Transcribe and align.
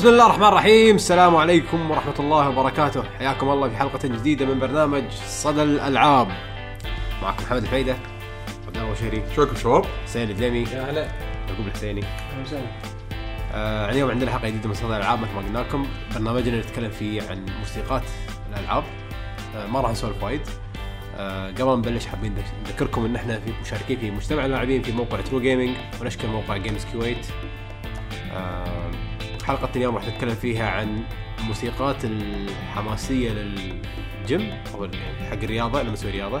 وبسم 0.00 0.12
الله 0.12 0.26
الرحمن 0.26 0.46
الرحيم. 0.46 0.96
السلام 0.96 1.36
عليكم 1.36 1.90
ورحمة 1.90 2.14
الله 2.20 2.48
وبركاته. 2.48 3.02
حياكم 3.18 3.50
الله 3.50 3.68
في 3.68 3.76
حلقة 3.76 4.08
جديدة 4.08 4.46
من 4.46 4.58
برنامج 4.58 5.04
صدى 5.26 5.62
الألعاب. 5.62 6.28
معكم 7.22 7.44
محمد 7.44 7.62
الفايدة. 7.62 7.96
عبد 8.66 8.76
الله 8.76 8.90
وشهري 8.90 9.22
شلونكم 9.36 9.56
شباب؟ 9.56 9.84
حسين 10.04 10.30
الدليمي 10.30 10.62
يا 10.72 10.90
هلا. 10.90 11.08
يعقوب 11.48 11.66
الحسيني 11.66 12.04
وسهلا. 12.42 12.66
آه 13.54 13.90
اليوم 13.90 14.10
عندنا 14.10 14.30
حلقة 14.30 14.48
جديدة 14.48 14.68
من 14.68 14.74
صدى 14.74 14.86
الألعاب 14.86 15.20
مثل 15.20 15.32
ما 15.32 15.40
قلنا 15.40 15.58
لكم 15.58 15.86
برنامجنا 16.14 16.60
نتكلم 16.60 16.90
فيه 16.90 17.22
عن 17.30 17.46
موسيقات 17.58 18.04
الألعاب. 18.52 18.84
آه 19.56 19.66
ما 19.66 19.80
راح 19.80 19.90
نسولف 19.90 20.22
وايد. 20.22 20.42
آه 21.16 21.50
قبل 21.50 21.64
ما 21.64 21.76
نبلش 21.76 22.06
حابين 22.06 22.34
نذكركم 22.66 23.04
إن 23.04 23.16
إحنا 23.16 23.40
في 23.40 23.52
مشاركين 23.62 23.98
في 23.98 24.10
مجتمع 24.10 24.44
اللاعبين 24.44 24.82
في 24.82 24.92
موقع 24.92 25.20
True 25.20 25.40
Gaming 25.40 25.76
ونشكر 26.00 26.28
موقع 26.28 26.56
Games 26.56 26.86
Kuwait 26.92 27.26
آه 28.32 28.90
حلقة 29.50 29.68
اليوم 29.76 29.94
راح 29.94 30.08
نتكلم 30.08 30.34
فيها 30.34 30.70
عن 30.70 31.02
الموسيقات 31.38 32.04
الحماسية 32.04 33.30
للجيم 33.30 34.52
أو 34.74 34.84
يعني 34.84 35.30
حق 35.30 35.42
الرياضة 35.42 35.82
لما 35.82 35.94
تسوي 35.94 36.10
رياضة 36.10 36.40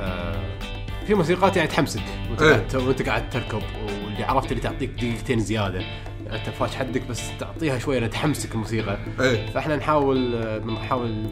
آه 0.00 0.58
في 1.06 1.14
موسيقات 1.14 1.56
يعني 1.56 1.68
تحمسك 1.68 2.02
وأنت 2.30 2.42
إيه. 2.42 2.52
قاعد 2.52 2.76
وأنت 2.76 3.02
قاعد 3.02 3.30
تركض 3.30 3.62
واللي 3.86 4.24
عرفت 4.24 4.52
اللي 4.52 4.62
تعطيك 4.62 4.90
دقيقتين 4.90 5.40
زيادة 5.40 5.82
يعني 6.28 6.40
أنت 6.40 6.54
فاش 6.54 6.76
حدك 6.76 7.06
بس 7.06 7.22
تعطيها 7.40 7.78
لأن 7.78 8.10
تحمسك 8.10 8.52
الموسيقى. 8.52 8.98
إيه. 9.20 9.50
فإحنا 9.50 9.76
نحاول 9.76 10.38
نحاول 10.66 11.26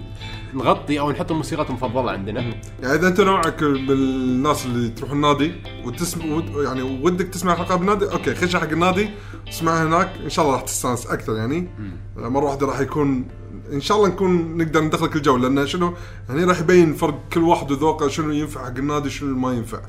نغطي 0.54 1.00
أو 1.00 1.10
نحط 1.10 1.30
الموسيقات 1.30 1.68
المفضلة 1.70 2.10
عندنا. 2.10 2.40
يعني 2.40 2.94
إذا 2.94 3.08
أنت 3.08 3.20
نوعك 3.20 3.62
من 3.62 3.90
الناس 3.90 4.66
اللي 4.66 4.88
تروح 4.88 5.10
النادي 5.10 5.52
وتسمع 5.84 6.24
يعني 6.64 6.82
ودك 6.82 7.28
تسمع 7.28 7.54
حلقة 7.54 7.76
بالنادي 7.76 8.04
أوكي 8.12 8.34
خش 8.34 8.56
حق 8.56 8.70
النادي 8.70 9.10
اسمعها 9.48 9.84
هناك 9.86 10.10
إن 10.24 10.30
شاء 10.30 10.44
الله 10.44 10.56
راح 10.56 10.64
تستانس 10.64 11.06
أكثر 11.06 11.36
يعني. 11.36 11.68
مره 12.16 12.44
واحدة 12.44 12.66
راح 12.66 12.80
يكون 12.80 13.28
إن 13.72 13.80
شاء 13.80 13.96
الله 13.96 14.08
نكون 14.08 14.56
نقدر 14.56 14.80
ندخلك 14.80 15.16
الجو 15.16 15.36
لأن 15.36 15.66
شنو 15.66 15.94
يعني 16.28 16.44
راح 16.44 16.60
يبين 16.60 16.94
فرق 16.94 17.20
كل 17.32 17.42
واحد 17.42 17.70
وذوقه 17.70 18.08
شنو 18.08 18.30
ينفع 18.30 18.64
حق 18.64 18.76
النادي 18.76 19.10
شنو 19.10 19.38
ما 19.38 19.52
ينفع. 19.52 19.80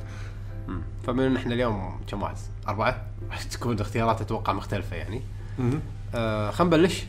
فمن 1.07 1.35
إحنا 1.35 1.53
اليوم 1.53 1.99
كم 2.07 2.21
واحد؟ 2.21 2.37
أربعة؟ 2.67 3.01
راح 3.31 3.43
تكون 3.43 3.75
الاختيارات 3.75 4.21
أتوقع 4.21 4.53
مختلفة 4.53 4.95
يعني. 4.95 5.21
آه 6.15 6.51
خلينا 6.51 6.77
نبلش 6.77 7.03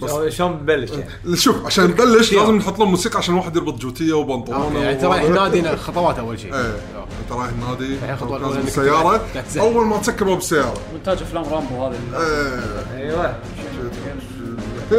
شلون- 0.00 0.30
شلون 0.30 0.52
بنبلش 0.52 0.90
يعني؟ 0.90 1.36
شوف 1.36 1.66
عشان 1.66 1.84
نبلش 1.84 2.32
لازم 2.32 2.56
نحط 2.56 2.78
لهم 2.78 2.90
موسيقى 2.90 3.18
عشان 3.18 3.34
الواحد 3.34 3.56
يربط 3.56 3.74
جوتية 3.80 4.12
وبنطلونه 4.12 4.64
أوكي 4.64 4.78
يعني 4.78 4.96
ترى 4.96 5.16
إحنا 5.16 5.28
نادينا 5.28 5.76
خطوات 5.76 6.18
أول 6.18 6.38
شيء. 6.40 6.54
إيه 6.54 6.74
أنت 7.24 7.32
رايح 7.32 8.22
الأولى 8.22 8.46
لازم 8.46 8.60
السياره. 8.60 9.20
أول 9.58 9.86
ما 9.86 9.98
تسكر 9.98 10.24
باب 10.24 10.38
السياره 10.38 10.74
مونتاج 10.92 11.22
أفلام 11.22 11.44
رامبو 11.44 11.84
هذا 11.86 11.96
اللي- 11.96 12.18
إيه 12.96 13.10
أيوه 13.10 13.36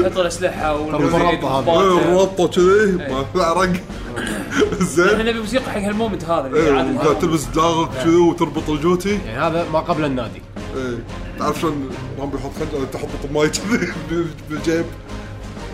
يحطوا 0.00 0.22
الأسلحة 0.22 0.76
الربطة 0.76 1.58
هذه. 1.60 1.68
والمضادات. 1.68 2.02
الربطة 2.06 2.48
كذي 2.48 2.92
ما 3.12 3.24
في 3.32 3.42
عرق 3.42 3.72
زين. 4.94 5.08
إحنا 5.08 5.22
نبي 5.22 5.40
موسيقى 5.40 5.70
حق 5.70 5.78
هال 5.80 5.91
moment 5.91 6.24
هذا 6.24 6.46
اللي 6.46 6.70
وقاعد 6.70 6.96
هذا. 6.96 7.12
تلبس 7.12 7.44
دلاغك 7.44 7.88
كذي 8.04 8.16
وتربط 8.16 8.70
الجوتي 8.70 9.18
يعني 9.26 9.38
هذا 9.38 9.66
ما 9.72 9.78
قبل 9.80 10.04
النادي. 10.04 10.42
إيه. 10.76 10.98
تعرف 11.38 11.60
شلون 11.60 11.90
رامبو 12.18 12.36
يحط 12.36 12.50
خنجر 12.58 12.84
تحط 12.92 13.08
طماي 13.28 13.48
كذي 13.48 13.92
بال- 14.10 14.28
بالجيب؟ 14.50 14.84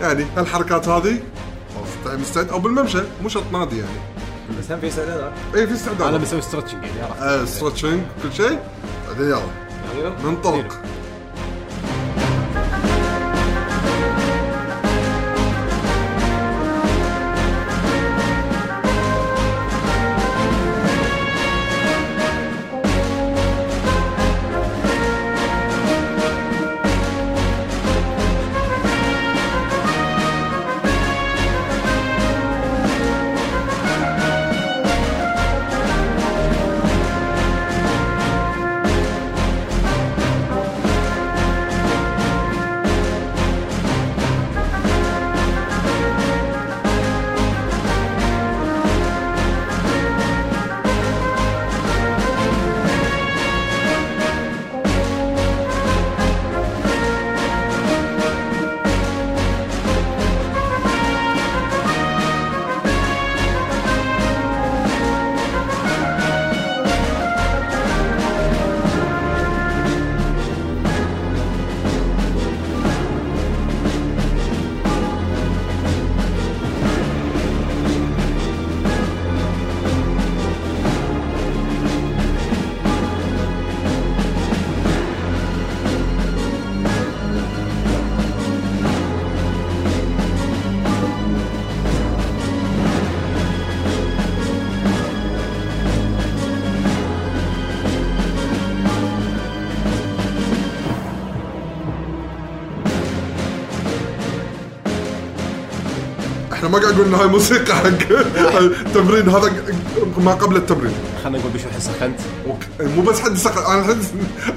يعني 0.01 0.25
هالحركات 0.37 0.87
هذه 0.87 1.19
خلاص 2.05 2.17
مستعد؟ 2.19 2.49
أو 2.49 2.59
بالممشى 2.59 2.99
مو 3.23 3.29
شرط 3.29 3.43
نادي 3.53 3.77
يعني. 3.77 3.89
بس 4.59 4.71
هم 4.71 4.79
في 4.79 4.87
استعداد 4.87 5.31
اي 5.55 5.67
في 5.67 5.73
أنا 5.73 5.75
استعداد 5.75 6.21
بسوي 6.21 6.41
stretching 6.41 6.83
يعني 6.83 7.01
عرفت؟ 7.01 7.21
آه 7.21 7.45
stretching 7.45 7.99
كل 8.23 8.33
شيء. 8.33 8.59
بعدين 9.07 9.25
يلا. 9.27 9.41
أيوه. 9.95 10.15
ننطلق. 10.25 10.81
ما 106.73 106.79
قاعد 106.79 106.93
نقول 106.93 107.05
ان 107.07 107.13
هاي 107.13 107.27
موسيقى 107.27 107.75
حق 107.75 107.87
التمرين 108.85 109.29
هذا 109.29 109.53
ما 110.17 110.31
قبل 110.33 110.55
التمرين. 110.55 110.93
خلينا 111.23 111.37
نقول 111.39 111.51
بشو 111.51 111.67
الحين 111.67 111.79
سخنت. 111.81 112.19
وك- 112.47 112.81
مو 112.95 113.01
بس 113.01 113.19
حد 113.19 113.33
سق... 113.33 113.69
أنا 113.69 113.79
الحين 113.81 113.97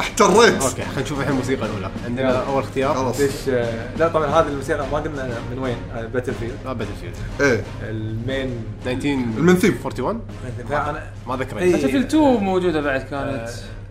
احتريت. 0.00 0.62
أوكي 0.62 0.82
خلينا 0.82 1.00
نشوف 1.02 1.19
الحين 1.20 1.32
الموسيقى 1.32 1.67
الأولى. 1.67 1.90
عندنا 2.05 2.31
أول 2.46 2.62
اختيار. 2.62 2.94
خلاص. 2.94 3.20
ليش 3.20 3.31
آه، 3.49 3.96
لا 3.99 4.08
طبعا 4.08 4.26
هذه 4.26 4.49
الموسيقى 4.49 4.87
ما 4.93 4.99
قلنا 4.99 5.38
من 5.52 5.58
وين 5.58 5.76
باتل 6.12 6.35
فيلد 6.35 6.52
ما 6.64 6.73
باتل 6.73 6.90
فيلد 7.00 7.14
إيه 7.40 7.62
المين 7.90 8.50
19 8.85 9.05
المن 9.38 9.55
ثيم 9.56 9.79
41 9.85 10.20
فانا 10.69 11.02
ما 11.29 11.37
ذكرت. 11.37 11.58
إيه. 11.62 11.73
باتل 11.73 11.88
فيلد 11.90 12.06
2 12.06 12.23
موجودة 12.44 12.81
بعد 12.81 13.00
كانت. 13.00 13.49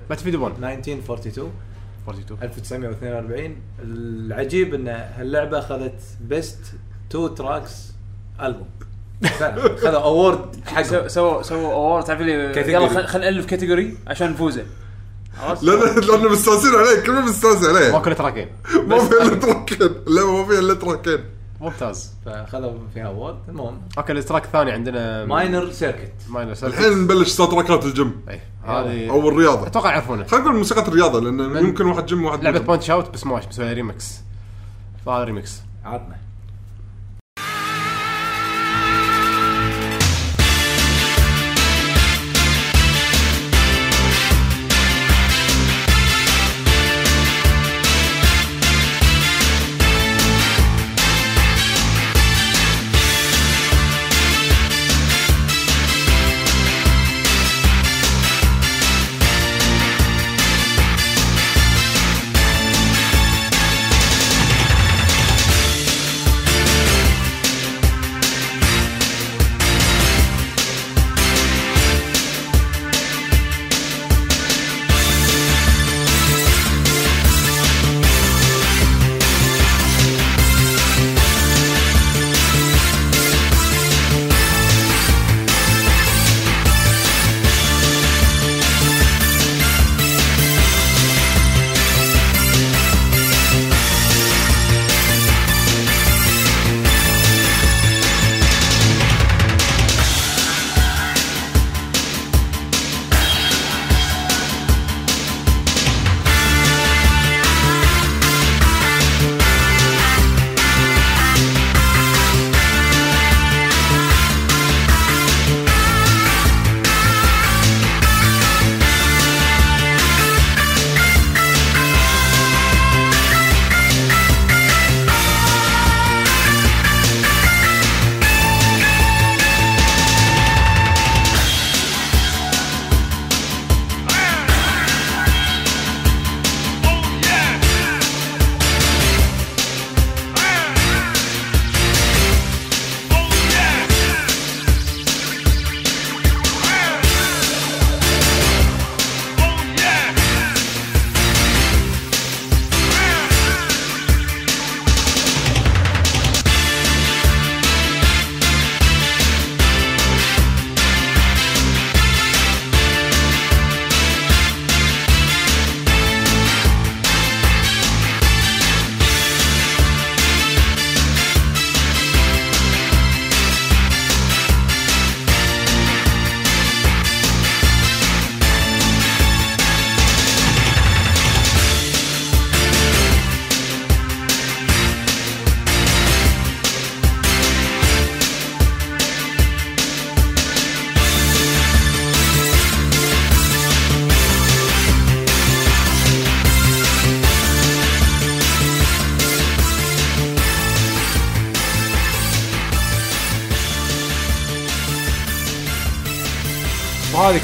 باتل 0.10 0.24
فيلد 0.24 0.36
1 0.36 0.54
1942 0.64 1.52
42 2.08 2.40
1942 2.44 3.56
العجيب 3.84 4.74
إن 4.74 4.88
هاللعبة 4.88 5.60
أخذت 5.60 6.00
best 6.22 6.60
two 7.10 7.28
tracks 7.28 7.95
album. 8.42 8.68
خذوا 9.78 10.00
award 10.00 10.40
سو- 10.66 10.76
حق 10.76 11.08
سووا 11.08 11.42
سووا 11.42 11.74
award 11.74 12.04
تعرف 12.04 12.22
لي 12.22 12.54
Category. 12.54 12.68
يلا 12.70 12.88
خل- 12.88 13.08
خل 13.08 13.20
نالف 13.20 13.46
category 13.46 13.98
عشان 14.08 14.32
نفوزه. 14.32 14.64
عرفت؟ 15.44 15.64
لأن 15.64 16.00
لأن 16.00 16.32
مستانسين 16.32 16.76
عليه 16.76 17.00
كلنا 17.06 17.22
مستانسين 17.22 17.70
عليه 17.76 17.92
ماكو 17.92 18.12
تراكين. 18.14 18.48
ما 18.88 19.00
فيها 19.00 19.22
إلا 19.22 19.36
تراكين. 19.36 19.78
اللعبه 20.08 20.38
ما 20.38 20.46
فيها 20.48 20.60
إلا 20.60 20.74
تراكين. 20.74 21.20
ممتاز. 21.62 22.12
فاخذوا 22.26 22.74
فيها 22.94 23.04
award 23.08 23.38
المهم. 23.50 23.82
أوكي 23.98 24.12
ال 24.12 24.17
track 24.17 24.46
الثاني 24.46 24.72
عندنا 24.72 25.26
Minor 25.26 25.72
Circuit 25.72 26.12
Minor 26.30 26.56
الحين 26.64 26.98
نبلش 27.04 27.36
تراكات 27.36 27.86
الجيم. 27.86 28.22
اي 28.30 28.40
هذه 28.64 29.10
أو 29.10 29.30
الرياضه 29.30 29.68
أتوقع 29.68 29.90
يعرفونه. 29.92 30.24
خلينا 30.24 30.46
نقول 30.46 30.58
موسيقى 30.58 30.88
الرياضة 30.88 31.20
لأن 31.22 31.58
يمكن 31.66 31.86
واحد 31.86 32.06
جيم 32.06 32.26
وواحد 32.26 32.44
لعبة. 32.44 32.60
بانش 32.60 32.90
اوت 32.92 33.14
بسماش 33.14 33.48
مسوي 33.48 33.74
ريمكس 33.74 34.20
فهذا 35.06 35.24
ريمكس 35.24 35.62
عطنا. 35.86 36.16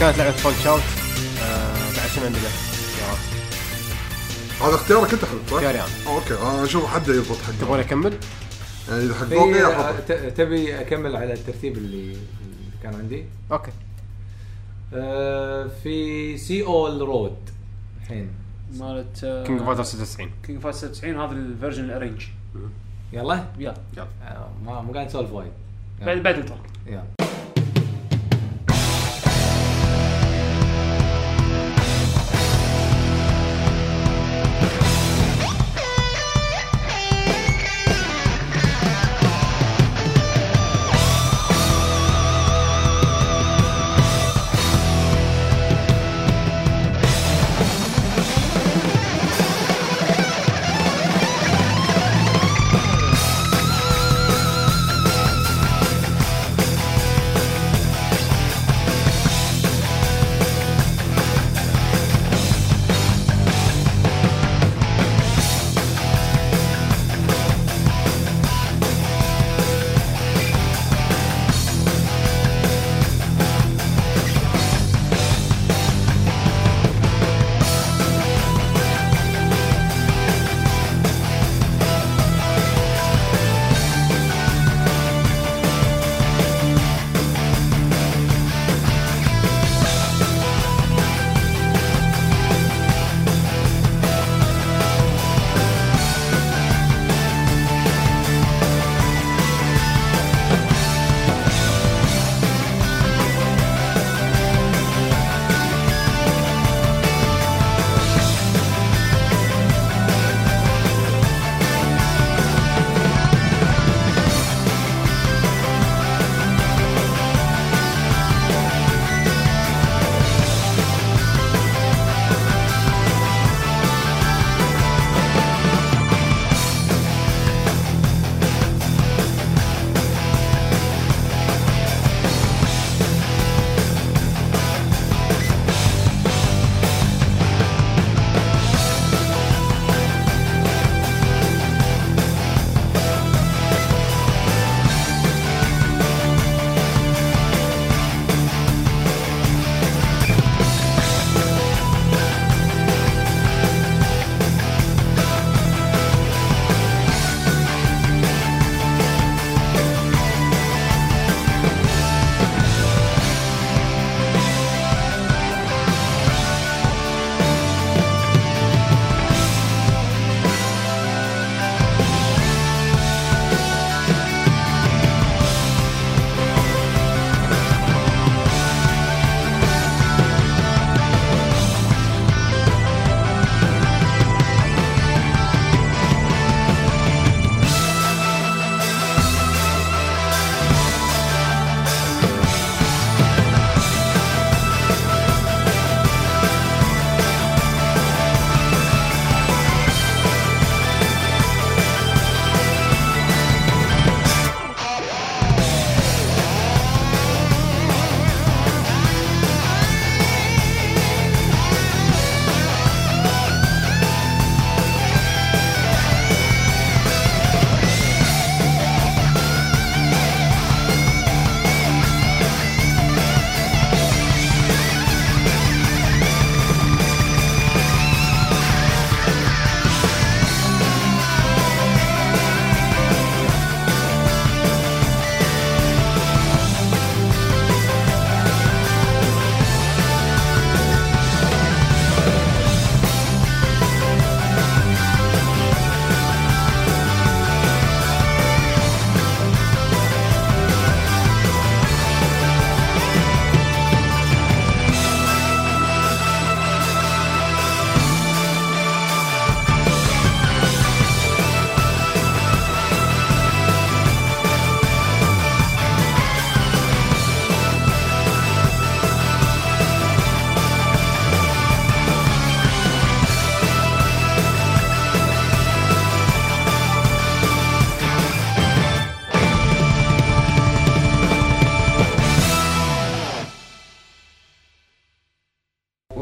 كانت 0.01 0.17
لعبة 0.17 0.31
فولك 0.31 0.67
اوت 0.67 0.81
آه 1.43 1.97
بعد 1.97 2.09
شنو 2.09 2.25
عندنا؟ 2.25 2.41
اختيارات 2.47 3.19
هذا 4.61 4.75
اختيارك 4.75 5.13
انت 5.13 5.25
حبيبي 5.25 5.47
صح؟ 5.47 5.53
اختياري 5.53 5.77
أنا. 5.79 5.87
آه، 6.07 6.15
أوكي 6.15 6.33
أنا 6.33 6.63
أشوف 6.63 6.85
حد 6.85 7.07
يضبط 7.07 7.37
حق 7.37 7.51
تبغون 7.61 7.79
أكمل؟ 7.79 8.13
يعني 8.89 9.03
إذا 9.03 9.13
حق 9.15 9.25
فوقي 9.25 9.63
آه، 9.63 9.91
احطه 9.91 10.29
تبي 10.29 10.81
أكمل 10.81 11.15
على 11.15 11.33
الترتيب 11.33 11.77
اللي 11.77 12.17
كان 12.83 12.95
عندي؟ 12.95 13.25
أوكي. 13.51 13.71
آه، 14.93 15.69
في 15.83 16.37
سي 16.37 16.63
اول 16.63 17.01
رود 17.01 17.37
الحين 18.01 18.29
مالت 18.79 19.43
كينج 19.47 19.59
اوف 19.59 19.67
فايتر 19.67 19.83
96 19.83 20.31
كينج 20.43 20.65
اوف 20.65 20.75
96 20.75 21.19
هذا 21.19 21.31
الفيرجن 21.31 21.83
الارينج 21.83 22.21
يلا؟ 23.13 23.45
يلا. 23.59 23.75
آه، 24.23 24.49
ما 24.65 24.81
مو 24.81 24.93
قاعد 24.93 25.05
نسولف 25.07 25.31
وايد. 25.31 25.51
بعد 26.01 26.17
بعد 26.17 26.51
يلا. 26.87 27.03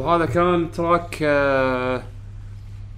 وهذا 0.09 0.25
كان 0.25 0.71
track 0.71 1.17
آه 1.21 2.03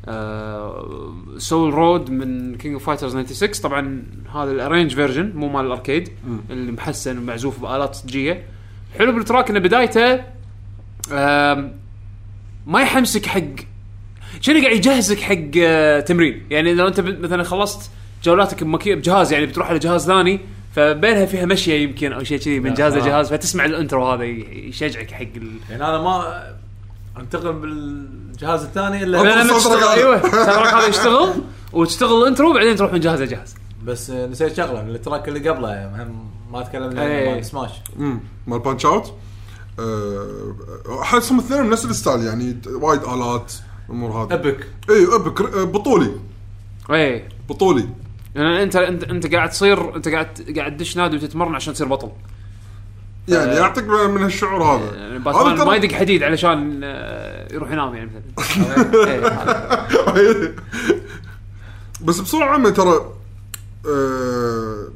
آه 0.08 1.14
Seoul 1.38 1.74
Road 1.74 2.10
من 2.12 2.56
King 2.58 2.74
of 2.74 2.86
Fighters 2.86 3.18
96 3.18 3.52
طبعا 3.64 4.04
هذا 4.36 4.52
ال 4.52 4.57
arrange 4.57 4.96
version 4.96 5.32
مو 5.36 5.48
مال 5.50 5.66
ال 5.66 5.72
arcade 5.72 6.10
اللي 6.50 6.72
محسن 6.72 7.18
ومعزوف 7.18 7.60
بآلات 7.62 7.96
صجيه 7.96 8.44
حلو 9.00 9.12
بال 9.12 9.23
track 9.23 9.50
إنه 9.50 9.60
بدايته 9.60 10.14
آم، 11.12 11.74
ما 12.68 12.82
يحمسك 12.82 13.26
حق 13.26 13.42
شنو 14.42 14.62
قاعد 14.62 14.76
يجهزك 14.76 15.20
حق 15.20 15.38
آه، 15.58 16.00
تمرين؟ 16.00 16.44
يعني 16.50 16.74
لو 16.74 16.88
أنت 16.88 17.00
مثلا 17.00 17.44
خلصت 17.44 17.92
جولاتك 18.24 18.64
بجهاز 18.64 19.34
يعني 19.34 19.46
بتروح 19.46 19.70
على 19.70 19.80
جهاز 19.80 20.06
ثاني 20.08 20.40
فبينها 20.76 21.26
فيها 21.26 21.46
مشيه 21.46 21.74
يمكن 21.84 22.14
أو 22.14 22.24
شيء 22.24 22.38
كذي 22.40 22.60
من 22.60 22.74
جهاز 22.74 22.94
آه. 22.96 23.00
لجهاز 23.00 23.30
فتسمع 23.34 23.66
ال 23.66 23.73
intro 23.73 24.12
هذا 24.12 24.24
يشجعك 24.24 25.12
حق 25.12 25.22
ال... 25.36 25.52
يعني 25.70 25.84
أنا 25.88 25.98
ما 26.02 26.44
انتقل 27.18 27.54
بالجهاز 27.54 28.64
الثاني 28.64 29.04
إلا 29.04 29.58
تشتغل-. 29.58 29.84
أيوه. 29.84 30.18
هذا 30.80 30.88
يشتغل 30.88 31.34
وتشتغل 31.74 32.22
ال 32.22 32.27
intro 32.27 32.54
بعدين 32.54 32.76
تروح 32.76 32.94
من 32.94 33.00
جهاز 33.00 33.22
لجهاز. 33.22 33.56
بس 33.84 34.10
آه، 34.10 34.28
نسيت 34.28 34.58
شغلة 34.58 34.84
من 34.84 34.96
ال 34.96 35.01
track 35.01 35.28
اللي 35.28 35.50
قبله 35.50 36.04
هم 36.04 36.30
ما 36.52 36.64
تكلمنا 36.64 37.06
إيه. 37.06 37.28
عنه 37.28 37.36
مال 37.36 37.46
سماش 37.46 37.72
امم 38.00 38.20
مال 38.48 38.60
Punch-Out 38.60 39.14
أه 39.80 40.56
أحسهم 41.02 41.40
اثنين 41.40 41.70
نفس 41.70 41.86
ال 41.86 41.92
style 41.92 42.24
يعني 42.24 42.58
وايد 42.68 43.04
آلات 43.04 43.54
الأمور 43.90 44.12
هذه. 44.12 44.34
epic 44.34 44.68
اي 44.90 45.06
epic 45.16 45.42
آه، 45.42 45.64
بطولي. 45.64 46.12
اي 46.92 47.30
بطولي. 47.50 47.90
يعني 48.36 48.64
أنت 48.64 48.76
أنت 48.76 49.04
أنت 49.04 49.36
قاعد 49.36 49.50
تصير 49.50 49.96
أنت 49.96 50.08
قاعد 50.08 50.54
قاعد 50.58 50.78
تدش 50.78 50.98
نادي 50.98 51.16
وتتمرن 51.16 51.56
عشان 51.56 51.74
تصير 51.74 51.88
بطل. 51.88 52.12
يعني 53.28 53.52
يعطيك 53.52 53.84
من 53.88 54.24
هالشعور 54.24 54.64
هذا 54.64 54.96
يعني 54.96 55.14
هذا 55.14 55.18
باتمان 55.18 55.68
ما 55.68 55.76
يدق 55.76 55.92
حديد 55.92 56.24
علشان 56.24 56.82
آه، 56.84 57.54
يروح 57.54 57.72
ينام 57.72 57.96
يعني 57.96 58.12
مثلا 58.36 59.08
إيه،. 60.18 60.56
بس 62.06 62.20
بصورة 62.20 62.46
عامة 62.46 62.70
ترى 62.70 63.14
آه 63.88 64.88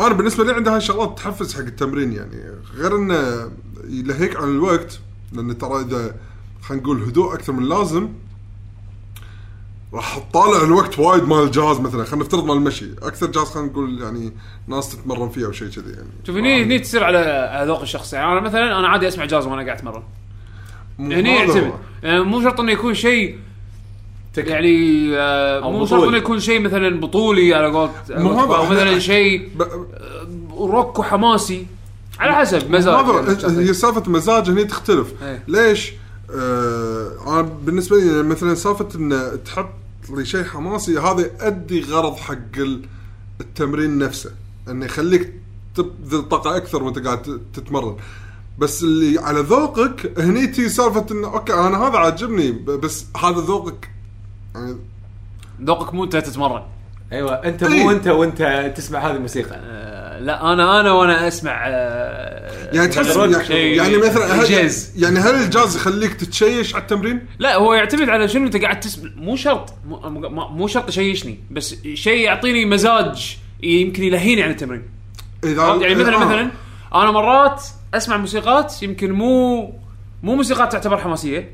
أنا 0.00 0.14
بالنسبة 0.14 0.44
لي 0.44 0.52
عندي 0.52 0.70
هاي 0.70 0.76
الشغلات 0.76 1.18
تحفز 1.18 1.54
حق 1.54 1.60
التمرين 1.60 2.12
يعني 2.12 2.42
غير 2.76 2.96
انه 2.96 3.50
يلهيك 3.88 4.36
عن 4.36 4.48
الوقت 4.48 4.98
لأن 5.32 5.58
ترى 5.58 5.80
إذا 5.80 6.14
خلينا 6.62 6.82
نقول 6.82 7.02
هدوء 7.02 7.34
أكثر 7.34 7.52
من 7.52 7.62
اللازم 7.62 8.08
راح 9.94 10.18
تطالع 10.18 10.64
الوقت 10.64 10.98
وايد 10.98 11.22
مال 11.24 11.42
الجهاز 11.42 11.80
مثلا. 11.80 12.04
خلينا 12.04 12.24
نفترض 12.24 12.44
مال 12.44 12.56
المشي. 12.56 12.86
أكثر 13.02 13.26
جهاز 13.26 13.46
خلينا 13.46 13.68
نقول 13.68 14.02
يعني 14.02 14.32
ناس 14.68 14.92
تتمرن 14.96 15.28
فيه 15.28 15.46
أو 15.46 15.52
شيء 15.52 15.68
كذي 15.68 15.90
يعني. 15.92 16.08
شوف 16.26 16.36
هني 16.36 16.62
هني 16.64 16.78
تصير 16.78 17.04
على 17.04 17.18
على 17.18 17.66
ذوق 17.68 17.80
الشخص 17.80 18.12
يعني 18.12 18.32
أنا 18.32 18.40
مثلا 18.40 18.78
أنا 18.78 18.88
عادي 18.88 19.08
أسمع 19.08 19.24
جاز 19.24 19.46
وأنا 19.46 19.62
قاعد 19.64 19.78
أتمرن. 19.78 20.02
مو 20.98 21.12
هني 21.14 21.38
هذا 21.38 21.44
يعتمد. 21.58 21.72
يعني 22.02 22.22
مو 22.24 22.42
شرط 22.42 22.60
إنه 22.60 22.72
يكون 22.72 22.94
شيء 22.94 23.38
تك- 24.34 24.46
يعني 24.46 25.08
آه، 25.16 25.70
مو 25.70 25.86
شرط. 25.86 26.02
إنه 26.02 26.16
يكون 26.16 26.40
شيء 26.40 26.60
مثلا 26.60 27.00
بطولي 27.00 27.54
على 27.54 27.66
قولت. 27.66 28.10
أو 28.10 28.66
مثلا 28.66 28.98
شيء 28.98 29.48
ب- 29.56 29.62
روك 30.58 30.98
وحماسي. 30.98 31.66
على 32.20 32.34
حسب 32.34 32.70
مزاج 32.70 33.04
هذا. 33.04 33.60
هي 33.60 33.72
سالفة 33.74 34.10
مزاج 34.10 34.50
هني 34.50 34.64
تختلف. 34.64 35.12
إيه. 35.22 35.42
ليش؟ 35.48 35.92
آه 36.34 37.08
أنا 37.26 37.42
بالنسبة 37.42 37.96
لي 37.96 38.22
مثلا 38.22 38.54
سالفة 38.54 38.88
إن 38.94 39.38
تحط 39.44 39.68
لي 40.10 40.24
شيء 40.24 40.44
حماسي 40.44 40.98
هذا 40.98 41.20
يؤدي 41.20 41.80
غرض 41.80 42.16
حق 42.16 42.56
ال- 42.58 42.86
التمرين 43.40 43.98
نفسه 43.98 44.30
إنه 44.68 44.84
يخليك 44.86 45.32
تبذل 45.74 46.28
طاقه 46.28 46.56
أكثر 46.56 46.82
وأنت 46.82 46.98
قاعد 46.98 47.22
ت- 47.22 47.40
تتمرن. 47.54 47.96
بس 48.58 48.82
اللي 48.82 49.18
على 49.20 49.40
ذوقك 49.40 50.18
هني 50.20 50.46
تي 50.46 50.68
سالفة 50.68 51.06
إنه 51.10 51.28
أوكي 51.28 51.54
أنا 51.54 51.86
هذا 51.88 51.96
عاجبني 51.98 52.52
بس 52.52 53.06
هذا 53.24 53.40
ذوقك. 53.40 53.90
يعني 54.54 54.76
ذوقك 55.62 55.94
مو 55.94 56.04
أنت 56.04 56.16
تتمرن. 56.16 56.62
أيوه 57.12 57.34
أنت 57.34 57.62
إيه. 57.62 57.84
مو 57.84 57.90
أنت 57.90 58.06
وأنت 58.08 58.72
تسمع 58.76 58.98
هذه 58.98 59.16
الموسيقى. 59.16 59.54
آه، 59.56 60.03
لا 60.20 60.52
أنا 60.52 60.80
أنا 60.80 60.92
وأنا 60.92 61.28
أسمع 61.28 61.64
آه، 61.66 62.74
يعني 62.74 62.88
تحس 62.88 63.16
يعني, 63.16 63.76
يعني 63.76 63.96
مثلا 63.96 64.24
هل 64.40 64.44
جاز 64.44 64.92
يعني 64.96 65.18
هل 65.18 65.34
الجاز 65.34 65.76
يخليك 65.76 66.14
تتشيش 66.14 66.74
على 66.74 66.82
التمرين؟ 66.82 67.26
لا 67.38 67.56
هو 67.56 67.74
يعتمد 67.74 68.08
على 68.08 68.28
شنو 68.28 68.46
أنت 68.46 68.56
قاعد 68.56 68.80
تسمع 68.80 69.10
مو 69.16 69.36
شرط 69.36 69.74
مو, 69.88 70.10
مو- 70.30 70.66
شرط 70.66 70.88
يشيشني 70.88 71.38
بس 71.50 71.74
شيء 71.94 72.18
يعطيني 72.24 72.64
مزاج 72.64 73.36
يمكن 73.62 74.02
يلهيني 74.02 74.42
عن 74.42 74.50
التمرين 74.50 74.82
اذا 75.44 75.54
فهمت؟ 75.56 75.82
يعني 75.82 75.94
مثلا 75.94 76.14
آه. 76.16 76.24
مثلا 76.24 76.50
أنا 76.94 77.10
مرات 77.10 77.62
أسمع 77.94 78.16
موسيقات 78.16 78.82
يمكن 78.82 79.12
مو 79.12 79.62
مو 80.22 80.34
موسيقات 80.34 80.72
تعتبر 80.72 80.96
حماسية 80.98 81.50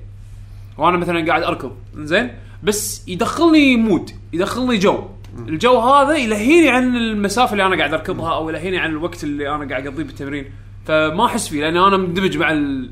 وأنا 0.79 0.97
مثلا 0.97 1.27
قاعد 1.27 1.43
أركض 1.43 1.73
زين 1.97 2.31
بس 2.63 3.09
يدخلني 3.09 3.77
mood 3.77 4.11
يدخلني 4.33 4.79
جو 4.79 5.05
الجو 5.49 5.79
هذا 5.79 6.17
يلهيني 6.17 6.69
عن 6.69 6.97
المسافة 6.97 7.53
اللي 7.53 7.67
أنا 7.67 7.77
قاعد 7.77 7.93
أركضها 7.95 8.35
أو 8.35 8.49
يلهيني 8.49 8.79
عن 8.79 8.91
الوقت 8.91 9.25
اللي 9.25 9.55
أنا 9.55 9.69
قاعد 9.69 9.87
اقضيه 9.87 10.05
بالتمرين 10.05 10.53
فما 10.87 11.27
أحس 11.27 11.49
فيه 11.49 11.61
لأن 11.61 11.77
أنا 11.77 11.97
مندمج 11.97 12.37
مع 12.37 12.53
ال... 12.53 12.91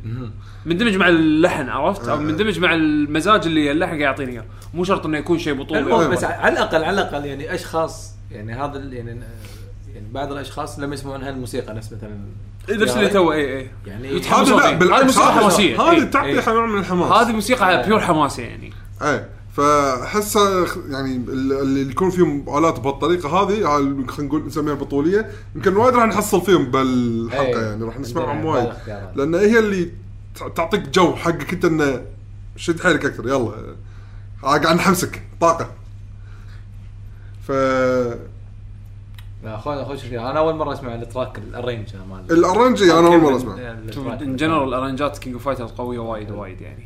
مندمج 0.66 0.96
مع 0.96 1.08
اللحن 1.08 1.68
عرفت؟ 1.68 2.08
أو 2.08 2.16
مندمج 2.16 2.58
مع 2.58 2.74
المزاج 2.74 3.46
اللي 3.46 3.72
اللحن 3.72 3.90
قاعد 3.90 4.00
يعطيني 4.00 4.32
إياه. 4.32 4.44
مو 4.74 4.84
شرط 4.84 5.06
إنه 5.06 5.18
يكون 5.18 5.38
شيء 5.38 5.54
بطولي. 5.54 5.80
المهم 5.80 6.10
بس 6.10 6.24
على 6.24 6.52
الاقل 6.52 6.84
على 6.84 7.02
الأقل 7.02 7.24
يعني 7.24 7.54
أشخاص 7.54 8.14
يعني 8.30 8.54
هذا 8.54 8.78
يعني 8.78 9.20
يعني 9.94 10.06
بعض 10.12 10.32
الأشخاص 10.32 10.78
لما 10.78 10.94
يسمعون 10.94 11.22
هالموسيقى 11.22 11.74
نفس 11.74 11.92
مثلا 11.92 12.18
نفس 12.70 12.96
اللي 12.96 13.08
تو 13.08 13.32
اي 13.32 13.58
اي 13.58 13.70
يعني 13.86 14.08
هذا 14.08 14.16
يتحمسون 14.16 14.56
لا 14.56 14.68
فيه. 14.68 14.76
بالعكس 14.76 15.02
هذه 15.02 15.06
موسيقى 15.06 15.32
حماسية 15.32 15.82
هذه 15.82 15.96
إيه. 15.96 16.04
تعطي 16.04 16.50
نوع 16.50 16.66
من 16.66 16.78
الحماس 16.78 17.12
هذه 17.12 17.32
موسيقى 17.32 17.82
pure 17.86 18.00
حماسية 18.00 18.44
يعني. 18.44 18.72
إيه. 19.02 19.28
فأحس 19.58 20.36
يعني 20.88 21.16
ال- 21.16 21.52
اللي 21.52 21.90
يكون 21.90 22.10
فيهم 22.10 22.58
آلات 22.58 22.80
بهالطريقه 22.80 23.28
هذه 23.28 23.62
خلينا 24.08 24.28
نقول 24.28 24.46
نسميها 24.46 24.74
بطوليه 24.74 25.30
يمكن 25.56 25.76
وايد 25.76 25.94
راح 25.94 26.04
نحصل 26.04 26.42
فيهم 26.42 26.64
بالحلقة 26.70 27.42
إيه. 27.46 27.56
يعني 27.66 27.84
راح 27.84 28.00
نسمعهم 28.00 28.44
وايد. 28.44 28.68
لأن 29.14 29.34
هي 29.34 29.58
اللي 29.58 29.90
تع- 30.34 30.48
تعطيك 30.48 30.88
جو 30.88 31.14
حقك 31.14 31.52
أنت 31.52 31.64
إنه 31.64 32.02
شد 32.56 32.80
حيلك 32.80 33.04
أكثر 33.04 33.28
يلا 33.28 33.52
قاعد 34.42 34.66
نحمسك 34.66 35.22
طاقة 35.40 35.70
ف 37.46 37.52
لا 39.44 39.58
خذ 39.58 39.84
خذ 39.84 39.96
شوف 39.96 40.12
أنا 40.12 40.38
أول 40.38 40.54
مرة 40.54 40.72
أسمع 40.72 40.94
التراك 40.94 41.38
ال 41.54 41.58
arrange 41.59 41.88
مال 42.10 42.38
ال 42.38 42.45
arrange 42.45 42.92
أنا 42.92 43.06
أول 43.06 43.20
مرة 43.20 43.36
أسمع 43.36 43.54
ال 43.54 43.64
track. 43.64 44.22
in 44.22 44.36
general 44.36 44.68
ال 44.68 44.74
arrange 44.74 45.13
ات 45.13 45.18
King 45.18 45.34
of 45.34 45.44
Fighters 45.44 45.70
قوية 45.70 45.98
وايد 45.98 46.30
وايد 46.30 46.60
يعني 46.60 46.84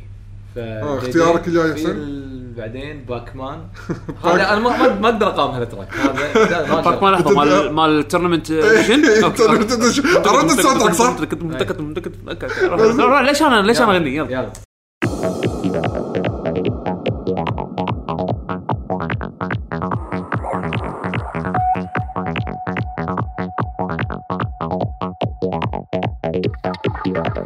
آه، 0.57 0.97
اختيارك 0.97 1.47
الجاي. 1.47 1.85
ال- 1.91 2.33
بعدين 2.57 3.05
Pac-Man. 3.05 3.59
هذا 4.25 4.49
أنا 4.53 4.59
ما 4.59 4.93
ما- 4.99 5.09
أقدر 5.09 5.27
أقاوم 5.27 5.51
هال 5.51 5.61
track 5.61 5.87
هذا 5.97 6.45
لا، 6.51 6.67
ما 6.67 6.73
أقدر. 6.79 6.91
Pac-Man 6.91 7.13
لحظة 7.13 7.35
مال 7.35 7.73
مال 7.73 7.99
ال 7.99 8.04
tournament 8.04 8.51
edition 8.51 9.03
Tournament 9.35 9.69
Edition. 9.71 10.27
عرفت 10.27 10.59
الساوند 10.59 10.79
تراك 10.81 10.93
صح؟ 10.93 11.15
ليش 13.21 13.41
أنا 13.41 13.61
ليش 13.61 13.81
أنا 13.81 13.91
اغني 13.91 14.15
يلا. 14.15 14.51
Yeah. 27.15 27.43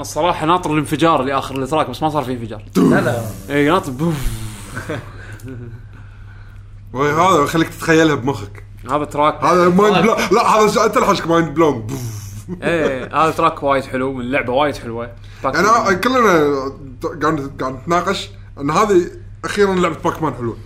أنا 0.00 0.08
الصراحة 0.08 0.46
ناطر 0.46 0.72
الانفجار 0.72 1.20
اللي 1.20 1.38
آخر 1.38 1.62
ال 1.62 1.67
track 1.67 1.90
بس 1.90 2.02
ما 2.02 2.08
صار 2.08 2.24
في 2.24 2.32
انفجار. 2.32 2.62
لا 2.76 3.00
لا. 3.00 3.22
اي 3.50 3.68
ناطر 3.68 3.92
بوف. 3.92 4.14
وهذا 6.92 7.46
خليك 7.46 7.68
تتخيلها 7.68 8.14
بمخك. 8.14 8.64
هذا 8.90 9.04
track. 9.04 9.44
هذا 9.44 9.68
mind 9.68 9.98
blow 9.98 10.16
لا 10.32 10.46
هذا 10.46 10.84
أنت 10.84 10.96
الحشك 10.96 11.26
mind 11.26 11.54
blown 11.54 11.86
إيه 12.62 13.24
هذا 13.24 13.30
track 13.30 13.62
وايد 13.62 13.84
حلو 13.84 14.12
من 14.12 14.20
اللعبه 14.20 14.52
وايد 14.52 14.76
حلوة. 14.76 15.12
انا 15.44 15.92
كلنا 15.92 16.20
قاعد 17.22 17.50
قاعد 17.60 17.74
نتناقش 17.74 18.30
إن 18.60 18.70
هذه 18.70 19.02
أخيرا 19.44 19.74
لعبة 19.74 19.96
Pac-Man 20.04 20.34
حلوة. 20.34 20.56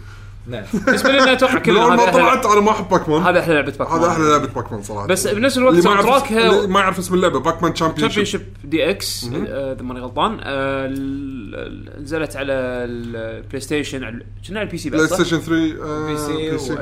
نعم. 0.47 0.63
بالنسبة 0.87 1.11
لنا 1.13 1.33
أتوقع 1.33 1.59
كلنا 1.59 1.83
اول 1.85 1.97
ما 1.97 2.03
هذا 2.03 2.11
أحلى- 2.11 2.15
طلعت 2.15 2.47
أنا 2.47 2.61
ما 2.61 2.71
أحب 2.71 2.89
Pac-Man 2.89 3.23
هذا 3.23 3.41
أحلى 3.41 3.55
لعبة 3.55 3.73
Pac 3.79 3.89
هذا 3.89 4.09
أحلى 4.09 4.25
لعبة 4.31 4.47
Pac-Man 4.47 4.83
صراحة. 4.83 5.07
بس 5.07 5.27
بنفس 5.27 5.59
الوقت 5.59 5.75
اللي 5.75 5.89
ما 5.89 5.95
sound 5.97 6.09
يعرف 6.09 6.25
اسم- 6.25 6.35
track 6.35 6.61
ها 6.61 6.67
ما 6.67 6.81
يعرف 6.81 6.99
اسم 6.99 7.15
اللعبة 7.15 7.41
Pac-Man 7.41 7.75
Champion 7.75 7.97
Championship 8.09 8.41
DX 8.65 9.25
آه، 9.49 9.73
إذا 9.73 9.83
ماني 9.83 10.01
غلطان. 10.01 10.33
آه، 10.33 10.87
ال- 10.87 11.55
ال- 11.99 12.03
نزلت 12.03 12.37
على 12.37 12.53
ال 12.53 13.61
PlayStation 13.61 14.01
على- 14.01 14.47
كنا 14.49 14.59
على 14.61 14.67
ال 14.67 14.79
PC 14.79 14.91
Play 14.91 15.07
صح؟ 15.07 15.15
Station 15.17 15.39
3 15.41 15.53
آه، 15.83 16.07
PC 16.07 16.51
PC. 16.51 16.73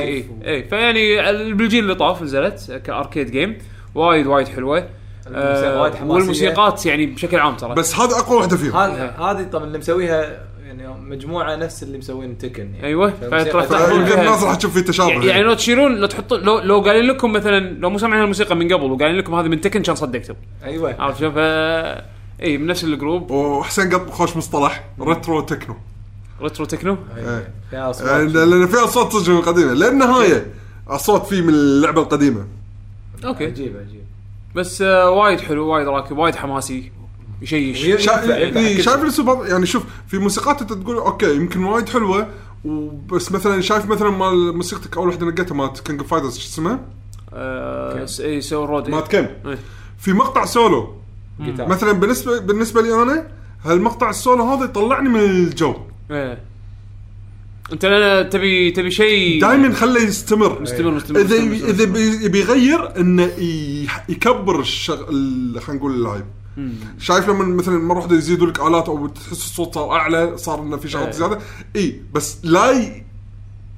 اي 0.00 0.22
Live. 0.22 0.26
و- 0.30 0.44
اي 0.46 0.62
فيعني 0.68 1.30
ال- 1.30 1.54
بالجيل 1.54 1.82
اللي 1.84 1.94
طاف 1.94 2.22
نزلت 2.22 2.82
ك 2.84 2.91
arcade 2.91 3.30
game 3.30 3.58
وايد 3.94 4.26
وايد 4.26 4.48
حلوة. 4.48 4.88
الموسيقى 5.26 5.68
آه، 5.76 5.82
وايد 5.82 5.94
حماسية. 5.94 6.14
والموسيقات 6.14 6.86
يعني 6.86 7.06
بشكل 7.06 7.38
عام 7.38 7.56
ترى. 7.56 7.74
بس 7.74 7.94
هذا 7.96 8.16
أقوى 8.16 8.36
واحدة 8.38 8.56
فيهم. 8.56 8.76
هذا 8.76 9.10
هذه 9.18 9.42
طبعا 9.52 9.64
اللي 9.64 9.78
مسويها 9.78 10.49
يعني 10.80 11.00
مجموعة 11.00 11.56
نفس 11.56 11.82
اللي 11.82 11.98
مسوين 11.98 12.38
Tekken 12.38 12.74
يعني. 12.74 12.86
أيوه 12.86 13.08
يمكن 13.08 13.28
فيها- 14.06 14.20
الناس 14.20 14.42
راح 14.42 14.54
تشوف 14.54 14.74
في 14.74 14.82
تشابه 14.82 15.10
يعني, 15.10 15.26
يعني 15.26 15.42
لو 15.42 15.54
تشيلون 15.54 15.96
لو 15.96 16.06
تحطون 16.06 16.40
لو 16.40 16.58
لو 16.58 16.80
قايلين 16.80 17.10
لكم 17.10 17.32
مثلا 17.32 17.58
لو 17.60 17.90
مو 17.90 17.98
سامعين 17.98 18.22
الموسيقى 18.22 18.56
من 18.56 18.72
قبل 18.72 18.84
وقايلين 18.92 19.18
لكم 19.18 19.34
هذه 19.34 19.46
من 19.48 19.60
Tekken 19.60 19.82
كان 19.82 19.94
صدقتوا 19.94 20.34
أيوه. 20.64 20.96
عرفت 20.98 21.20
شلون؟ 21.20 21.32
ف- 21.32 21.38
إي 22.42 22.58
من 22.58 22.66
نفس 22.66 22.84
ال 22.84 22.91
group. 22.91 23.30
وحسين 23.30 23.94
قط 23.94 24.10
خوش 24.10 24.36
مصطلح 24.36 24.84
retro 25.00 25.40
techno 25.40 25.76
retro 26.42 26.64
techno 26.64 26.96
أيوة. 27.16 27.48
فيها 27.70 27.90
أصوات. 27.90 28.30
لأن 28.30 28.66
فيها 28.66 28.86
صوت 28.86 29.12
صدق 29.12 29.28
من 29.32 29.38
القديمه 29.38 29.72
للنهايه 29.72 30.46
الصوت 30.92 31.26
فيه 31.26 31.42
من 31.42 31.48
اللعبة 31.48 32.02
القديمة. 32.02 32.46
أوكي. 33.24 33.44
عجيب 33.44 33.76
عجيب. 33.76 34.00
بس 34.54 34.82
آه 34.82 35.10
وايد 35.10 35.40
حلو 35.40 35.66
وايد 35.68 35.88
راكب 35.88 36.18
وايد 36.18 36.34
حماسي. 36.36 36.92
شا... 37.44 37.56
ينفع- 37.56 38.36
ينفع 38.38 38.60
إيه، 38.60 38.80
شايف 38.82 39.02
السوبر 39.04 39.46
يعني 39.46 39.66
شوف 39.66 39.82
في 40.08 40.18
موسيقات 40.18 40.60
انت 40.60 40.72
تقول 40.72 40.96
أوكي 40.96 41.36
يمكن 41.36 41.64
وايد 41.64 41.88
حلوة 41.88 42.28
وبس 42.64 43.32
مثلا 43.32 43.60
شايف 43.60 43.86
مثلا 43.86 44.10
مال 44.10 44.56
موسيقتك 44.56 44.96
أول 44.96 45.08
وحده 45.08 45.26
نقيتها 45.26 45.54
مالت 45.54 45.80
King 45.80 46.00
of 46.00 46.10
Fighters 46.10 46.38
شو 46.38 46.48
اسمها؟ 46.48 46.80
آه 47.32 48.04
س- 48.04 48.20
اي 48.20 48.40
سو 48.40 48.64
رود 48.64 48.88
مالت 48.88 49.08
كم؟ 49.08 49.26
إيه. 49.46 49.58
في 49.98 50.12
مقطع 50.12 50.44
سولو. 50.44 50.94
مثلا 51.40 51.92
بالنسبة 51.92 52.38
بالنسبة 52.38 52.82
لي 52.82 53.02
أنا 53.02 53.26
هالمقطع 53.64 54.10
السولو 54.10 54.44
هذا 54.44 54.64
يطلعني 54.64 55.08
من 55.08 55.20
الجو 55.20 55.74
إيه 56.10 56.38
أنت 57.72 57.86
لا 57.86 58.22
تبي 58.22 58.70
تبي 58.70 58.90
شيء 58.90 59.40
دائما 59.40 59.74
خله 59.74 60.00
يستمر 60.02 60.62
مستمر 60.62 60.90
مستمر 60.90 61.20
اذا 61.20 61.40
مستمر، 61.44 61.68
إذا 61.70 61.86
مستمر. 61.86 61.92
بي- 61.92 62.24
يبي 62.24 62.40
يغير 62.40 62.96
إنه 63.00 63.30
يكبر 64.08 64.60
الشغ... 64.60 65.08
ال- 65.10 65.60
خلينا 65.62 65.80
نقول 65.80 65.94
اللايف. 65.94 66.22
شايف 66.98 67.28
لما 67.28 67.44
مثلا 67.44 67.78
مرة 67.78 67.98
واحدة 67.98 68.16
يزيدوا 68.16 68.46
لك 68.46 68.60
آلات 68.60 68.88
أو 68.88 69.06
تحس 69.06 69.32
الصوت 69.32 69.74
صار 69.74 69.92
أعلى 69.92 70.38
صار 70.38 70.62
إنه 70.62 70.76
في 70.76 70.88
شغلات 70.88 71.06
إيه. 71.08 71.14
زيادة 71.14 71.38
إي 71.76 72.00
بس 72.14 72.38
لا 72.42 72.70
ي... 72.70 73.04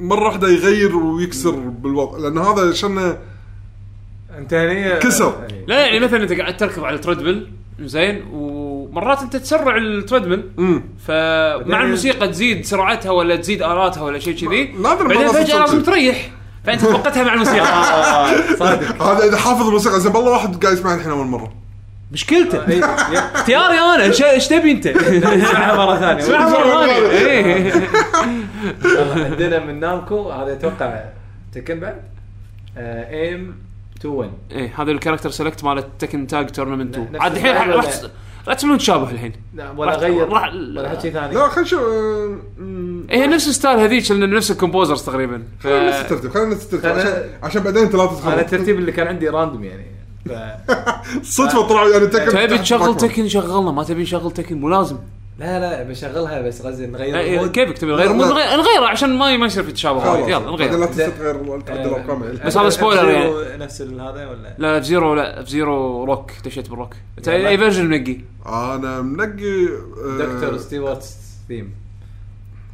مرة 0.00 0.24
واحدة 0.24 0.48
يغير 0.48 0.96
ويكسر 0.96 1.50
بالوضع 1.50 2.18
لأن 2.18 2.38
هذا 2.38 2.68
عشان 2.70 3.16
أنت 4.38 4.54
هني 4.54 4.98
كسر. 4.98 5.44
أي. 5.44 5.64
لا 5.66 5.86
يعني 5.86 6.00
مثلا 6.00 6.22
أنت 6.22 6.32
قاعد 6.32 6.56
تركض 6.56 6.84
على 6.84 6.96
ال 6.96 7.01
treadmill 7.01 7.48
زين 7.80 8.24
ومرات 8.32 9.22
أنت 9.22 9.36
تسرع 9.36 9.76
ال 9.76 9.84
treadmill 9.84 10.50
امم 10.58 10.82
فمع 11.06 11.82
الموسيقى 11.82 12.28
تزيد 12.28 12.64
سرعتها 12.64 13.10
ولا 13.10 13.36
تزيد 13.36 13.62
آلاتها 13.62 14.02
ولا 14.02 14.18
شيء 14.18 14.34
كذي 14.36 14.74
بعدين 14.82 15.28
فجأة 15.28 15.58
لازم. 15.58 15.82
تريح 15.82 16.30
فأنت 16.64 16.80
توقتها 16.86 17.24
مع 17.24 17.34
الموسيقى 17.34 17.60
آه، 17.60 18.54
صادق 18.56 19.02
هذا 19.02 19.28
إذا 19.28 19.36
حافظ 19.36 19.66
الموسيقى 19.66 20.00
زين 20.00 20.16
والله 20.16 20.30
واحد 20.30 20.64
قاعد 20.64 20.76
يسمعني 20.76 20.96
الحين 20.96 21.12
أول 21.12 21.26
مرة 21.26 21.61
مشكلته. 22.12 22.68
إي، 22.68 22.76
yep. 22.76 22.84
اختياري 23.34 23.78
أنا. 23.78 24.04
إيش 24.04 24.48
تبي 24.48 24.70
أنت؟ 24.72 24.86
اسمعها 24.86 25.76
مرة 25.86 25.96
ثانية. 25.98 26.22
اسمعها 26.24 26.48
مرة 26.50 26.86
ثانية. 26.86 27.10
إيه. 27.10 27.72
عندنا 29.24 29.64
من 29.64 29.80
Namco. 29.80 30.30
هذا 30.30 30.52
أتوقع 30.52 31.04
Tekken 31.54 31.80
بعد. 31.80 31.96
Aim 32.76 33.54
to 34.00 34.08
Win 34.08 34.30
إيه 34.52 34.72
هذا 34.82 34.90
ال 34.90 34.94
character 34.94 35.30
select 35.30 35.64
مال 35.64 35.98
Tekken 35.98 36.26
Tag 36.26 36.46
Tournament 36.50 36.94
2 36.94 37.12
نفس 37.12 37.22
عاد 37.22 37.32
الحين 37.36 37.56
راح 37.56 37.66
ولا- 38.46 38.54
تسمعون 38.54 38.78
تشابه 38.78 39.10
الحين. 39.10 39.32
ولا 39.76 39.90
راح- 39.90 40.00
غير. 40.00 40.28
راح- 40.28 40.52
ولا 40.54 41.00
شيء 41.00 41.12
ثاني. 41.12 41.34
لا 41.34 41.48
خلينا 41.48 41.60
نشوف 41.62 41.80
آه، 41.80 42.36
مم، 42.58 43.06
هي 43.10 43.26
نفس 43.26 43.48
style 43.48 43.78
هذيك 43.78 44.10
لأن 44.10 44.30
نفس 44.30 44.50
ال 44.50 44.55
composers 44.55 45.02
تقريبا. 45.02 45.42
خلينا 45.62 45.88
نفس 45.88 46.00
الترتيب 46.00 46.30
خلينا 46.30 46.54
نفس 46.54 46.74
الترتيب 46.74 47.24
عشان 47.42 47.62
بعدين 47.62 47.82
انت 47.82 47.94
لا 47.94 48.10
أنا 48.26 48.40
الترتيب 48.40 48.78
اللي 48.78 48.92
كان 48.92 49.06
عندي 49.06 49.28
random 49.28 49.64
يعني. 49.64 49.86
ف... 50.28 50.32
صدفة 51.22 51.68
طلعوا 51.68 51.88
يعني 51.88 52.06
تكن 52.06 52.30
تبي 52.32 52.58
تشغل. 52.58 52.96
تكن 52.96 53.28
شغلنا 53.28 53.70
ما 53.70 53.84
تبي 53.84 54.02
نشغل 54.02 54.30
تكن 54.32 54.60
مو 54.60 54.68
لازم 54.68 54.96
لا 55.38 55.60
لا 55.60 55.82
بشغلها 55.82 56.40
بس 56.42 56.60
غزي 56.62 56.86
نغير 56.86 57.18
إيه، 57.18 57.36
المود. 57.38 57.50
كيفك 57.50 57.78
تبي 57.78 57.92
نغير 57.92 58.06
لا، 58.08 58.12
مو 58.12 58.22
لا. 58.22 58.28
نغير- 58.28 58.56
نغيره 58.56 58.86
عشان 58.86 59.18
ما 59.18 59.36
ما 59.36 59.46
يصير 59.46 59.62
في 59.62 59.72
تشابه. 59.72 60.12
وايد 60.12 60.28
يلا 60.28 60.38
نغير 60.50 60.76
لا 60.78 60.86
تغير 60.86 61.60
تعدل 61.60 61.80
آه، 61.90 61.94
ارقام 61.94 62.22
يعني. 62.24 62.38
بس 62.46 62.56
هذا 62.56 62.68
سبويلر 62.68 63.08
يعني. 63.10 63.56
نفس 63.64 63.82
هذا 63.82 64.26
ولا 64.28 64.54
لا 64.58 64.80
زيرو 64.80 65.14
لا 65.14 65.44
زيرو 65.44 66.04
روك 66.04 66.30
دشيت 66.44 66.70
بالروك 66.70 66.94
انت. 67.18 67.28
أي 67.28 67.58
فيرجن 67.58 67.86
منقي 67.86 68.16
أنا 68.46 69.00
منقي 69.02 69.64
آه، 69.66 70.18
دكتور 70.18 70.58
ستيوارت 70.58 71.04
ثيم 71.48 71.74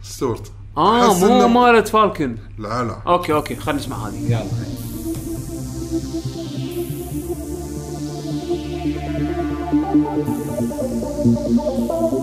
ستورت 0.03 0.53
آه 0.77 1.19
مو 1.19 1.49
مالت 1.49 1.89
فالكن 1.89 2.37
لا 2.59 2.85
لا 2.85 2.97
أوكي 3.07 3.33
أوكي 3.33 3.57
خلينا 3.57 3.81
نسمع 3.81 3.97
هذه 4.09 4.27
يلا 4.27 4.43
Thank 9.91 10.05
you. 12.13 12.18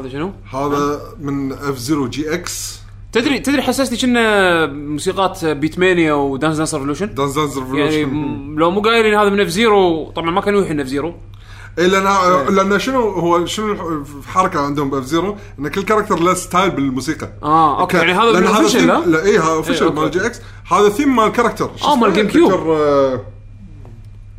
هذا 0.00 0.08
شنو؟ 0.08 0.32
هذا 0.54 1.00
من 1.20 1.52
F-Zero 1.52 2.08
GX 2.08 2.80
تدري 3.12 3.38
تدري 3.38 3.62
حسسني 3.62 3.98
كنا 3.98 4.66
موسيقات 4.66 5.44
Beatmania 5.44 5.78
و 5.78 6.12
Dance 6.12 6.56
Dance 6.56 6.74
Revolution 6.74 7.14
Dance 7.14 7.34
Dance 7.34 7.56
يعني 7.56 7.86
Revolution 7.86 8.04
م- 8.14 8.58
لو 8.58 8.70
مو 8.70 8.80
قايلين 8.80 9.14
هذا 9.14 9.28
من 9.30 9.40
F-Zero 9.40 10.10
طبعا 10.10 10.30
ما 10.30 10.40
كان 10.40 10.54
يوحي 10.54 10.74
من 10.74 10.80
F-Zero 10.80 11.14
اي 11.78 11.88
لأن 11.88 12.04
لأن 12.54 12.78
شنو 12.78 13.00
هو 13.10 13.46
شنو 13.46 13.72
الح- 13.72 14.26
حركة 14.28 14.60
عندهم 14.60 14.90
ب 14.90 15.04
F-Zero 15.04 15.36
إن 15.58 15.68
كل 15.68 15.82
character 15.82 16.18
له 16.20 16.34
style 16.34 16.70
بالموسيقى 16.70 17.32
آه 17.42 17.80
أوكي 17.80 17.96
يعني 17.96 18.12
هذا 18.12 18.48
هذا 18.48 18.78
لا؟ 18.80 19.06
لا 19.06 19.24
اي 19.24 19.38
هذا 19.38 19.48
official 19.52 19.86
أوكي. 19.86 20.00
مال 20.00 20.10
GX 20.10 20.40
هذا 20.72 20.88
ثيم 20.88 21.16
مال 21.16 21.28
character 21.32 21.70
آه، 21.84 21.96
مال؟ 21.96 22.12
GameCube. 22.12 22.52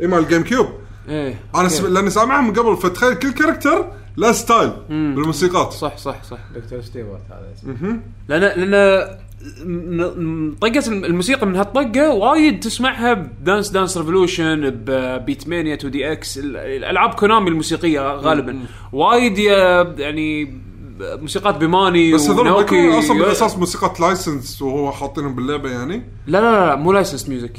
اي 0.02 0.08
مال 0.08 0.28
GameCube 0.28 0.68
إيه 1.10 1.40
أنا. 1.56 1.68
لأني 1.68 2.10
سامعها 2.10 2.42
من 2.42 2.54
قبل 2.54 2.78
فتخيل 2.78 3.14
كل 3.14 3.32
character 3.32 3.86
له 4.18 4.32
style 4.32 4.72
بالموسيقات 4.90 5.74
صح 5.74 5.98
صح 5.98 6.24
صح. 6.24 6.38
Dr. 6.56 6.82
Stewart 6.82 7.22
هذا 7.30 7.54
اسمه. 7.58 8.00
لأن 8.30 8.42
لأن 8.72 10.56
طقة 10.62 10.84
الموسيقى 10.88 11.48
من 11.48 11.56
هالطقة 11.56 12.10
وايد 12.14 12.60
تسمعها 12.60 13.14
ب 13.14 13.23
Dance 13.23 13.70
Dance 13.70 13.98
Revolution 13.98 14.63
ب 14.63 14.70
Beatmania 14.70 15.74
IIDX 15.76 16.38
ال- 16.38 16.58
الألعاب 16.58 17.14
Konami 17.14 17.50
الموسيقية 17.50 18.16
غالبا. 18.16 18.60
وايد 18.94 19.38
يا- 19.38 19.96
يعني 19.98 20.62
موسيقات 21.02 21.58
Bemani 21.58 22.14
بس 22.14 22.30
هذول 22.30 23.00
أصلا 23.00 23.20
بالأساس 23.20 23.58
موسيقى 23.58 23.94
license 24.00 24.62
وهو 24.62 24.92
حاطينهم 24.92 25.36
باللعبة 25.36 25.70
يعني؟ 25.70 26.02
لا 26.28 26.38
لا 26.42 26.66
لا 26.68 26.76
مو 26.76 26.92
license 26.92 27.30
music 27.30 27.58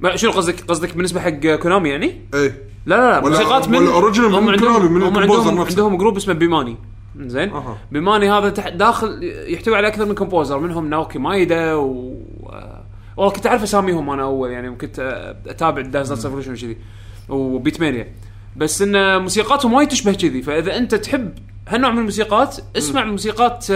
ما 0.00 0.16
شنو 0.16 0.30
قصدك 0.30 0.60
قصدك 0.60 0.94
بالنسبة 0.96 1.20
حق 1.20 1.30
Konami 1.54 1.88
يعني؟ 1.88 2.06
اي 2.34 2.46
لا 2.86 2.94
لا 2.96 3.10
لا 3.10 3.18
ولا- 3.18 3.28
موسيقات 3.28 3.68
من 3.68 3.78
ولا 3.78 4.12
original 4.12 4.18
من 4.18 4.34
هم 4.34 4.48
عندهم 4.48 4.58
Konami، 4.72 4.88
من 4.88 5.02
هم 5.02 5.08
ال 5.18 5.20
composer 5.20 5.40
عندهم 5.40 5.60
نفسه. 5.60 5.70
عندهم 5.70 5.96
group 5.96 6.16
اسمه 6.16 6.34
Bemani 6.34 6.76
زين 7.20 7.50
أها. 7.50 7.78
Bemani 7.92 8.30
هذا 8.30 8.50
تح- 8.50 8.68
داخل 8.68 9.20
يحتوي 9.48 9.76
على 9.76 9.86
أكثر 9.88 10.04
من 10.06 10.14
composer 10.14 10.58
منهم 10.58 10.90
ناوكي 10.90 11.18
مايدا 11.18 11.74
و 11.74 12.14
آه، 12.46 12.84
والله 13.16 13.32
كنت 13.32 13.46
أعرف 13.46 13.62
أساميهم 13.62 14.10
أنا 14.10 14.22
أول 14.22 14.50
يعني 14.50 14.76
كنت 14.76 14.98
آه، 14.98 15.50
أتابع 15.50 15.82
Dance 15.82 16.08
Dance 16.08 16.24
Revolution 16.26 16.52
وكذي 16.52 16.76
و 17.28 17.80
Beatmania 17.80 18.12
بس 18.56 18.82
إن 18.82 19.22
موسيقاتهم 19.22 19.72
وايد 19.72 19.88
تشبه 19.88 20.12
كذي 20.12 20.42
فإذا 20.42 20.76
أنت 20.76 20.94
تحب 20.94 21.30
هالنوع 21.68 21.90
من 21.90 21.98
الموسيقات 21.98 22.56
اسمع 22.76 23.04
موسيقات 23.04 23.72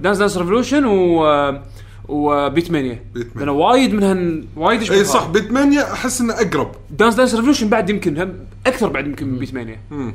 Dance 0.00 0.18
Dance 0.18 0.36
Revolution 0.38 0.84
و 0.84 1.24
آه، 1.26 1.62
و 2.10 2.70
Beatmania. 2.70 3.04
Beatmania. 3.14 3.46
لأن 3.46 3.48
وايد 3.48 3.94
منهن 3.94 4.44
وايد 4.56 4.82
يشبه 4.82 4.94
إي 4.94 5.02
بعض. 5.02 5.12
صح 5.12 5.26
Beatmania 5.28 5.92
أحس 5.92 6.20
إنه 6.20 6.34
أقرب. 6.34 6.72
Dance 6.90 7.14
Dance 7.14 7.34
Revolution 7.34 7.68
بعد 7.68 7.90
يمكن 7.90 8.18
هم 8.18 8.34
أكثر 8.66 8.88
بعد 8.88 9.06
يمكن 9.06 9.26
من 9.26 9.38
Beatmania. 9.38 9.80
مم. 9.90 10.14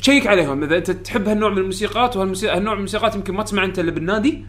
check 0.00 0.26
عليهم. 0.26 0.62
إذا 0.64 0.76
أنت 0.76 0.90
تحب 0.90 1.28
هالنوع 1.28 1.50
من 1.50 1.58
الموسيقات 1.58 2.16
وهالموسيقى 2.16 2.56
هالنوع 2.56 2.72
من 2.72 2.78
الموسيقات 2.78 3.14
يمكن 3.14 3.34
ما 3.34 3.42
تسمع 3.42 3.64
أنت 3.64 3.78
إلا 3.78 3.90
بالنادي 3.90 4.44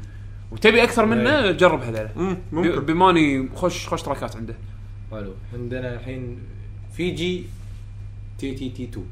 وتبي 0.52 0.84
أكثر 0.84 1.06
منه 1.06 1.52
جرب 1.52 1.82
هذول 1.84 2.82
Bemani 2.82 3.50
خوش 3.56 3.88
خوش 3.88 4.02
track 4.02 4.30
ات 4.30 4.36
عنده. 4.36 4.56
حلو. 5.12 5.34
عندنا 5.54 5.94
الحين 5.94 6.40
فيجي 6.98 7.44
TTT 8.40 8.84
2 8.84 9.06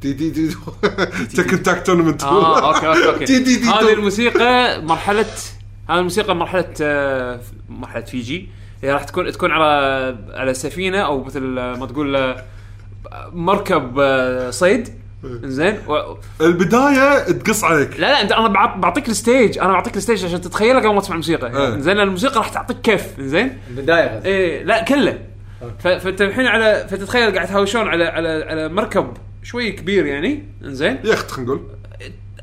TTT 0.00 0.14
Tekken 0.14 1.62
Tag 1.62 1.86
Tournament 1.86 2.24
آه 2.24 2.74
okay 2.74 2.86
okay 2.86 3.08
okay. 3.08 3.24
TTT 3.24 3.66
هذه. 3.66 3.92
الموسيقى 3.92 4.82
مرحلة 4.82 5.26
هذه 5.90 5.98
الموسيقى 5.98 6.36
مرحلة 6.36 6.68
آه، 6.82 7.40
مرحلة 7.68 8.02
فيجي. 8.04 8.48
هي 8.82 8.92
راح 8.92 9.04
تكون 9.04 9.32
تكون 9.32 9.50
على 9.50 10.16
على 10.32 10.54
سفينة 10.54 10.98
أو 10.98 11.24
مثل 11.24 11.40
ما 11.54 11.86
تقول 11.86 12.16
آه، 12.16 12.44
مركب 13.32 13.98
آه، 13.98 14.50
صيد. 14.50 14.88
زين 15.44 15.78
و- 15.88 16.16
البداية 16.40 17.18
تقص 17.32 17.64
عليك. 17.64 17.90
لا 18.00 18.06
لا 18.12 18.20
أنت 18.22 18.32
أنا 18.32 18.48
بعط- 18.48 18.76
بعطيك 18.76 19.08
ال 19.08 19.15
stage. 19.15 19.58
أنا 19.58 19.72
بعطيك 19.72 19.96
ال 19.96 20.01
stage 20.01 20.24
عشان 20.24 20.40
تتخيله 20.40 20.78
قبل 20.78 20.94
ما 20.94 21.00
تسمع 21.00 21.14
الموسيقى. 21.14 21.46
إيه. 21.46 21.78
زين 21.78 21.96
لأن 21.96 22.06
الموسيقى 22.06 22.36
راح 22.36 22.48
تعطيك 22.48 22.80
كيف. 22.80 23.20
زين 23.20 23.58
البداية. 23.70 24.22
إيه 24.24 24.62
لا 24.64 24.84
كله. 24.84 25.18
ف- 25.78 25.88
فأنت 25.88 26.22
الحين 26.22 26.46
على 26.46 26.86
فتتخيل 26.90 27.34
قاعد 27.34 27.46
تهاوشون 27.48 27.88
على 27.88 28.04
على 28.04 28.28
على 28.48 28.68
مركب 28.68 29.12
شوي 29.42 29.72
كبير 29.72 30.06
يعني. 30.06 30.44
زين 30.62 30.98
يخت 31.04 31.30
خلينا 31.30 31.50
نقول. 31.52 31.66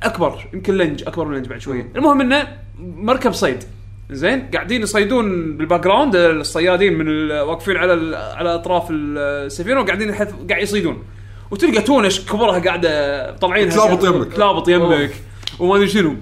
أكبر 0.04 0.48
يمكن 0.54 0.74
لنج 0.78 1.04
أكبر 1.08 1.26
من 1.26 1.38
لنج 1.38 1.48
بعد 1.48 1.60
شوية 1.60 1.92
المهم 1.96 2.22
إنه 2.22 2.48
مركب 2.82 3.34
صيد. 3.34 3.64
زين؟ 4.10 4.50
قاعدين 4.54 4.82
يصيدون 4.82 5.58
بال 5.58 5.80
background 5.84 6.16
الصيادين 6.16 6.98
من 6.98 7.32
واقفين 7.32 7.78
على 7.78 8.18
على 8.18 8.56
اطراف 8.56 8.88
السفينة 8.92 9.80
وقاعدين 9.80 10.12
قاعد 10.50 10.64
يصيدون. 10.64 11.04
وتلقى 11.52 11.82
تونة 11.82 12.20
كبرها 12.20 12.60
قاعدة 12.60 13.36
طالعينها 13.36 13.72
تلابط 13.76 14.04
يمك. 14.04 14.34
تلابط 14.34 14.70
يمك. 14.70 15.12
وما 15.60 15.76
أدري 15.76 15.88
شنو. 15.88 16.16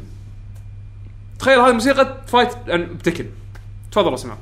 تخيل 1.39 1.59
هذه 1.59 1.73
موسيقى 1.73 2.17
fight 2.27 2.49
ب 2.69 2.76
Tekken. 2.76 3.25
تفضل 3.91 4.13
اسمع 4.13 4.37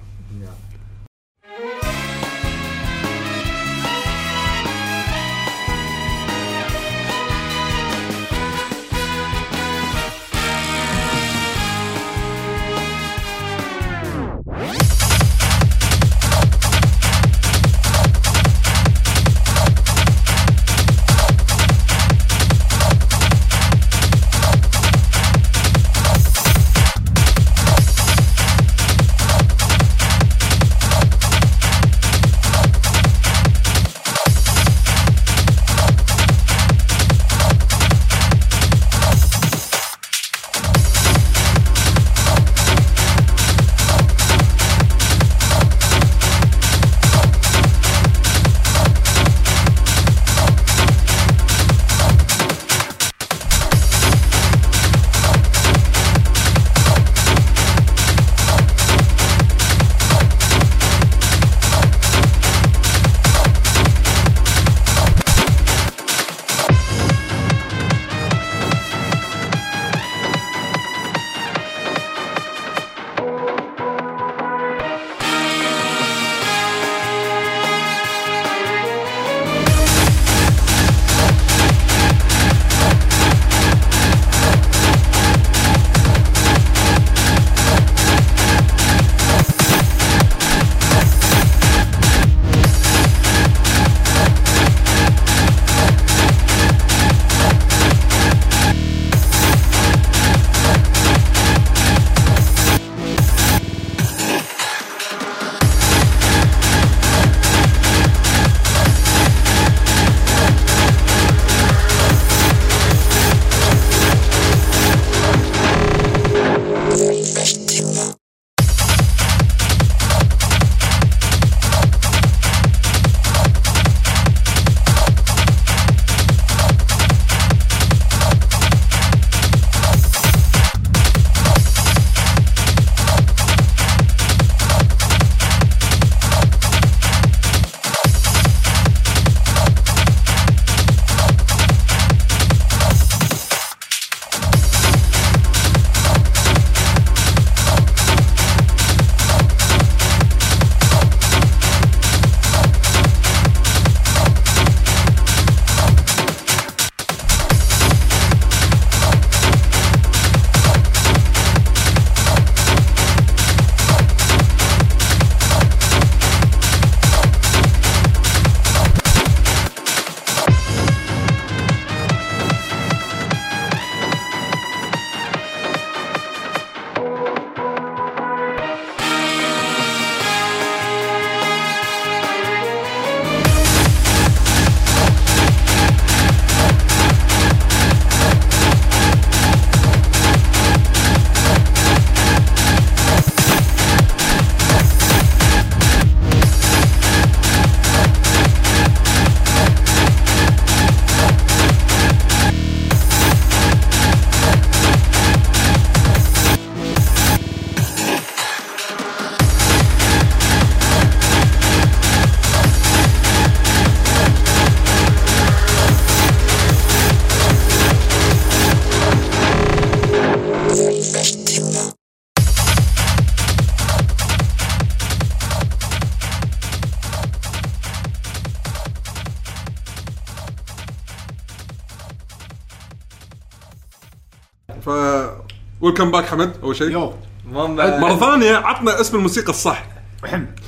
welcome 236.00 236.12
back 236.12 236.26
حمد 236.26 236.52
أول 236.64 236.76
شيء. 236.76 236.90
يو 236.90 237.14
مرة 237.52 238.16
ثانية 238.16 238.56
عطنا 238.56 239.02
اسم 239.02 239.18
الموسيقى 239.18 239.50
الصح. 239.50 239.86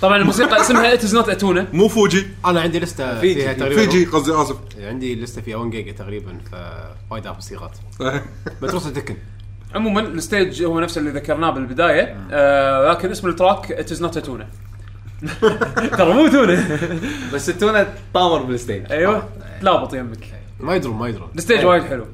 طبعا 0.02 0.18
الموسيقى 0.18 0.62
اسمها 0.62 0.94
It's 0.93 1.15
Not 1.15 1.30
a 1.30 1.37
Tuna 1.37 1.67
مو 1.74 1.88
فيجي. 1.88 2.28
أنا 2.46 2.62
عندي 2.62 2.80
لستة 2.80 3.20
فيجي. 3.20 3.42
فيها 3.42 3.54
تقريبا. 3.54 3.82
فيجي 3.82 4.06
قصدي 4.06 4.34
آسف. 4.34 4.56
عندي 4.80 5.15
لستة 5.15 5.42
فيها 5.42 5.58
1 5.58 5.72
جيجا 5.72 5.92
تقريبا 5.92 6.38
فوايد 7.10 7.28
موسيقات. 7.28 7.78
متروس 8.62 8.94
Tekken. 8.93 9.15
عموما 9.76 10.02
ال 10.02 10.12
stage 10.12 10.63
هو 10.63 10.80
نفس 10.80 10.98
اللي 10.98 11.10
ذكرناه 11.10 11.50
بالبداية. 11.50 12.18
آه 12.32 12.92
لكن 12.92 13.12
اسم 13.12 13.28
ال 13.28 13.35
track 13.35 13.72
It's 13.72 14.02
Not 14.02 14.17
a 14.17 14.24
Tuna 14.24 14.48
ترى 15.98 16.13
مو 16.13 16.28
تونه 16.28 16.80
بس 17.34 17.50
التونه 17.50 17.94
طامر 18.13 18.44
بال 18.43 18.56
stage. 18.56 18.91
أيوه. 18.92 19.30
تلابط 19.62 19.94
يمك 19.94 20.34
ما 20.60 20.76
يدرون 20.76 20.96
ما 20.96 21.08
يدرون. 21.08 21.30
ال 21.38 21.42
stage 21.42 21.65
وايد 21.65 21.84
حلو. 21.84 22.06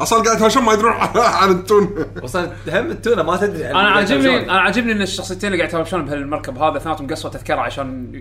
أصلا 0.00 0.22
قاعد 0.22 0.42
هاشم 0.42 0.66
ما 0.66 0.72
يدرون 0.72 0.92
عن 1.40 1.50
التون. 1.50 1.94
وصلت 2.22 2.52
هم 2.68 2.90
التونة 2.90 3.22
ما 3.22 3.36
تدري 3.36 3.64
عن 3.64 3.70
أنا 3.76 3.88
عاجبني. 3.90 4.42
أنا 4.42 4.60
عاجبني 4.60 4.92
إن 4.92 5.02
الشخصيتين 5.02 5.46
اللي 5.46 5.58
قاعد 5.58 5.68
يتهاوشون 5.68 6.04
بهالمركب 6.04 6.58
هذا 6.58 6.76
اثنيناتهم 6.76 7.06
قصوا 7.10 7.30
تذكرة 7.30 7.60
عشان 7.60 8.12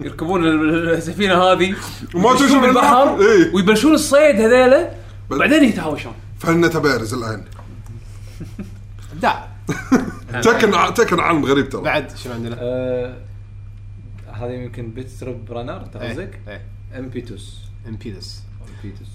يركبون 0.00 0.44
ال- 0.46 0.90
السفينة 0.90 1.34
هذه 1.42 1.74
وما 2.14 2.34
تشوفون 2.34 2.60
بالبحر 2.60 3.20
إيه. 3.20 3.54
ويبلشون 3.54 3.94
الصيد 3.94 4.40
هذيلا 4.40 4.90
وبعدين 5.30 5.64
يتهاوشون. 5.64 6.12
فلنا 6.38 6.68
تبارز 6.68 7.14
الآن. 7.14 7.44
ابداع 9.12 9.48
Tekken 10.44 10.94
تكن 10.94 11.20
عالم 11.20 11.44
غريب 11.44 11.68
ترى. 11.68 11.82
بعد 11.82 12.16
شنو 12.16 12.32
عندنا؟ 12.32 12.56
آه، 12.60 13.16
هذه 14.32 14.50
يمكن 14.50 14.90
Bit.Trip 14.90 15.52
Runner 15.52 15.76
انت 15.76 15.96
قصدك؟ 15.96 16.40
إيه. 16.48 16.62
Impetus 16.98 17.58
Impetus 17.88 18.42
Impetus 18.84 19.08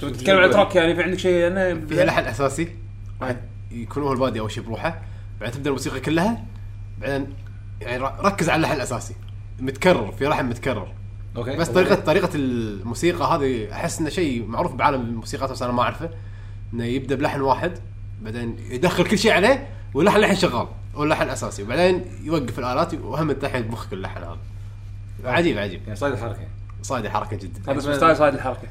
تبي 0.00 0.10
تتكلم 0.10 0.38
عن 0.38 0.50
track 0.50 0.76
يعني؟ 0.76 0.94
في 0.94 1.02
عندك 1.02 1.18
شيء 1.18 1.46
أنا؟ 1.46 1.86
فيها 1.86 2.04
لحن 2.04 2.24
أساسي. 2.24 2.76
يكون 3.70 4.02
هو 4.02 4.12
البادي 4.12 4.40
أول 4.40 4.50
شيء 4.50 4.62
بروحه. 4.62 5.02
بعدين 5.40 5.54
تبدأ 5.56 5.70
الموسيقى 5.70 6.00
كلها. 6.00 6.44
بعدين 7.00 7.26
يعني 7.80 8.04
ركز 8.04 8.48
على 8.48 8.56
اللحن 8.56 8.76
الأساسي. 8.76 9.14
متكرر 9.60 10.12
في 10.12 10.24
لحن 10.24 10.46
متكرر. 10.46 10.92
okay. 11.36 11.56
بس 11.56 11.68
طريقه 11.68 11.94
طريقة 11.94 12.30
الموسيقى 12.34 13.24
هذه 13.24 13.72
أحس 13.72 14.00
إنه 14.00 14.10
شيء 14.10 14.46
معروف 14.46 14.74
بعالم 14.74 15.00
الموسيقى 15.00 15.48
بس 15.48 15.62
أنا 15.62 15.72
ما 15.72 15.82
أعرفه. 15.82 16.10
إنه 16.74 16.84
يبدأ 16.84 17.14
بلحن 17.14 17.40
واحد 17.40 17.72
بعدين 18.22 18.56
يدخل 18.70 19.04
كل 19.04 19.18
شيء 19.18 19.32
عليه 19.32 19.68
واللحن 19.94 20.18
لحن 20.18 20.34
شغال 20.34 20.68
واللحن 20.94 21.28
أساسي. 21.28 21.62
وبعدين 21.62 22.04
يوقف 22.22 22.58
الآلات 22.58 22.94
وهم 22.94 23.32
تحت 23.32 23.62
بمخك 23.62 23.92
اللحن 23.92 24.22
هذا. 24.22 24.38
عجيب 25.24 25.58
عجيب. 25.58 25.80
يعني 25.82 25.96
صايد 25.96 26.12
الحركة. 26.12 26.48
صايد 26.82 27.04
الحركة 27.04 27.36
جدا. 27.36 27.72
هذا 27.72 27.78
اسمه 27.78 28.14
سايد 28.14 28.34
الحركة. 28.34 28.68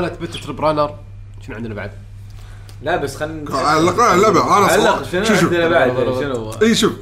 كانت 0.00 0.22
Bit.Trip 0.22 0.60
Runner 0.60 0.94
شنو 1.46 1.56
عندنا 1.56 1.74
بعد؟ 1.74 1.90
لا 2.82 2.96
بس 2.96 3.16
خلينا 3.16 3.56
على 3.56 3.78
اللعبه 4.14 4.44
أنا 4.58 4.66
علق 4.66 4.82
صراحة 4.82 5.02
شنو 5.02 5.24
شوف 5.24 5.36
شوف. 5.40 5.52
عندنا 5.52 5.68
بعد؟ 5.68 5.96
شنو؟ 6.20 6.52
إي 6.62 6.74
شوف. 6.74 6.92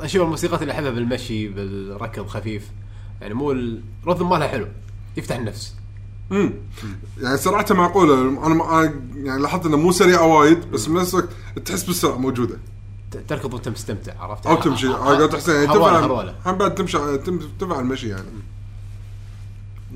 أشوف 0.00 0.22
الموسيقات 0.22 0.62
اللي 0.62 0.72
أحبها 0.72 0.90
بالمشي 0.90 1.48
بالركض 1.48 2.26
خفيف. 2.26 2.62
يعني 3.20 3.34
مو 3.34 3.52
ال 3.52 3.63
rhythm 3.63 4.28
مالها 4.30 4.48
حلو. 4.48 4.66
يفتح 5.16 5.36
النفس. 5.36 5.74
امم 6.32 6.52
يعني 7.20 7.36
سرعته 7.36 7.74
معقولة. 7.74 8.14
أنا 8.46 8.92
يعني 9.14 9.42
لاحظت 9.42 9.66
إنه 9.66 9.76
مو 9.76 9.92
سريعه 9.92 10.26
وايد 10.26 10.70
بس 10.70 10.86
بنفس 10.86 11.14
الوقت 11.14 11.28
تحس 11.64 11.82
بالسرعه 11.82 12.16
موجودة. 12.16 12.56
تركض 13.28 13.54
وانت 13.54 13.68
مستمتع 13.68 14.12
عرفت؟ 14.20 14.46
أو 14.46 14.56
تمشي. 14.56 14.88
قاعد 14.88 15.28
تحس 15.28 15.48
يعني 15.48 15.66
تنفع 15.66 16.30
هم 16.46 16.58
بعد 16.58 16.74
تمشي 16.74 16.98
تم- 17.18 17.40
تنفع 17.60 17.80
المشي 17.80 18.08
يعني. 18.08 18.28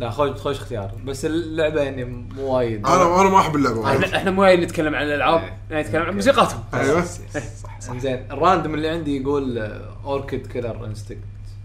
لا 0.03 0.11
خوش 0.11 0.31
خوش 0.31 0.57
اختيار. 0.57 0.93
بس 1.05 1.25
اللعبة 1.25 1.81
يعني 1.81 2.05
مو 2.05 2.57
وايد. 2.57 2.87
أنا 2.87 3.21
أنا 3.21 3.31
ما 3.31 3.39
أحب 3.39 3.57
اللعبة 3.57 3.79
وايد. 3.79 4.03
إحنا 4.05 4.17
إحنا 4.17 4.31
مو 4.31 4.45
جايين 4.45 4.61
نتكلم 4.61 4.95
عن 4.95 5.07
الألعاب 5.07 5.41
إيه. 5.41 5.57
يعني 5.71 5.83
نتكلم 5.83 6.03
عن 6.03 6.15
موسيقاتهم. 6.15 6.65
أيوه. 6.75 7.05
صح 7.05 7.81
صح 7.81 7.91
انزين 7.91 8.27
ال 8.31 8.37
random 8.37 8.75
اللي 8.75 8.89
عندي 8.89 9.21
يقول 9.23 9.59
Orchid 10.05 10.47
Killer 10.47 10.87
Instinct 10.87 11.19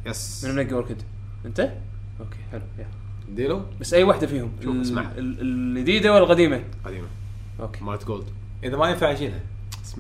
yes 0.06 0.46
من 0.46 0.56
منقي 0.56 0.74
Orchid 0.74 1.02
أنت؟ 1.46 1.60
okay 2.20 2.38
حلو 2.52 2.62
يلا 2.78 2.88
ديلو؟ 3.36 3.62
بس 3.80 3.94
أي 3.94 4.04
واحدة 4.04 4.28
فيهم؟ 4.28 4.52
شوف، 4.64 4.76
اسمع. 4.76 5.02
ال- 5.18 5.42
الجديدة 5.42 6.14
ولا 6.14 6.24
القديمة؟ 6.24 6.64
قديمة. 6.86 7.08
okay. 7.60 7.84
مالت 7.84 8.06
Gold 8.06 8.26
إذا 8.64 8.78
ما 8.78 8.90
ينفع 8.90 9.12
اشيلها 9.12 9.40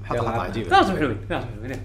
حط 0.03 0.15
عطنا. 0.17 0.29
عجيبه 0.29 0.69
ثلاثهم 0.69 0.97
حلوين 0.97 1.17
ثلاثهم 1.29 1.49
حلوين 1.63 1.79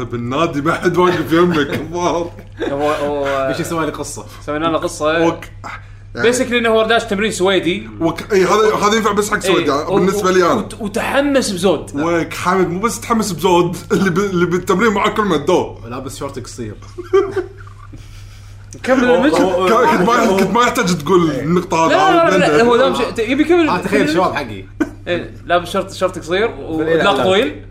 انت 0.00 0.10
بالنادي 0.12 0.60
ما 0.60 0.72
حد 0.74 0.96
واقف 0.96 1.32
يمك. 1.32 1.56
الظاهر 1.80 2.30
هو 2.70 2.90
هو 2.90 3.26
إيش 3.48 3.60
يسوي 3.60 3.86
لي 3.86 3.92
قصة. 3.92 4.24
سوينا 4.46 4.66
له 4.66 4.78
قصة. 4.78 5.26
وك 5.26 5.44
يعني 6.14 6.26
بيسكلي 6.26 6.58
إنه 6.58 6.68
هو 6.68 6.86
داش 6.86 7.04
تمرين 7.04 7.30
سويدي. 7.30 7.88
وك 8.00 8.32
إي 8.32 8.44
هذا 8.44 8.74
هذا 8.86 8.96
ينفع 8.96 9.12
بس 9.12 9.30
حق 9.30 9.38
سويد 9.38 9.68
إيه، 9.70 9.76
يعني 9.76 9.94
بالنسبة 9.94 10.30
لي 10.30 10.46
أنا. 10.46 10.52
وت- 10.54 10.80
وتحمس 10.80 11.50
بزود. 11.50 11.90
وك 11.94 12.32
حامد 12.34 12.68
مو 12.68 12.80
بس 12.80 13.00
تحمس 13.00 13.32
بزود 13.32 13.76
اللي 13.92 14.10
ب... 14.10 14.18
اللي 14.18 14.46
بالتمرين 14.46 14.92
معاه 14.92 15.08
كلمة 15.08 15.36
دو. 15.36 15.76
لابس 15.88 16.18
شورت 16.18 16.38
قصير. 16.38 16.74
كمل 18.82 19.30
كان- 19.30 19.30
كنت 19.98 20.08
ما 20.08 20.26
كنت 20.38 20.50
ما 20.50 20.62
يحتاج 20.62 20.98
تقول 20.98 21.30
النقطه 21.30 21.88
لا 21.88 22.28
هذه 22.28 22.30
لا 22.30 22.38
لا, 22.38 22.56
لا 22.56 22.62
هو 22.64 22.76
دام 22.76 22.94
يبي 23.18 23.42
يكمل 23.42 23.68
آه 23.68 23.78
تخيل 23.78 24.02
الشباب 24.08 24.34
حقي. 24.34 24.64
إيه، 25.08 25.34
لابس 25.46 25.70
شورت 25.72 25.92
شورت 25.94 26.18
قصير 26.18 26.48
على- 26.48 27.22
طويل. 27.22 27.64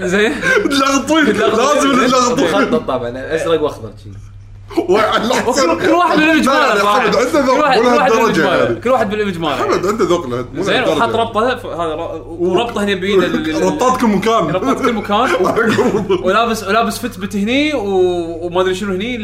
زين. 0.00 0.32
طويل 1.08 1.38
لازم 1.38 2.32
مخطط 2.44 2.86
طبعا. 2.88 3.12
ازرق 3.34 3.62
واخضر 3.62 3.90
كل 4.72 5.90
واحد 5.90 6.18
بال 6.18 6.26
image 6.26 6.46
لا، 6.46 6.84
ماله 6.84 7.10
كل 7.12 7.38
ذوق 7.46 7.58
واحد 7.58 7.80
بال 7.80 7.97
image 7.97 8.40
ماله 8.40 8.56
يعني. 8.64 8.80
كل 8.80 8.90
واحد 8.90 9.10
بال 9.10 9.18
image 9.18 9.38
ماله 9.38 9.56
حمد 9.56 9.86
عنده 9.86 10.04
ذوق 10.04 10.26
له 10.26 10.44
مو 10.54 10.62
زين. 10.62 10.82
وحط 10.82 11.14
ربطه 11.14 11.48
هذا 11.52 11.94
وربطه. 12.26 12.84
هنا 12.84 12.94
بيده 12.94 13.26
ال- 13.26 13.62
رطات 13.62 14.00
كل 14.00 14.06
مكان. 14.06 14.32
ربطه 14.50 14.74
كل 14.74 14.92
مكان 14.92 15.28
ولابس 16.24 16.64
ولابس 16.64 16.98
Fitbit 16.98 17.36
هني 17.36 17.72
وما 17.74 18.60
أدري 18.60 18.74
شنو 18.74 18.92
هني 18.94 19.16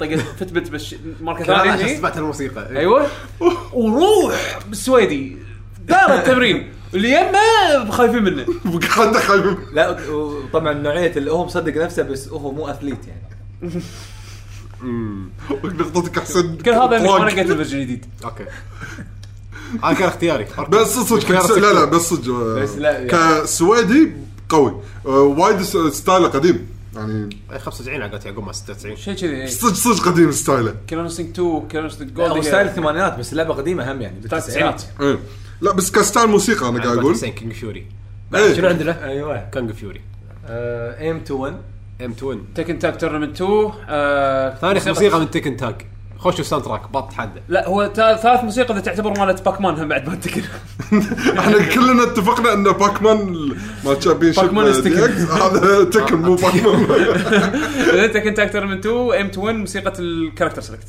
طقة 0.00 0.16
Fitbit 0.40 0.70
بس 0.70 0.94
ماركة 1.20 1.44
ثانية 1.44 1.74
هني. 1.74 1.96
سمعت 1.96 2.18
الموسيقى. 2.18 2.68
أيوه. 2.76 3.06
وروح 3.72 4.58
بالسويدي. 4.68 5.36
دار 5.86 6.14
التمرين. 6.14 6.72
اللي 6.94 7.10
يمه 7.10 7.90
خايفين 7.90 8.22
منه. 8.22 8.46
حتى 8.88 9.18
خايف 9.18 9.44
لا 9.72 10.10
وطبعا 10.10 10.72
نوعية 10.72 11.12
اللي 11.16 11.32
هو 11.32 11.44
مصدق 11.44 11.76
نفسه 11.84 12.02
بس 12.02 12.28
هو 12.28 12.52
مو 12.52 12.68
athlete 12.68 12.98
يعني. 13.06 13.22
نقطتك 15.64 16.18
أحسن. 16.18 16.56
كل 16.56 16.70
هذا 16.70 16.96
اللي 16.96 17.08
طراق. 17.08 17.20
أنا 17.20 17.30
قلت 17.30 17.38
ال 17.38 17.43
version 17.43 17.78
الجديد. 17.78 18.06
okay. 18.24 18.44
هذا 19.84 19.94
كان 19.94 20.08
اختياري. 20.08 20.46
بس 20.72 20.86
صدق 20.98 21.56
لا 21.56 21.72
لا. 21.72 21.84
بس 21.84 22.00
صدق. 22.00 22.32
بس 22.32 22.70
لا، 22.76 22.90
يعني- 22.90 23.08
كسويدي 23.42 24.12
قوي. 24.48 24.80
آه، 25.06 25.20
وايد 25.20 25.62
style 25.92 26.22
ه 26.22 26.28
قديم. 26.28 26.66
يعني 26.96 27.36
إيه، 27.52 27.58
95 27.58 28.02
عقلت 28.02 28.26
يعقوب 28.26 28.44
مع 28.44 28.52
96 28.52 28.96
شيء 28.96 29.14
كذي 29.14 29.48
صدق 29.48 29.74
صدق 29.74 30.08
قديم 30.08 30.32
ستايله. 30.32 30.74
كيلو 30.86 31.02
نستنج 31.02 31.28
2 31.28 31.68
كيلو 31.68 31.86
نستنج 31.86 32.20
هو 32.20 32.28
جولد 32.28 32.44
ستايل 32.44 32.66
الثمانينات 32.66 33.18
بس 33.18 33.32
اللعبه 33.32 33.54
قديمة 33.54 33.92
هم 33.92 34.02
يعني 34.02 34.18
التسعينات 34.24 34.82
إيه. 35.00 35.18
لا 35.62 35.72
بس 35.72 35.90
كستايل 35.90 36.26
موسيقى 36.28 36.68
أنا 36.68 36.82
قاعد 36.82 36.98
أقول. 36.98 37.16
كينج 37.18 37.52
فيوري. 37.52 37.86
شنو 38.56 38.68
عندنا؟ 38.68 39.04
أيوه. 39.04 39.48
كانج 39.52 39.72
فيوري. 39.72 40.00
أيم 40.48 41.20
تو 41.20 41.36
1 41.36 41.54
ام 42.04 42.10
2 42.10 42.44
تكن 42.54 42.78
تاك 42.78 42.96
تورنمنت 42.96 43.42
2 43.42 43.70
آه، 43.88 44.54
ثاني 44.54 44.80
موسيقى 44.86 45.20
من 45.20 45.30
تيكن 45.30 45.56
تاج 45.56 45.74
خشوا 46.18 46.44
ساوند 46.44 46.64
تراك 46.64 46.90
بط 46.92 47.12
حده 47.12 47.42
لا 47.48 47.68
هو 47.68 47.86
تا- 47.86 48.16
ثالث 48.16 48.44
موسيقى 48.44 48.72
إذا 48.74 48.80
تعتبر 48.80 49.18
مالت 49.20 49.44
باكمان 49.44 49.74
هم 49.74 49.88
بعد 49.88 50.08
ما 50.08 50.14
تكن 50.14 50.42
إحنا 51.38 51.58
كلنا 51.74 52.02
اتفقنا 52.02 52.52
إن 52.52 52.62
باكمان 52.64 53.48
ما 53.84 53.94
Championship 53.94 54.44
Pac-Man. 54.44 54.66
هذا 55.42 55.84
Tekken 55.84 56.16
مو 56.16 56.34
Pac-Man 56.42 58.12
Tekken 58.12 58.34
Tag 58.34 58.52
Tournament 58.52 58.86
2 58.86 59.20
M 59.20 59.26
2 59.26 59.56
موسيقى 59.56 59.92
ال 59.98 60.04
character 60.04 60.62
select 60.62 60.86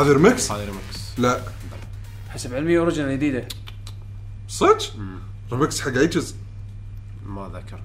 هذه 0.00 0.12
ريمكس 0.12 0.52
هذا 0.52 0.64
ريمكس؟ 0.64 1.18
لا. 1.18 1.40
حسب 2.30 2.54
علمي 2.54 2.78
original 2.78 3.12
جديدة. 3.16 3.48
صدق؟ 4.48 4.82
ريمكس 5.52 5.80
حق 5.80 5.88
اي 5.96 6.06
جزء؟ 6.06 6.36
ما 7.26 7.50
ذكر 7.54 7.80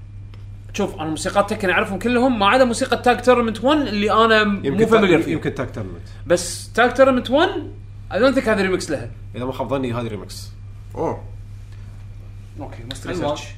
شوف 0.72 0.94
أنا 0.94 1.10
موسيقات 1.10 1.50
Tekken 1.50 1.70
أعرفهم 1.70 1.98
كلهم 1.98 2.38
ما 2.38 2.46
عدا 2.46 2.64
موسيقى 2.64 2.96
Tag 3.02 3.24
Tournament 3.24 3.64
1 3.64 3.80
اللي 3.80 4.12
أنا 4.12 4.44
مو 4.44 4.86
familiar 4.86 5.22
فيه 5.22 5.32
يمكن 5.32 5.54
Tag 5.54 5.70
Tournament 5.74 6.02
بس 6.26 6.72
Tag 6.72 6.96
Tournament 6.96 7.30
1 7.30 7.48
I 8.12 8.18
don't 8.18 8.34
think 8.34 8.48
هذا 8.48 8.62
ريمكس 8.62 8.90
لها. 8.90 9.10
إذا 9.36 9.44
ما 9.44 9.52
خاب 9.52 9.68
ظني 9.70 9.92
هذه 9.92 10.06
ريمكس 10.08 10.48
أوه. 10.94 11.24
okay 12.60 12.82
ماست 12.90 13.06
المهم. 13.06 13.30
research 13.30 13.48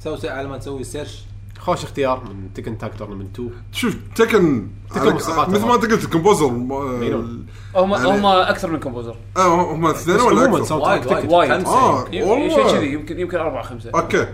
تسوي 0.00 0.16
سي- 0.16 0.28
على 0.28 0.48
ما 0.48 0.58
تسوي 0.58 0.84
search 0.84 1.18
خوش 1.64 1.84
اختيار 1.84 2.24
من 2.24 2.52
Tekken 2.54 2.78
Tag 2.78 2.92
Tournament 2.98 3.34
2 3.34 3.50
شوف 3.72 3.96
Tekken 4.16 4.66
Tekken 4.94 5.14
مثل 5.14 5.66
ما 5.66 5.74
انت 5.74 5.84
قلت 5.84 6.04
ال 6.04 6.09
composer 6.09 6.46
هم 6.46 6.72
يعني- 7.02 7.44
هم 7.76 8.26
أكثر 8.26 8.70
من 8.70 8.78
composer. 8.80 9.16
آه 9.36 9.72
هم 9.74 9.86
اثنين 9.86 10.20
ولا 10.20 10.58
أكثر؟ 10.58 10.74
وايد 10.78 11.30
وايد 11.32 11.50
آه 11.66 12.06
يم- 12.12 12.26
والله. 12.28 12.48
شيء 12.68 12.72
كذي 12.78 12.92
يمكن 12.92 13.20
يمكن 13.20 13.38
أربعة 13.38 13.62
خمسة. 13.62 13.90
okay. 13.94 14.26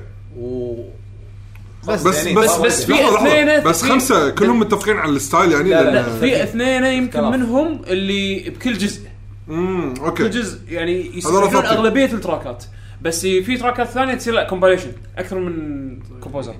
بس 1.89 2.03
بس 2.03 2.24
يعني 2.26 2.37
بس, 2.41 2.57
بس 2.59 2.85
في. 2.85 2.95
اثنين- 2.95 3.64
بس 3.64 3.83
خمسة 3.83 4.31
كلهم 4.31 4.59
متفقين 4.61 4.97
على 4.97 5.11
ال 5.12 5.19
style 5.19 5.53
يعني 5.53 5.70
لا، 5.70 5.91
لا، 5.91 6.18
في 6.18 6.43
اثنين 6.43 6.85
يمكن. 6.85 7.24
منهم 7.24 7.83
اللي 7.87 8.51
بكل 8.51 8.78
جزء. 8.78 9.01
امم 9.49 9.95
كل 9.95 10.05
okay 10.05 10.28
جزء 10.28 10.59
يعني 10.68 11.16
يستخدمون. 11.16 11.64
أغلبية 11.66 12.05
التراكات. 12.05 12.64
بس 13.03 13.20
في 13.20 13.57
تراكات 13.57 13.89
ثانية 13.89 14.14
تصير 14.14 14.35
لا 14.35 14.49
compilation 14.49 14.93
أكثر 15.18 15.39
من 15.39 15.99
composer. 16.20 16.55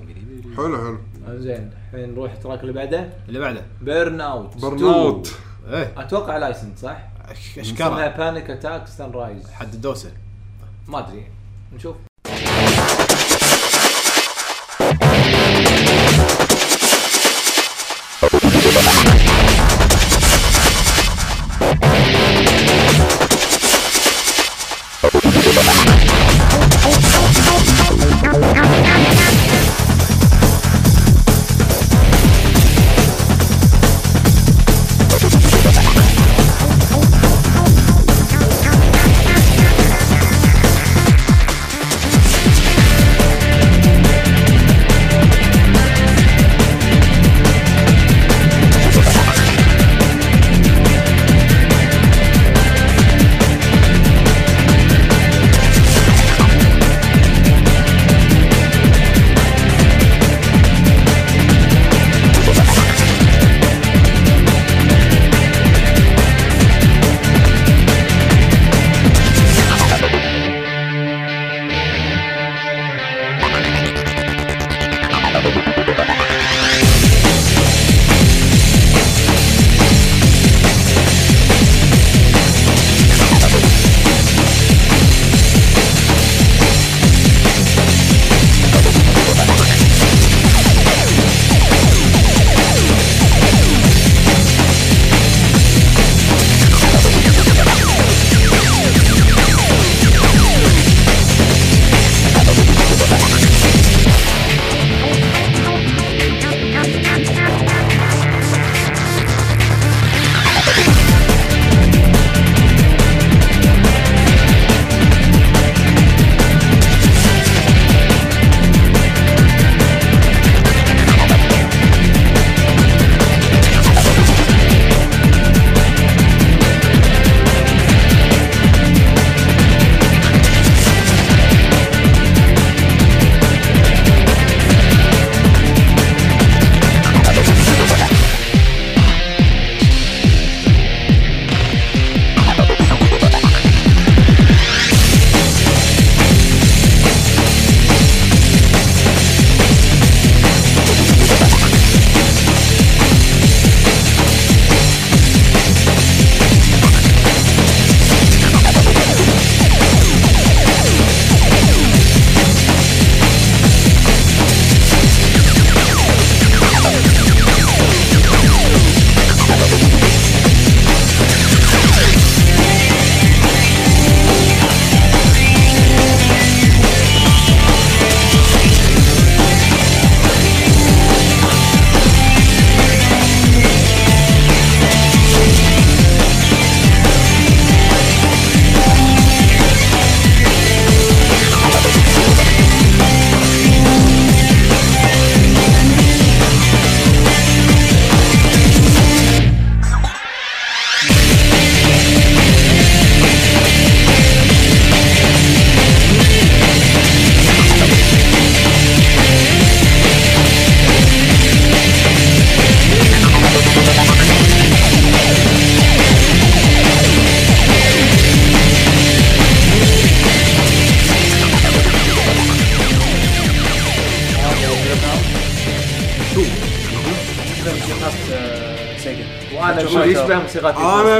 حلو 0.57 0.77
حلو. 0.77 0.97
زين 1.39 1.71
الحين 1.93 2.11
نروح 2.11 2.31
التراك 2.31 2.61
اللي 2.61 2.73
بعده. 2.73 3.09
اللي 3.27 3.39
بعده. 3.39 3.61
بيرن 3.81 4.21
اوت 4.21 4.57
برن 4.57 4.83
اوت 4.83 5.33
إيه. 5.69 5.93
أتوقع 5.97 6.37
لايسنس 6.37 6.79
صح؟ 6.79 7.07
اشكالها 7.29 7.71
اسمها 7.71 8.17
بانيك 8.17 8.49
اتاك 8.49 8.87
سان 8.87 9.11
رايز 9.11 9.51
حد 9.51 9.73
الدوسه 9.73 10.11
ما 10.87 10.99
أدري. 10.99 11.25
نشوف. 11.75 11.95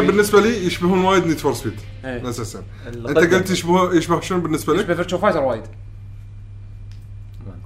بالنسبة 0.07 0.41
لي 0.41 0.65
يشبهون 0.65 1.05
وايد 1.05 1.27
Need 1.27 1.37
for 1.37 1.53
Speed. 1.53 1.79
أساسا. 2.05 2.63
أنت 2.87 3.17
قلت 3.17 3.49
يشبه 3.49 3.93
يشبه 3.93 4.21
شنو 4.21 4.41
بالنسبة 4.41 4.73
لك؟ 4.73 4.79
يشبه 4.79 4.95
Virtua 4.95 5.17
Fighter 5.17 5.39
وايد. 5.39 5.63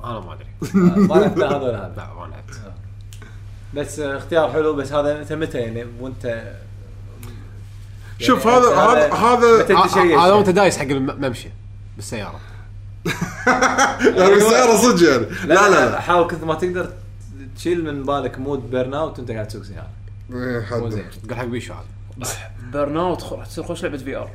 أنا 0.04 0.20
ما 0.20 0.34
أدري. 0.34 0.48
ما 1.08 1.16
لعبت 1.16 1.38
هذا 1.38 1.58
ولا 1.58 1.86
هذا 1.86 1.94
لا 1.98 2.14
ما 2.14 2.32
لعبت. 2.32 2.74
بس 3.74 4.00
آه، 4.00 4.18
اختيار 4.18 4.52
حلو 4.52 4.74
بس 4.74 4.94
هذا 4.94 5.22
أنت 5.22 5.34
متى 5.34 5.58
يعني؟ 5.58 5.86
وانت 6.00 6.54
شوف 8.20 8.46
يعني 8.46 8.58
هذا 8.58 8.76
هذا 8.76 9.14
هذا 9.14 9.64
تشيش 9.64 9.98
هذا 9.98 10.34
وأنت 10.34 10.50
دايس 10.50 10.78
حق 10.78 10.86
الممشى 10.86 11.50
بالسيارة. 11.96 12.40
يعني 14.18 14.34
السياره 14.34 14.78
صدق 14.78 15.10
يعني. 15.10 15.26
لا 15.46 15.70
لا 15.70 15.90
لا 15.90 16.02
حاول 16.02 16.28
كثر 16.28 16.46
ما 16.46 16.56
تقدر 16.56 16.94
تشيل 17.56 17.84
من 17.84 18.04
بالك 18.04 18.40
mode 18.40 18.72
Burnout 18.72 19.20
وأنت 19.20 19.32
قاعد 19.32 19.48
تسوق 19.48 19.64
سيارة. 19.64 19.90
إيه،. 20.34 20.80
مو 20.80 20.90
زين. 20.90 21.06
تقول 21.24 21.38
حق 21.38 21.46
بيشو 21.46 21.74
هذا. 21.74 21.84
بيرن 22.74 22.98
اوت 22.98 23.24
راح 23.34 23.46
تصير 23.48 23.64
خوش 23.64 23.84
لعبة 23.84 23.98
VR 23.98 24.30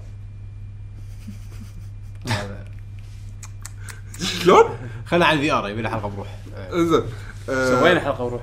شلون؟ 4.21 4.65
خلينا 5.07 5.27
على 5.27 5.37
ال 5.39 5.53
VR 5.53 5.69
يبي 5.69 5.83
له 5.83 5.89
حلقة 5.89 6.09
بروح. 6.09 6.39
إيه. 6.57 6.85
زين 6.85 7.03
آه، 7.51 7.81
سوينا 7.81 8.01
حلقة 8.01 8.25
وروح 8.25 8.43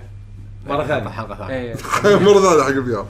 مرة 0.67 0.85
ثانية. 0.87 1.09
حلقة 1.09 1.35
ثانية. 1.47 1.73
مرة 2.25 2.41
ثانية 2.41 2.63
حق 2.63 2.67
ال 2.69 2.95
VR 2.95 3.07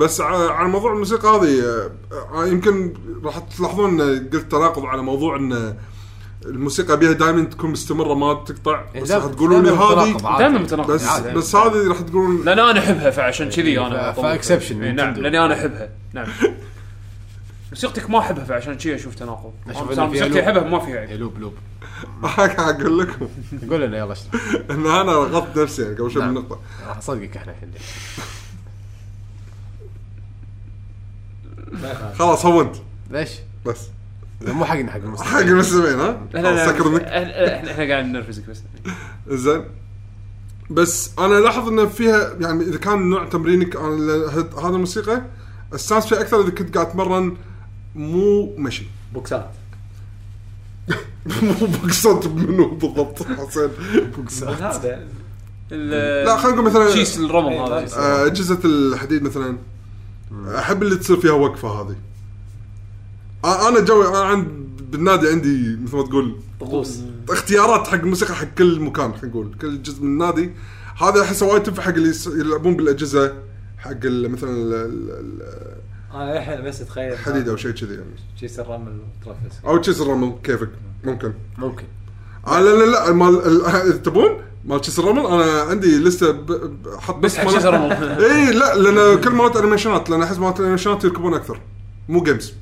بس 0.00 0.20
ع- 0.20 0.50
على 0.52 0.68
موضوع 0.68 0.92
الموسيقى 0.92 1.28
هذه 1.28 1.60
آه، 1.62 1.90
آه، 2.34 2.46
يمكن 2.46 2.94
راح 3.24 3.38
تلاحظون 3.38 4.00
إن 4.00 4.28
قلت 4.32 4.52
تناقض 4.52 4.84
على 4.84 5.02
موضوع 5.02 5.36
إن 5.36 5.76
الموسيقى 6.44 6.96
بيها 6.98 7.12
دائما 7.12 7.44
تكون 7.44 7.70
مستمرة 7.70 8.14
ما 8.14 8.34
تقطع 8.34 8.84
إيه، 8.94 9.02
بس 9.02 9.08
دائماً- 9.08 9.14
راح 9.14 9.24
تقولون 9.26 9.62
لي 9.64 9.70
هذه. 9.70 10.38
دائما 10.38 10.58
متناقض 10.58 10.90
بس 10.90 11.04
عادي. 11.06 11.30
بس 11.34 11.56
هذه 11.56 11.88
راح 11.88 12.00
تقولون 12.00 12.44
لأن 12.44 12.58
أنا 12.58 12.78
أحبها 12.78 13.10
فعشان 13.10 13.48
كذي 13.48 13.78
أنا 13.80 14.12
ف- 14.12 14.18
أطلب. 14.18 14.22
ف 14.22 14.28
exception 14.28 14.82
إيه، 14.82 14.92
نعم. 14.92 15.14
لأني 15.14 15.44
أنا 15.44 15.54
أحبها 15.54 15.88
نعم 16.12 16.26
موسيقتك 17.70 18.10
ما 18.10 18.18
أحبها 18.18 18.44
فعشان 18.44 18.74
كذي 18.74 18.94
أشوف 18.94 19.14
تناقض 19.14 19.52
موسيقتي. 19.66 20.42
أحبها 20.44 20.64
ما 20.64 20.78
فيها 20.78 20.98
إيه، 21.00 21.08
عيب 21.08 21.20
loop 21.20 21.38
loop 21.38 21.54
قاعد 22.22 22.80
أقول 22.80 22.98
لكم 22.98 23.28
قول 23.70 23.80
لنا 23.82 23.98
يلا 23.98 24.14
إن 24.70 24.86
أنا 24.86 25.12
غلطت 25.12 25.58
نفسي 25.58 25.94
قبل 25.94 26.10
شوي 26.10 26.22
نعم. 26.22 26.34
بالنقطه 26.34 26.60
راح 26.88 26.96
اصدقك 26.96 27.36
إحنا 27.36 27.52
الحين 27.52 27.70
خلاص 32.18 32.46
هونت 32.46 32.76
ليش؟ 33.10 33.30
بس 33.66 33.78
مو 34.46 34.64
حقنا 34.64 34.92
حق 34.92 34.96
المستمعين 34.96 35.34
حق 35.34 35.40
المستمعين 35.40 36.00
ها؟ 36.00 36.20
لا 36.34 36.40
لا 36.40 36.66
سكر. 36.66 36.96
إحنا 36.96 37.56
إحنا 37.56 37.70
إحنا 37.70 37.84
قاعد 37.92 38.04
نرفزك 38.04 38.50
بس. 38.50 38.62
زين. 39.28 39.64
بس 40.70 41.10
أنا 41.18 41.34
لاحظ 41.34 41.68
إن 41.68 41.88
فيها 41.88 42.34
يعني 42.40 42.64
إذا 42.64 42.78
كان 42.78 43.10
نوع 43.10 43.24
تمرينك 43.24 43.76
أنا 43.76 43.94
هذا 44.58 44.68
الموسيقى 44.68 45.22
استانس 45.74 46.06
فيها 46.06 46.20
أكثر 46.20 46.40
إذا 46.40 46.50
كنت 46.50 46.74
قاعد 46.74 46.86
اتمرن 46.86 47.36
مو 47.94 48.54
مشي. 48.56 48.84
بوكسات. 49.14 49.50
مو 51.42 51.66
بوكسات 51.66 52.26
منو 52.26 52.70
بالضبط؟ 52.74 53.22
حسين. 53.22 53.70
هذا 54.48 55.06
لا 55.70 56.36
خلينا 56.36 56.56
نقول 56.56 56.70
مثلا 56.70 56.90
شيس 56.90 57.18
الرمل 57.18 57.52
إيه، 57.52 57.64
هذا. 57.64 58.26
اجهزه 58.26 58.58
الحديد 58.64 59.22
مثلا. 59.22 59.56
أحب 60.58 60.82
اللي 60.82 60.96
تصير 60.96 61.16
فيها 61.16 61.32
وقفة 61.32 61.68
هذه. 61.68 61.96
أنا 63.44 63.80
جوي 63.80 64.08
أنا 64.08 64.18
عند 64.18 64.48
بالنادي 64.90 65.28
عندي 65.28 65.76
مثل 65.84 65.96
ما 65.96 66.02
تقول 66.02 66.36
طقوس. 66.60 66.98
اختيارات 67.30 67.86
حق 67.86 67.94
الموسيقى 67.94 68.34
حق 68.34 68.46
كل 68.58 68.80
مكان 68.80 69.12
خلينا 69.12 69.26
نقول. 69.28 69.54
كل 69.60 69.82
جزء 69.82 70.02
من 70.02 70.08
النادي. 70.08 70.50
هذا 71.02 71.22
احسه 71.22 71.46
وايد 71.46 71.62
تنفع 71.62 71.82
حق 71.82 71.88
اللي 71.94 72.12
يلعبون 72.26 72.76
بالأجهزة 72.76 73.34
حق 73.78 74.04
مثلا 74.28 74.50
ال- 74.50 74.74
ال- 75.10 75.80
أنا 76.14 76.36
الحين 76.38 76.64
بس 76.64 76.80
اتخيل 76.80 77.12
الحديد 77.12 77.48
أو 77.48 77.56
شيء 77.56 77.70
كذي 77.70 77.94
يعني. 77.94 78.04
شيس 78.40 78.60
الرمل 78.60 78.98
وترفس 79.22 79.56
أو 79.66 79.76
تشيس 79.76 80.00
الرمل 80.00 80.34
كيفك؟ 80.44 80.68
ممكن. 81.04 81.32
ممكن. 81.58 81.84
آه 82.46 82.60
لا 82.60 82.70
لا 82.70 82.90
لا 82.90 83.12
مال 83.12 83.66
ال- 83.66 84.02
تبون 84.02 84.30
مال 84.64 84.80
تشيس 84.80 84.98
الرمل 84.98 85.26
أنا 85.26 85.60
عندي 85.60 85.98
ب- 86.32 86.96
حط 86.98 87.16
بس 87.16 87.36
حق 87.36 87.44
مال- 87.44 87.52
شيس 87.52 87.64
الرمل. 87.64 87.92
اي 88.24 88.52
لا 88.52 88.74
لأن 88.76 89.20
كل 89.20 89.30
مالت 89.30 89.56
انيميشنات 89.56 90.10
لأن 90.10 90.22
أحس 90.22 90.38
مالت 90.38 90.56
الانيميشنات 90.58 91.04
يركبون 91.04 91.34
أكثر. 91.34 91.60
مو 92.08 92.22
جيمز 92.22 92.52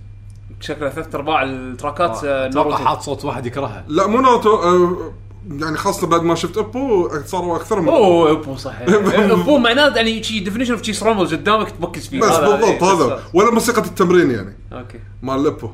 شكله 0.60 0.88
ثلاث 0.88 1.14
أرباع 1.14 1.42
التراكات 1.42 2.24
آه، 2.24 2.46
أتوقع 2.46 2.68
ناروتو. 2.68 2.84
حاط 2.84 3.00
صوت 3.02 3.24
واحد 3.24 3.46
يكرهها. 3.46 3.84
لا 3.88 4.06
مو 4.06 4.20
ناروتو 4.20 4.54
آه، 4.56 5.12
يعني 5.50 5.76
خاصة 5.76 6.06
بعد 6.06 6.22
ما 6.22 6.34
شفت 6.34 6.58
أبو 6.58 7.10
صاروا 7.26 7.56
أكثر 7.56 7.80
من 7.80 7.88
أوه 7.88 8.30
أبو. 8.30 8.56
صح 8.56 8.74
أبو 8.80 9.58
معناه 9.58 9.88
يعني 9.96 10.22
شي 10.22 10.40
ديفينيشن 10.40 10.72
اوف 10.72 10.80
تشيس 10.80 11.02
رامل 11.02 11.26
قدامك 11.26 11.70
تبكس 11.70 12.08
فيه. 12.08 12.20
بس 12.20 12.28
هذا- 12.28 12.40
بالضبط 12.56 12.82
إيه، 12.82 12.92
هذا 12.94 13.14
بس- 13.16 13.22
ولا 13.34 13.50
موسيقى 13.50 13.80
التمرين 13.82 14.30
يعني. 14.30 14.56
أوكي. 14.72 14.98
مال 15.22 15.40
الابو 15.40 15.70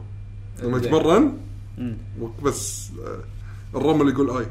لما 0.63 0.79
زين. 0.79 0.87
يتمرن. 0.95 1.33
بس 2.43 2.89
آه، 3.07 3.79
الرمل 3.79 4.09
يقول 4.09 4.31
آي. 4.31 4.47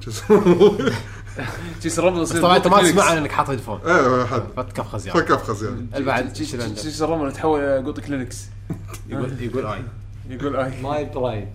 تشيس 0.00 0.22
بس 1.78 1.84
يصير 1.84 2.42
طبعا 2.42 2.56
أنت 2.56 2.66
ما 2.68 2.82
تسمع. 2.82 3.12
انك 3.12 3.32
حاط 3.32 3.50
هيدفون 3.50 3.80
إيه 3.86 4.24
حد 4.24 4.42
فتكفخز 4.56 5.06
يعني 5.06 5.20
فك 5.20 5.30
افخز 5.30 5.64
يعني 5.64 5.86
البعد 5.96 6.32
تشيس-. 6.32 6.56
تشيس 6.76 7.02
رامل 7.02 7.32
تحول 7.32 7.60
إلى 7.60 7.84
قوطك 7.84 8.10
لينكس 8.10 8.46
يقول 9.08 9.42
يقول 9.42 9.66
اي 9.66 9.78
يقول 10.30 10.56
اي 10.56 10.82
ماي 10.82 11.04
برايد 11.04 11.48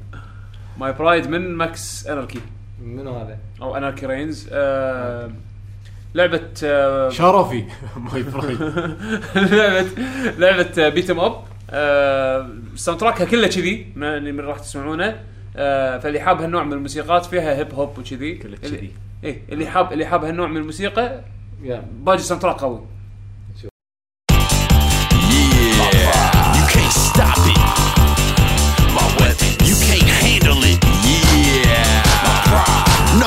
ماي 0.77 0.93
برايد 0.93 1.27
من 1.29 1.55
ماكس 1.55 2.07
اناركي 2.07 2.39
منو 2.83 3.17
هذا؟ 3.17 3.37
أو 3.61 3.77
اناركي 3.77 4.05
رينز 4.05 4.49
آه 4.51 5.31
لعبة 6.15 6.49
آه 6.63 7.09
شرفي. 7.09 7.63
ماي 8.13 8.23
برايد 8.23 8.61
لعبة 9.53 9.87
لعبة 10.37 10.89
بيت 10.89 11.09
ام 11.09 11.19
اب 11.19 11.43
آه، 11.69 12.47
ال 12.73 12.99
soundtrackها 13.01 13.25
كله 13.25 13.47
كذي 13.47 13.87
ما- 13.95 14.17
اللي 14.17 14.31
من 14.31 14.39
راح 14.39 14.59
تسمعونه. 14.59 15.19
آه، 15.55 15.97
فاللي 15.99 16.19
حاب 16.19 16.41
هالنوع 16.41 16.63
من 16.63 16.73
الموسيقات 16.73 17.25
فيها 17.25 17.55
hip 17.55 17.73
hop 17.73 17.97
وكذي. 17.99 18.35
كله 18.35 18.57
كذي. 18.57 18.91
إيه 19.23 19.41
اللي 19.51 19.67
حاب 19.67 19.93
اللي 19.93 20.05
حاب 20.05 20.23
هالنوع 20.25 20.47
من 20.47 20.57
الموسيقى 20.57 21.21
باجي 21.93 22.23
soundtrack 22.23 22.55
قوي. 22.55 22.81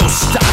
Stop. 0.09 0.45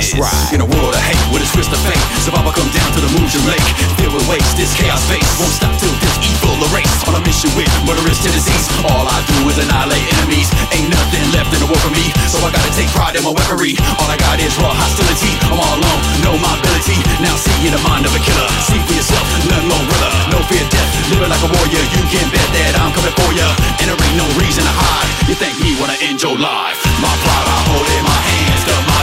That's 0.00 0.16
right. 0.16 0.56
In 0.56 0.64
a 0.64 0.68
world 0.68 0.96
of 0.96 1.04
hate, 1.04 1.20
with 1.28 1.44
a 1.44 1.48
twist 1.52 1.68
of 1.76 1.80
fate, 1.84 2.00
survival 2.24 2.56
come 2.56 2.72
down 2.72 2.88
to 2.96 3.04
the 3.04 3.10
moves 3.20 3.36
you 3.36 3.42
make. 3.44 3.60
Filled 4.00 4.16
with 4.16 4.24
waste, 4.32 4.56
this 4.56 4.72
chaos 4.72 5.04
face 5.12 5.28
won't 5.36 5.52
stop 5.52 5.76
till 5.76 5.92
this 6.00 6.16
evil 6.24 6.56
erase. 6.72 7.04
On 7.04 7.12
a 7.12 7.20
mission 7.20 7.52
with 7.52 7.68
murderous 7.84 8.16
tendencies, 8.24 8.64
all 8.88 9.04
I 9.04 9.20
do 9.28 9.44
is 9.52 9.60
annihilate 9.60 10.00
enemies. 10.16 10.48
Ain't 10.72 10.88
nothing 10.88 11.20
left 11.36 11.52
in 11.52 11.60
the 11.60 11.68
world 11.68 11.84
for 11.84 11.92
me, 11.92 12.08
so 12.32 12.40
I 12.40 12.48
gotta 12.48 12.72
take 12.72 12.88
pride 12.96 13.12
in 13.12 13.28
my 13.28 13.36
weaponry. 13.36 13.76
All 14.00 14.08
I 14.08 14.16
got 14.16 14.40
is 14.40 14.56
raw 14.56 14.72
hostility. 14.72 15.36
I'm 15.52 15.60
all 15.60 15.76
alone, 15.76 16.00
know 16.24 16.34
my 16.40 16.56
ability. 16.56 16.96
Now 17.20 17.36
see 17.36 17.68
in 17.68 17.76
the 17.76 17.82
mind 17.84 18.08
of 18.08 18.16
a 18.16 18.22
killer. 18.24 18.48
See 18.72 18.80
for 18.88 18.96
yourself, 18.96 19.28
none 19.52 19.68
more 19.68 19.84
realer. 19.84 20.12
No 20.32 20.40
fear 20.48 20.64
of 20.64 20.72
death, 20.72 20.88
living 21.12 21.28
like 21.28 21.44
a 21.44 21.50
warrior. 21.60 21.84
You 21.92 22.02
can 22.08 22.24
bet 22.32 22.48
that 22.56 22.72
I'm 22.80 22.96
coming 22.96 23.12
for 23.20 23.36
ya, 23.36 23.44
and 23.84 23.92
there 23.92 24.00
ain't 24.00 24.16
no 24.16 24.24
reason 24.40 24.64
to 24.64 24.72
hide. 24.80 25.28
You 25.28 25.36
think 25.36 25.60
me 25.60 25.76
when 25.76 25.92
I 25.92 26.00
end 26.00 26.24
your 26.24 26.40
life? 26.40 26.80
My 27.04 27.12
pride 27.20 27.48
I 27.52 27.58
hold 27.68 27.84
in 27.84 28.00
my 28.08 28.16
hands. 28.16 28.39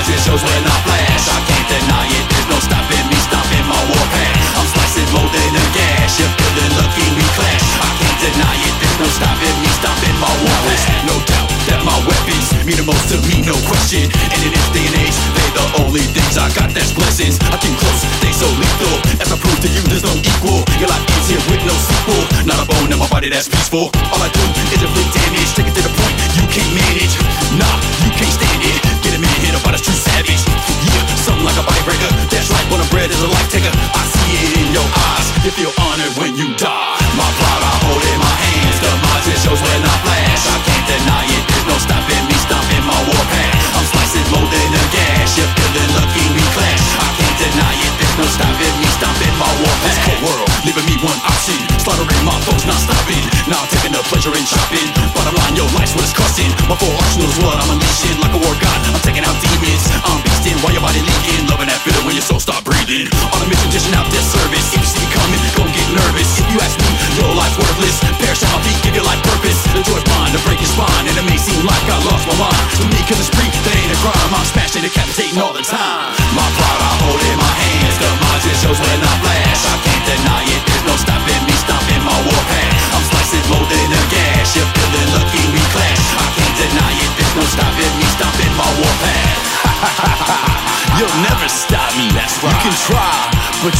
Margin 0.07 0.23
shows 0.23 0.39
when 0.39 0.63
I 0.63 0.77
flash. 0.87 1.27
I 1.27 1.39
can't 1.43 1.67
deny 1.67 2.07
it. 2.07 2.23
There's 2.31 2.47
no 2.47 2.57
stopping 2.63 3.05
me, 3.11 3.19
stomping 3.27 3.67
my 3.67 3.75
warpath. 3.91 4.39
I'm 4.55 4.67
slicing 4.71 5.09
more 5.11 5.27
than 5.27 5.51
a 5.51 5.65
gash. 5.75 6.15
You're 6.15 6.31
feeling 6.31 6.71
lucky 6.79 7.03
we 7.11 7.27
clash. 7.35 7.67
I 7.75 7.91
can't 7.99 8.19
deny 8.23 8.55
it. 8.55 8.75
There's 8.79 8.97
no 9.03 9.07
stopping 9.11 9.57
me, 9.59 9.67
stomping 9.75 10.15
my 10.23 10.31
warpath. 10.31 11.11
No 11.11 11.15
doubt 11.27 11.51
that 11.67 11.83
my 11.83 11.97
weapons 12.07 12.47
mean 12.63 12.79
the 12.79 12.87
most 12.87 13.03
to 13.11 13.19
me, 13.27 13.43
no 13.43 13.51
question. 13.67 14.07
And 14.07 14.39
in 14.47 14.55
this 14.55 14.67
day 14.71 14.87
and 14.87 14.95
age, 14.95 15.17
they're 15.35 15.55
the 15.59 15.67
only 15.83 16.07
things 16.15 16.39
I 16.39 16.47
got 16.55 16.71
that's 16.71 16.95
blessings. 16.95 17.35
I 17.51 17.59
came 17.59 17.75
close, 17.75 18.07
they 18.23 18.31
so 18.31 18.47
lethal. 18.47 18.95
As 19.19 19.27
I 19.27 19.35
prove 19.35 19.59
to 19.59 19.67
you, 19.67 19.83
there's 19.91 20.07
no 20.07 20.15
equal. 20.23 20.63
Your 20.79 20.87
life 20.87 21.03
ends 21.03 21.27
here 21.27 21.43
with 21.51 21.67
no 21.67 21.75
sequel. 21.75 22.23
Not 22.47 22.63
a 22.63 22.65
bone 22.67 22.95
in 22.95 22.95
my 22.95 23.11
body 23.11 23.27
that's 23.27 23.51
peaceful. 23.51 23.91
All 24.15 24.23
I 24.23 24.31
do 24.31 24.43
is 24.71 24.79
inflict 24.79 25.11
damage, 25.11 25.51
take 25.51 25.67
it 25.67 25.75
to 25.75 25.83
the 25.83 25.91
point 25.91 26.15
you 26.39 26.47
can't 26.47 26.71
manage. 26.79 27.11
Nah, 27.59 27.75
you 28.07 28.11
can't 28.15 28.31
stand 28.31 28.46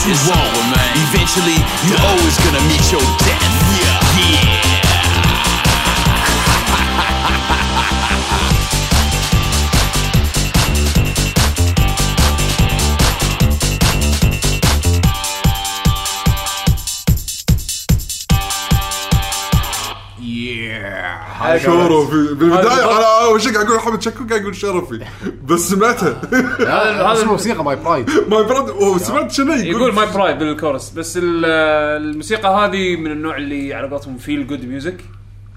is 0.10 0.30
wrong. 0.30 0.47
قاعد 24.30 24.42
يقول 24.42 24.56
شرفي 24.56 25.06
بس 25.46 25.60
سمعتها 25.60 26.22
هذا 26.60 27.04
هذا 27.06 27.26
موسيقى 27.26 27.64
ماي 27.64 27.76
برايد 27.76 28.10
ما 28.10 28.42
برد 28.42 28.70
وسمعت 28.70 29.32
شنو 29.32 29.54
يقول؟ 29.54 29.94
ماي 29.94 30.06
برايد 30.14 30.38
بالكورس 30.40 30.90
بس 30.90 31.18
ال- 31.18 31.46
الموسيقى 32.10 32.50
هذه 32.50 32.96
من 32.96 33.12
النوع 33.12 33.38
اللي 33.38 33.74
على 33.74 33.88
قولتهم 33.88 34.18
فيل 34.18 34.48
جود 34.48 34.66
ميوزك 34.66 34.98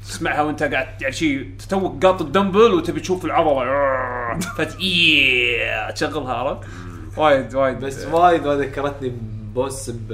تسمعها 0.08 0.42
وانت 0.42 0.62
قاعد 0.62 1.02
يعني 1.02 1.14
شيء 1.14 1.50
توك 1.68 2.06
قاط 2.06 2.22
الدمبل 2.22 2.74
وتبي 2.74 3.00
تشوف 3.00 3.24
العضلة. 3.24 3.64
فت 4.58 4.76
إيه، 4.80 5.90
تشغلها 5.90 6.32
عرفت؟ 6.34 6.68
وايد 7.16 7.54
وايد. 7.54 7.80
بس 7.80 8.04
وايد 8.06 8.46
ما 8.46 8.54
ذكرتني 8.54 9.12
بوس 9.54 9.90
ب 9.90 10.08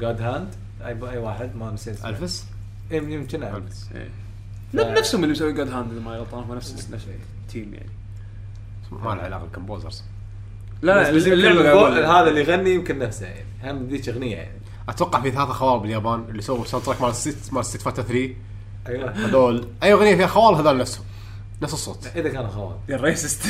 جاد 0.00 0.20
هاند 0.22 0.48
اي 0.86 0.96
أي 1.12 1.18
واحد 1.18 1.56
ما 1.56 1.70
نسيت. 1.70 2.04
الفس 2.04 2.44
يم- 2.90 3.10
يمكن 3.10 3.42
أعرف. 3.42 3.62
إيه. 3.94 4.08
نفسهم 4.92 5.22
اللي 5.22 5.32
مسوي 5.32 5.52
جود 5.52 5.68
هاند 5.72 5.92
إذا 5.92 6.00
ما 6.00 6.10
غلطان 6.10 6.44
هو 6.44 6.54
نفس 6.54 6.88
نفس 6.92 7.04
التيم 7.56 7.74
يعني. 7.74 7.90
ما 8.92 9.14
له 9.14 9.22
علاقة 9.22 9.42
بالكمبوزرز. 9.42 10.02
لا. 10.82 11.00
هذا 12.20 12.28
اللي 12.28 12.40
يغني 12.40 12.74
يمكن 12.74 12.98
نفسه 12.98 13.26
يعني. 13.26 13.46
هم 13.64 13.88
ذيك 13.88 14.08
أغنية 14.08 14.36
يعني. 14.36 14.58
أتوقع 14.88 15.20
في 15.20 15.30
ثلاثة 15.30 15.52
خوال 15.52 15.80
باليابان 15.80 16.24
اللي 16.28 16.42
سووا 16.42 16.64
ساوند 16.64 16.86
تراك 16.86 17.02
مال 17.02 17.14
ست 17.14 17.52
مال 17.52 17.64
ست 17.64 17.82
فاتا 17.82 18.02
3 18.02 18.34
أيوه. 18.88 19.10
هذول 19.10 19.68
أي 19.82 19.92
أغنية 19.92 20.16
فيها 20.16 20.26
خوال 20.26 20.54
هذول 20.54 20.78
نفسهم. 20.78 21.04
نفس 21.62 21.72
الصوت. 21.72 22.06
إذا 22.16 22.28
كان 22.28 22.48
خوان 22.48 22.76
يا 22.88 22.96
الريسست 22.96 23.46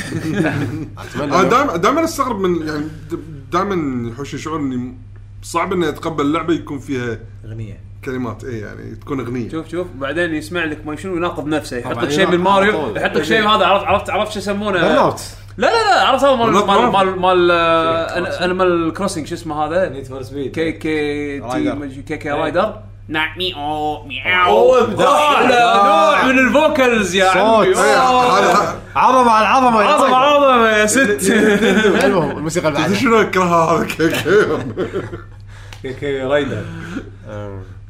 أنا 1.15 1.43
دائما 1.43 1.75
دائما 1.75 2.03
أستغرب 2.03 2.39
من 2.39 2.67
يعني 2.67 2.85
دائما 3.51 4.09
يحوشني 4.09 4.39
شعور 4.39 4.59
اني 4.59 4.93
صعب 5.41 5.73
اني 5.73 5.89
اتقبل 5.89 6.33
لعبة 6.33 6.53
يكون 6.53 6.79
فيها 6.79 7.19
أغنية. 7.45 7.92
كلمات 8.05 8.43
اي 8.43 8.59
يعني 8.59 8.95
تكون 8.95 9.19
أغنية. 9.19 9.49
شوف 9.49 9.69
شوف 9.69 9.87
بعدين 9.95 10.35
يسمع 10.35 10.63
لك 10.65 10.85
ما 10.87 10.95
شنو 10.95 11.15
يناقض 11.17 11.47
نفسه 11.47 11.77
يحط 11.77 11.97
لك 11.97 12.09
شيء 12.09 12.27
من 12.27 12.37
ماريو. 12.37 12.95
يحط 12.95 13.15
لك 13.17 13.23
شيء 13.23 13.41
من 13.41 13.47
هذا 13.47 13.65
عرفت 13.65 13.85
عرفت 13.85 14.09
عرفت 14.09 14.31
شو 14.31 14.39
يسمونه؟ 14.39 14.79
لا 14.79 15.67
لا 15.67 15.67
لا 15.67 16.07
عرفت 16.07 16.23
هذا 16.25 16.35
مال 16.35 16.51
مال 16.51 16.65
ما- 16.65 16.89
مال 17.03 17.19
مال 17.19 17.51
آه، 17.51 18.45
Animal 18.45 18.93
Crossing 18.93 19.27
شو 19.27 19.35
اسمه 19.35 19.65
هذا؟ 19.65 19.89
Need 19.89 20.05
for 20.05 20.21
Speed 20.21 20.51
K.K. 20.51 21.39
تي 21.39 22.01
K.K. 22.07 22.29
Rider 22.29 22.73
نعم. 23.07 23.29
إبداع. 24.83 25.33
أحلى 25.33 25.81
نوع 25.85 26.25
من 26.25 26.39
ال 26.39 26.50
vocals 26.50 27.15
يا 27.15 27.25
عمي. 27.29 27.67
عظمة 28.95 29.31
على 29.31 29.47
العظمه 29.47 29.81
يا 29.83 29.87
عظمة. 29.87 30.15
عظمة 30.15 30.69
يا 30.69 30.85
ست. 30.85 31.31
المهم 32.05 32.37
الموسيقى 32.37 32.67
اللي 32.85 32.95
شنو 32.95 33.21
اكرهها 33.21 33.77
هذا 33.77 33.85
K.K. 33.85 34.45
K.K. 35.83 36.21
Rider 36.21 36.63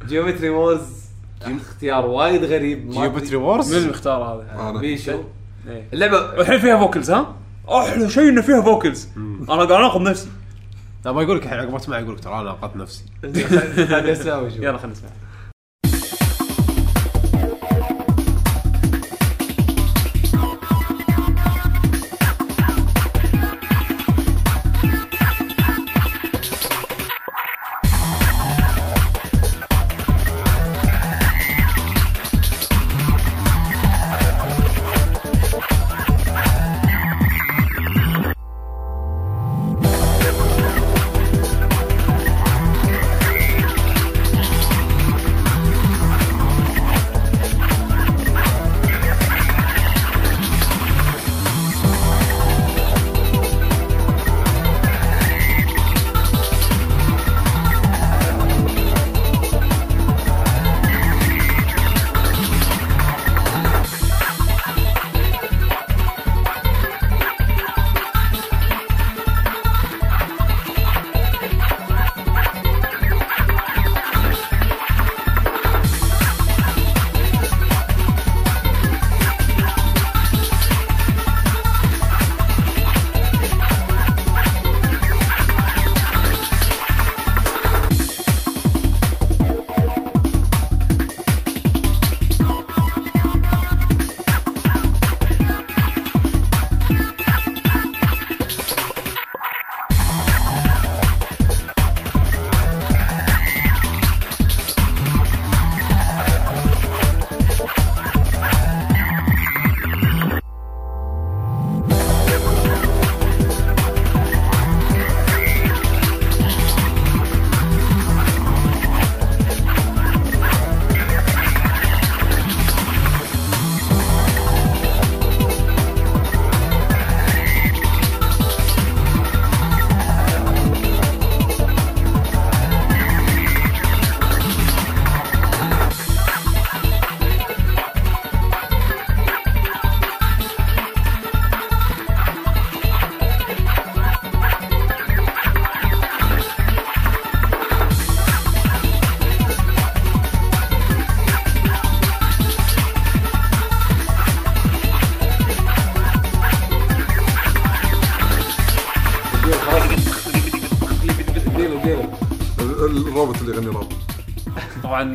Geometry 0.08 0.50
Wars 0.50 1.04
اختيار 1.42 2.06
وايد 2.06 2.44
غريب. 2.44 2.96
ما 2.96 3.06
أدري. 3.06 3.36
وورز 3.36 3.76
من 3.76 3.84
المختار 3.84 4.24
هذا؟ 4.24 4.70
أنا. 4.70 4.80
بيشو. 4.80 5.24
إيه. 5.70 5.88
اللعبه 5.94 6.42
الحين 6.42 6.60
فيها 6.60 6.80
vocals 6.80 7.12
ها؟ 7.12 7.36
أحلى 7.70 8.10
شيء 8.10 8.30
انه 8.30 8.42
فيها 8.42 8.62
vocals 8.62 9.08
أنا 9.18 9.56
قاعد 9.56 9.72
أناقض 9.72 10.02
نفسي. 10.02 10.28
لا 11.06 11.12
ما 11.12 11.22
يقول 11.22 11.38
لك 11.38 11.44
الحين 11.44 11.60
عقب 11.60 11.72
ما 11.72 11.80
تسمع 11.80 12.00
يقول 12.00 12.14
لك 12.16 12.20
ترى 12.20 12.34
أنا 12.34 12.44
ناقضت 12.44 12.76
نفسي. 12.76 13.04
يلا 13.24 14.78
خلينا 14.78 14.94
نسمع 14.94 15.10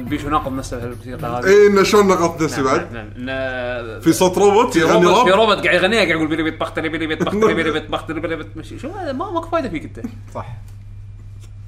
بيشو 0.09 0.29
ناقض 0.29 0.53
نفسه 0.53 0.77
بهالموسيقى 0.77 1.27
هذه. 1.27 1.47
اي 1.47 1.67
انه 1.67 1.83
شلون 1.83 2.09
نقص 2.09 2.43
نفسي 2.43 2.63
بعد؟ 2.63 2.93
نعم 2.93 3.09
نعم 3.17 4.01
في 4.01 4.13
صوت 4.13 4.39
روبوت؟ 4.39 4.73
في 4.73 4.79
يغني 4.79 5.05
روبوت 5.05 5.25
في 5.25 5.31
راب 5.31 5.41
روبوت 5.41 5.67
قاعد 5.67 5.75
يغنيها 5.75 5.99
قاعد 5.99 6.11
يقول 6.11 6.29
بيلي 6.29 6.43
بيت 6.43 6.61
بختري 6.61 6.89
بيلي 6.89 7.07
بيت 7.07 7.23
بختري 7.23 7.55
بيلي 7.55 7.71
بيت 7.71 7.91
بختري 7.91 8.21
بيلي 8.21 8.37
بيت 8.37 8.57
مشي 8.57 8.79
شو 8.79 8.91
هذا؟ 8.91 9.13
ما 9.13 9.31
ماكو 9.31 9.51
فايدة 9.51 9.69
فيك 9.69 9.85
أنت. 9.85 10.07
صح. 10.35 10.57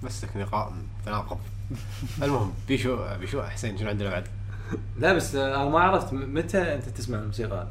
بس 0.03 0.25
نقاط 0.37 0.73
تناقض. 1.07 1.39
المهم 2.23 2.53
بيشو 2.69 2.99
بيشو 3.21 3.43
حسين 3.43 3.79
شنو 3.79 3.89
عندنا 3.89 4.11
بعد؟ 4.11 4.25
لا 4.99 5.13
بس 5.13 5.35
آه، 5.35 5.63
أنا 5.63 5.71
ما 5.71 5.81
عرفت 5.81 6.13
متى 6.13 6.75
أنت 6.75 6.89
تسمع 6.89 7.19
الموسيقى 7.19 7.57
هذه. 7.57 7.69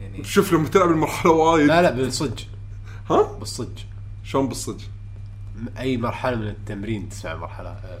يعني 0.00 0.24
شوف 0.24 0.52
لما 0.52 0.68
تلعب 0.68 0.90
المرحلة 0.90 1.32
وايد. 1.32 1.66
لا 1.66 1.82
لا 1.82 1.90
بالصج. 1.90 2.44
ها؟ 3.10 3.22
بالصج. 3.22 3.78
شلون 4.24 4.48
بالصدق 4.48 4.84
أي 5.78 5.96
مرحلة 5.96 6.36
من 6.36 6.48
التمرين 6.48 7.08
تسمع 7.08 7.34
مرحلة؟ 7.34 7.68
آه، 7.68 8.00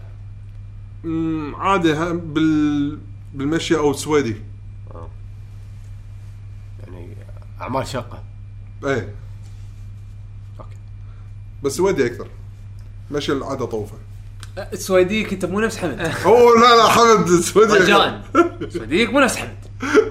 عادي 1.54 1.92
ها- 1.92 2.12
بال 2.12 2.98
بالمشي 3.34 3.76
أو 3.76 3.92
سويدي 3.92 4.36
يعني 6.86 7.16
أعمال 7.60 7.86
شاقة. 7.86 8.22
إيه. 8.84 9.14
أوكي. 10.60 10.76
بس 11.64 11.72
سويدي 11.76 12.06
أكثر. 12.06 12.28
مشي 13.10 13.32
العادة 13.32 13.64
طوفة. 13.66 13.96
سويديك 14.74 15.32
أنت 15.32 15.44
مو 15.44 15.60
نفس 15.60 15.76
حمد. 15.78 16.00
أوه 16.24 16.60
لا 16.60 16.76
لا 16.76 16.88
حمد 16.88 17.40
سويدي 17.40 17.72
رجاء 17.72 18.22
سويديك 18.74 19.10
مو 19.10 19.20
نفس 19.20 19.36
حمد. 19.36 19.56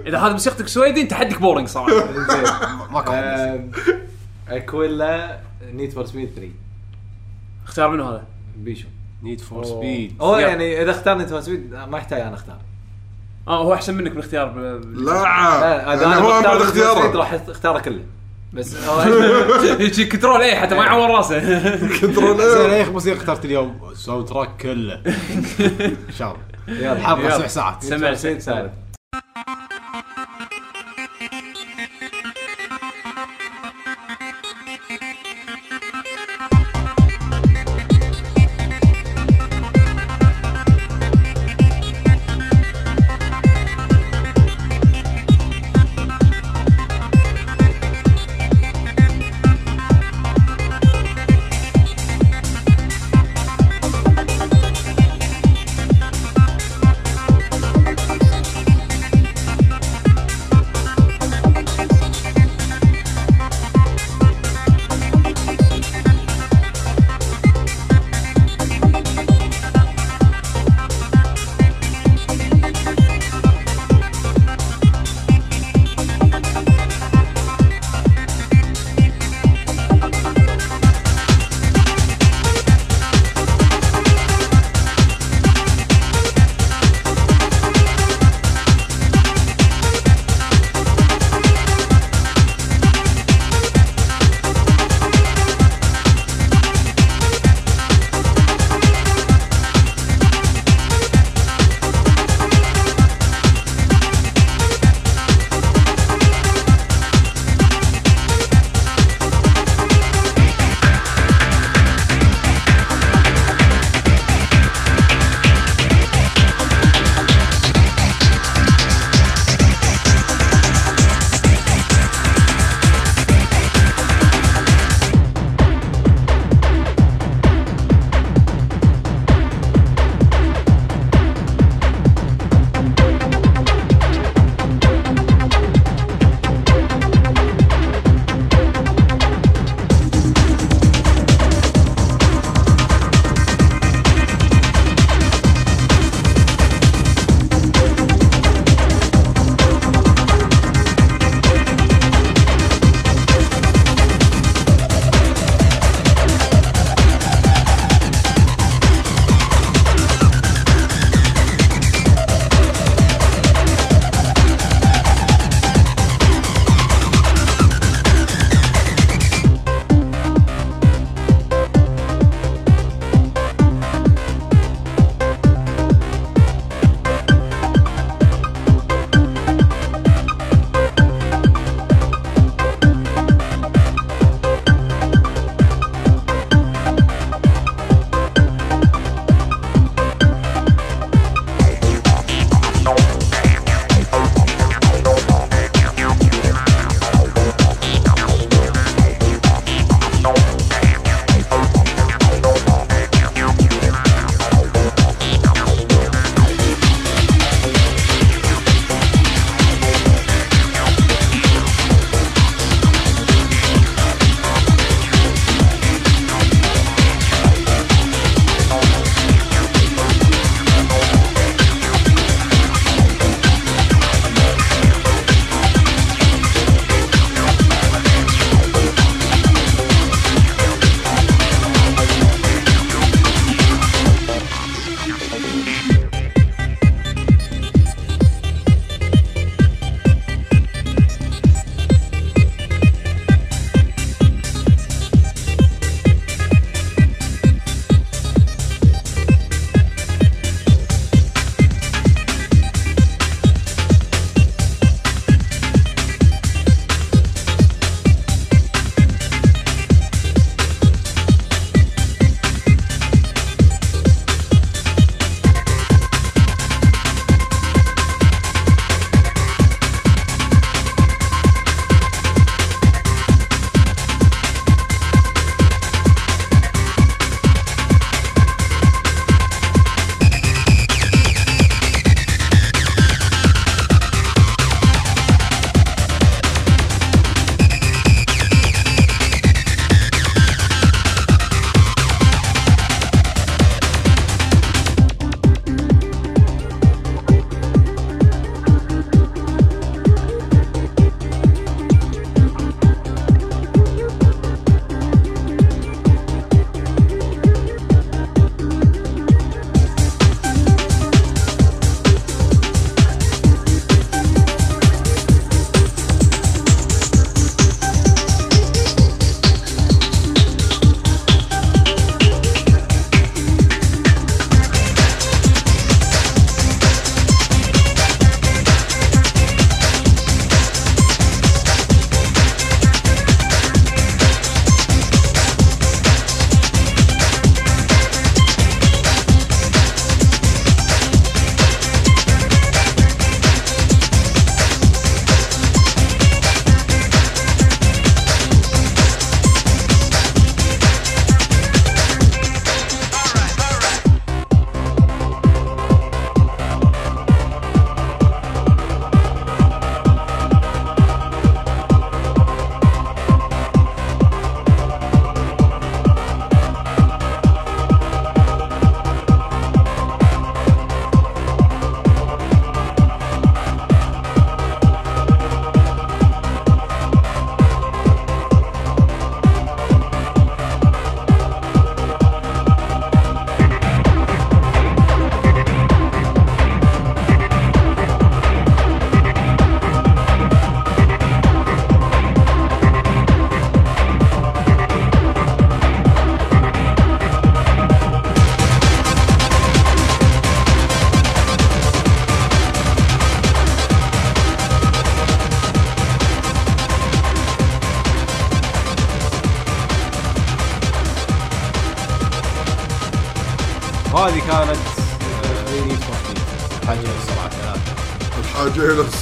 إذا 0.08 0.20
هذا 0.20 0.32
موسيقتك 0.32 0.68
سويدي 0.68 1.02
أنت 1.02 1.14
حدك 1.14 1.42
boring 1.42 1.68
صراحة. 1.68 2.12
ماكو 2.92 3.12
أكويلا 4.48 5.42
Need 5.74 5.92
for 5.92 6.06
Speed 6.06 6.30
3 6.36 6.50
اختار 7.66 7.90
منو 7.92 8.04
هذا؟ 8.04 8.28
بيشو. 8.58 8.88
Need 9.26 9.42
for 9.42 9.64
Speed 9.64 10.14
هو. 10.22 10.38
يعني 10.38 10.82
إذا 10.82 10.92
اختار 10.92 11.18
Need 11.18 11.28
for 11.28 11.42
Speed 11.42 11.74
ما 11.90 11.98
يحتاج 11.98 12.22
أنا 12.22 12.34
أختار. 12.34 12.58
آه 13.48 13.64
هو 13.64 13.74
أحسن 13.74 13.96
منك 13.96 14.12
بالاختيار. 14.12 14.48
ب- 14.48 14.58
لا. 14.98 15.94
إذا 15.94 16.02
يعني 16.04 16.06
أنا 16.06 16.16
هو 16.16 16.28
بختار 16.38 16.58
بعد 16.58 16.62
اختياره. 16.62 17.18
راح 17.18 17.34
اختاره 17.34 17.80
كله. 17.80 18.02
بس 18.54 18.76
هيك 19.80 20.02
control 20.12 20.42
إيه 20.42 20.56
حتى 20.56 20.76
ما 20.76 20.84
يعور 20.86 21.10
راسه. 21.10 21.40
control 22.02 22.38
زين 22.38 22.70
إيه 22.72 22.84
اي 22.86 22.90
موسيقى 22.90 23.18
اخترت 23.18 23.46
اليوم. 23.46 23.80
soundtrack 23.96 24.50
كله. 24.62 25.02
ان 25.80 25.96
شاء 26.18 26.36
الله 26.68 26.80
يلا. 26.80 27.38
سبع 27.38 27.48
ساعات. 27.48 27.84
سمع 27.84 28.14
سعيد 28.14 28.42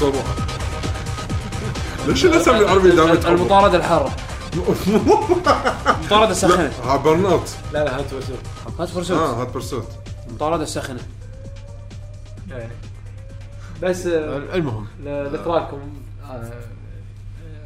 الصبح 0.04 0.26
ليش 2.08 2.26
الاسامي 2.26 2.60
العربي 2.60 2.90
دائما؟ 2.90 3.30
المطاردة 3.30 3.78
الحارة. 3.78 4.12
المطاردة 5.88 6.32
الساخنه 6.32 6.72
ها 6.84 6.98
Burnout 6.98 7.50
لا 7.74 7.84
لا 7.84 8.00
هات 8.00 8.14
وسوق 8.14 8.38
Hot 8.80 8.90
Pursuit 8.90 9.18
آه 9.18 9.42
هات 9.42 9.54
برسوت. 9.54 9.88
المطاردة 10.30 10.64
الساخنه 10.64 11.00
يعني 12.50 12.74
بس 13.84 14.06
آه، 14.08 14.38
المهم. 14.38 14.88
لتراكم 15.06 15.80
آه، 16.30 16.52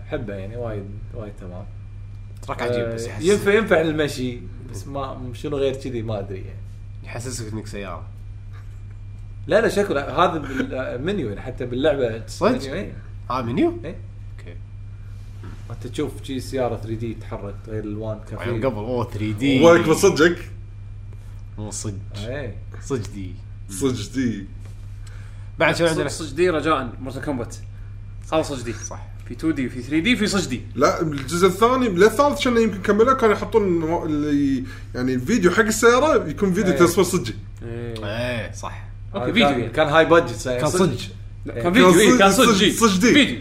احبه 0.08 0.34
يعني 0.34 0.58
وايد 0.58 0.86
وايد 1.14 1.34
تمام. 1.42 1.66
track 2.41 2.62
عجيب 2.62 2.86
بس 2.94 3.08
آه، 3.08 3.20
ينفع 3.20 3.54
ينفع 3.54 3.82
للمشي 3.82 4.40
بس 4.72 4.88
ما 4.88 5.32
شنو 5.34 5.58
غير 5.58 5.76
كذي 5.76 6.02
ما 6.02 6.20
أدري 6.20 6.38
يعني. 6.40 6.60
يحسسك 7.04 7.54
إنك 7.54 7.68
سيارة. 7.68 8.16
لا 9.48 9.62
لا 9.62 9.70
شكله 9.70 10.02
هذا 10.02 10.38
بالمنيو 10.38 11.30
يعني 11.30 11.41
حتى 11.41 11.66
باللعبة 11.66 12.28
صدق؟ 12.28 12.72
إيه. 12.74 12.93
ها 13.30 13.41
منيو؟ 13.41 13.80
إيه. 13.86 13.95
أوكي. 14.39 14.56
أنت 15.72 15.88
تشوف 15.88 16.12
شي 16.24 16.39
سيارة 16.39 16.76
3D 16.76 17.14
تتحرك 17.14 17.56
غير 17.68 17.84
الالوان 17.84 18.18
أيام 18.18 18.38
كافيه 18.38 18.68
قبل. 18.68 18.78
أوه 18.78 19.10
3D. 19.10 19.64
وولك 19.64 19.89
بصدقك 19.89 20.52
مو 21.58 21.72
صج 21.72 21.93
إيه. 22.18 22.56
صج 22.82 23.08
دي. 23.14 23.32
صدق 23.70 24.14
دي. 24.14 24.48
بعد 25.60 25.76
شو 25.76 25.86
عندنا؟ 25.86 26.10
صج 26.10 26.34
D 26.34 26.50
رجاء 26.50 26.93
Mortal 27.02 27.22
Kombat 27.22 27.56
هذا 28.34 28.41
صج 28.41 28.62
D. 28.62 28.74
صح. 28.74 29.08
في 29.28 29.34
2D 29.34 29.70
في 29.70 29.82
3D 29.82 30.16
في 30.16 30.28
صج 30.28 30.48
D. 30.48 30.62
لا 30.76 31.02
الجزء 31.02 31.48
الثاني 31.48 31.89
للثالث 31.89 32.43
كانوا 32.43 32.60
يمكن 32.60 32.82
كملوا 32.82 33.14
كانوا 33.14 33.36
يحطون 33.36 33.82
يعني 34.95 35.14
الفيديو 35.14 35.52
حق 35.52 35.64
السيارة 35.64 36.28
يكون 36.28 36.54
فيديو 36.54 36.74
إيه. 36.74 36.80
تصوير 36.80 37.08
صجي 37.08 37.36
إيه 37.64 38.52
صح. 38.52 38.87
أوكي 39.16 39.26
فيديو 39.26 39.47
يعني. 39.49 39.70
كان 39.70 39.88
هاي 39.88 40.05
budget 40.06 40.48
كان 40.49 40.97
لا، 41.45 41.55
إيه. 41.55 41.64
كان 41.64 41.74
فيديو 41.74 41.91
كان 41.91 41.99
إيه، 41.99 42.18
كان. 42.18 42.32
صج 42.32 42.99
D. 43.00 43.14
فيديو. 43.14 43.39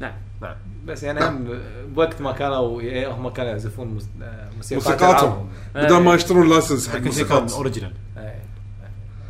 نعم. 0.00 0.12
نعم. 0.42 0.56
بس 0.86 1.02
يعني 1.02 1.24
هم 1.24 1.48
بوقت 1.94 2.20
ما 2.20 2.32
كانوا 2.32 2.80
إيه، 2.80 3.12
هم 3.12 3.28
كانوا 3.28 3.50
يعزفون 3.50 3.98
آه، 4.22 4.50
موسيقات 4.56 4.84
موسيقاتهم. 4.84 5.48
ألعابهم. 5.76 5.96
بدل 5.96 6.04
ما 6.04 6.14
يشترون 6.14 6.48
license 6.48 6.88
حق 6.88 6.98
كل 6.98 7.12
شيء 7.12 7.24
كان 7.24 7.42
موسيقات 7.42 7.52
original 7.52 7.92
إيه. 8.18 8.42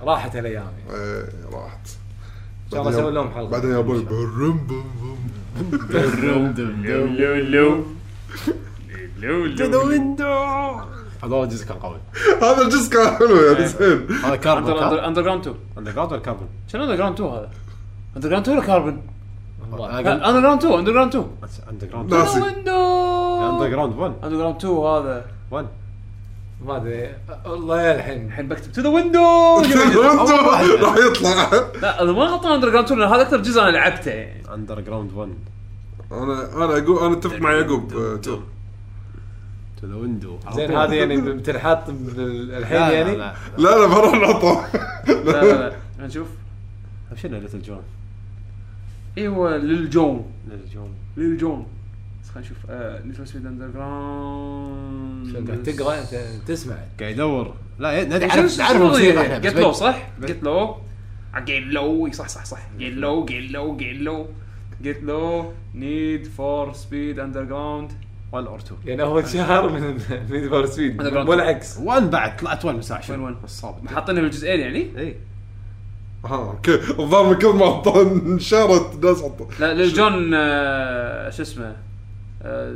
راحت 0.02 0.36
الأيام 0.36 0.66
يعني. 0.88 1.02
إيه، 1.02 1.24
راحت. 1.52 1.88
إن 2.66 2.70
شاء 2.72 2.80
الله 2.80 3.00
أسوي 3.00 3.12
لهم 3.12 3.30
حلقة. 3.30 3.48
بعدين 3.48 3.70
يا 3.70 3.78
أبوي 3.78 4.04
برم 4.04 4.66
بم 4.66 4.84
بم. 5.00 5.18
هذا 9.60 10.97
هو 11.24 11.44
الجزء 11.44 11.66
كان 11.66 11.76
قوي. 11.76 11.96
هذا 12.42 12.62
الجزء 12.62 12.92
كان 12.92 13.16
حلو 13.16 13.36
يعني 13.36 13.66
زين. 13.66 14.08
هذا 14.24 14.36
Carbon 14.36 14.98
Underground 14.98 15.40
2 15.40 15.56
Underground 15.78 16.12
ولا 16.12 16.20
كاربون؟ 16.20 16.48
شنو 16.72 16.84
Underground 16.84 17.14
2 17.14 17.30
هذا؟ 17.30 17.50
Underground 18.16 18.48
2 18.48 18.58
ولا 18.58 18.66
Carbon؟ 18.66 19.02
Underground 19.62 20.64
2 20.64 20.78
Underground 20.78 21.14
2 21.14 21.26
Underground 21.70 22.14
ناسي. 22.14 22.40
window 22.40 23.50
Underground 23.50 23.96
1 23.98 24.12
Underground 24.24 24.56
2 24.56 24.76
هذا. 24.76 25.24
1 25.50 25.66
ما 26.66 26.76
أدري. 26.76 27.14
والله 27.46 27.94
الحين. 27.94 28.26
الحين 28.26 28.48
بكتب 28.48 28.72
to 28.72 28.80
the 28.80 28.88
window 28.88 29.18
راح 30.82 30.96
يطلع. 30.96 31.50
لا 31.82 32.02
أنا 32.02 32.12
ما 32.12 32.24
غلطان 32.24 32.52
Underground 32.52 32.86
2 32.86 33.00
لأن 33.00 33.12
هذا 33.12 33.22
أكثر 33.22 33.36
جزء 33.36 33.62
أنا 33.62 33.70
لعبته. 33.70 34.10
يعني 34.10 34.54
Underground 34.54 35.12
1 35.12 35.30
أنا 36.12 36.64
أنا 36.64 36.78
أقول 36.78 36.98
أنا 36.98 37.12
أتفق 37.12 37.38
مع 37.38 37.52
يعقوب 37.52 37.92
to. 39.80 39.86
the 39.86 39.94
window 39.94 40.38
زين 40.52 40.72
هذه 40.72 40.94
يعني 40.94 41.16
بتنحط 41.38 41.88
الحين 41.88 42.78
لا 42.78 42.90
يعني؟ 42.92 43.16
لا 43.16 43.34
لا. 43.58 43.62
لا 43.62 43.86
ما 43.86 43.94
راح 44.00 44.14
نحطه. 44.14 44.66
لا 45.08 45.44
لا 45.44 45.68
لا. 45.98 46.06
نشوف. 46.06 46.28
لا 47.10 47.16
شنو 47.16 47.38
Lil 47.38 47.62
Jon. 47.62 47.82
إيوه 49.18 49.56
Lil 49.56 49.91
Jon 49.91 50.26
Lil 50.50 50.74
Jon. 50.74 50.90
Lil 51.16 51.41
Jon 51.41 51.66
بس 52.22 52.30
خلينا 52.30 52.48
نشوف 52.48 52.56
Need 53.20 53.24
Speed 53.28 53.46
Underground 53.46 55.48
قاعد 55.48 55.62
تقرأ؟ 55.62 55.96
تسمع. 56.46 56.76
قاعد 57.00 57.12
يدور. 57.12 57.54
لا 57.78 58.04
نعرف 58.04 58.60
الموسيقى. 58.70 59.20
إحنا 59.48 59.60
لو 59.60 59.70
بس- 59.70 59.76
صح؟ 59.76 60.08
Get 60.20 60.42
Low 60.42 60.76
Get 61.38 61.62
Low 61.64 62.10
صح 62.12 62.28
صح 62.28 62.44
صح. 62.44 62.60
Get 62.78 62.94
Low 62.94 63.24
Get 63.24 63.50
Low 63.50 63.76
Get 63.76 64.00
Low 64.00 64.26
Get 64.82 65.02
Low 65.02 65.52
Need 65.74 66.26
for 66.26 66.72
Speed 66.72 67.18
Underground 67.18 67.92
1 68.32 68.46
or 68.46 68.58
2 68.58 68.80
يعني 68.84 69.02
هو 69.02 69.22
شهر 69.22 69.68
من 69.68 69.98
Need 70.30 70.48
for 70.48 70.66
Speed 70.66 71.02
Underground. 71.02 71.28
ولا 71.28 71.42
عكس. 71.42 71.78
1 71.78 72.10
بعد 72.10 72.36
طلعت 72.36 72.64
1 72.64 72.76
مساء 72.76 73.00
وين 73.10 73.20
وين؟ 73.20 73.36
الصابت. 73.44 73.88
حاطينها 73.90 74.22
بالجزئين 74.22 74.60
يعني؟ 74.60 74.98
اي 74.98 75.16
ها 76.24 76.36
أوكي. 76.36 76.74
الظاهر 76.74 77.28
من 77.30 77.34
كثر 77.38 77.52
ما 77.52 77.66
حطوا 77.66 78.02
انشارت 78.02 78.94
الناس 78.94 79.22
حطوا. 79.22 79.46
لا 79.60 79.74
Lil 79.74 80.02
Jon 80.02 80.30
آه، 80.34 81.30
شو 81.30 81.42
اسمه؟ 81.42 81.76
آه، 82.42 82.74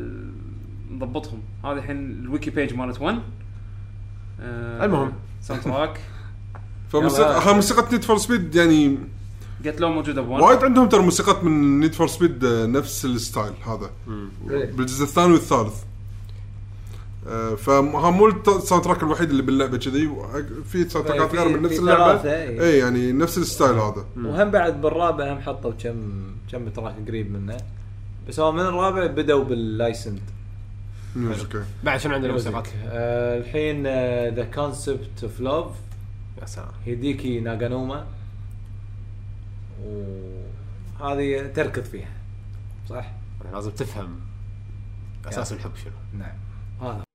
نضبطهم. 0.91 1.43
هذه 1.65 1.73
الحين 1.73 1.97
ال 2.23 2.28
wiki 2.28 2.51
page 2.51 2.75
مالت 2.75 3.01
1 3.01 3.19
آه، 4.41 4.85
المهم. 4.85 5.13
soundtrack 5.41 6.01
فموسيقى 6.89 7.55
موسيقى 7.55 7.93
Need 7.93 8.03
for 8.05 8.19
Speed 8.19 8.55
يعني 8.55 8.99
Get 9.63 9.81
Low 9.81 9.89
موجودة 9.89 10.23
ب 10.23 10.29
1 10.29 10.43
وايد 10.43 10.65
عندهم 10.65 10.89
ترى 10.89 11.03
موسيقات 11.03 11.45
من 11.45 11.81
Need 11.81 11.95
for 11.95 12.07
Speed 12.07 12.45
نفس 12.45 13.05
ال 13.05 13.13
style 13.13 13.53
هذا. 13.67 13.91
بالجزء 14.47 15.05
الثاني 15.05 15.33
والثالث. 15.33 15.75
آه، 17.29 17.55
فها 17.55 18.11
مو 18.11 18.29
ال 18.29 18.85
soundtrack 18.85 19.03
الوحيد 19.03 19.31
اللي 19.31 19.43
باللعبة 19.43 19.77
كذي. 19.77 20.11
في 20.69 20.89
soundtrack 20.89 21.09
ات 21.09 21.35
غير 21.35 21.49
من 21.49 21.63
نفس 21.63 21.79
اللعبة. 21.79 22.33
اي 22.33 22.79
يعني 22.79 23.13
نفس 23.13 23.39
ال 23.39 23.45
style 23.45 23.75
هذا. 23.75 24.07
وهم 24.17 24.51
بعد 24.51 24.81
بالرابع 24.81 25.33
هم 25.33 25.41
حطوا 25.41 25.73
كم 25.73 26.23
كم 26.53 26.69
track 26.69 26.95
قريب 27.09 27.33
منه. 27.33 27.57
بس 28.29 28.41
هو 28.41 28.53
من 28.53 28.61
الرابع 28.61 29.07
بدوا 29.07 29.45
بال 29.45 29.60
licensed 29.60 30.21
أوكي. 31.17 31.65
بعد 31.85 32.01
شنو 32.01 32.15
عندنا 32.15 32.33
موسيقات؟ 32.33 32.69
آه 32.87 33.39
الحين 33.39 33.83
The 34.35 34.45
Concept 34.45 35.23
of 35.23 35.41
Love 35.41 35.67
يا 36.41 36.47
سلام. 36.47 36.69
Hideki 36.87 37.41
Naganuma. 37.41 38.07
وهذه 41.01 41.47
تركض 41.47 41.85
فيها 41.85 42.13
صح؟ 42.89 43.13
لازم 43.53 43.71
تفهم 43.71 44.21
أساس 45.27 45.53
الحب 45.53 45.77
شنو. 45.77 45.93
نعم. 46.19 46.37
هذا. 46.81 47.12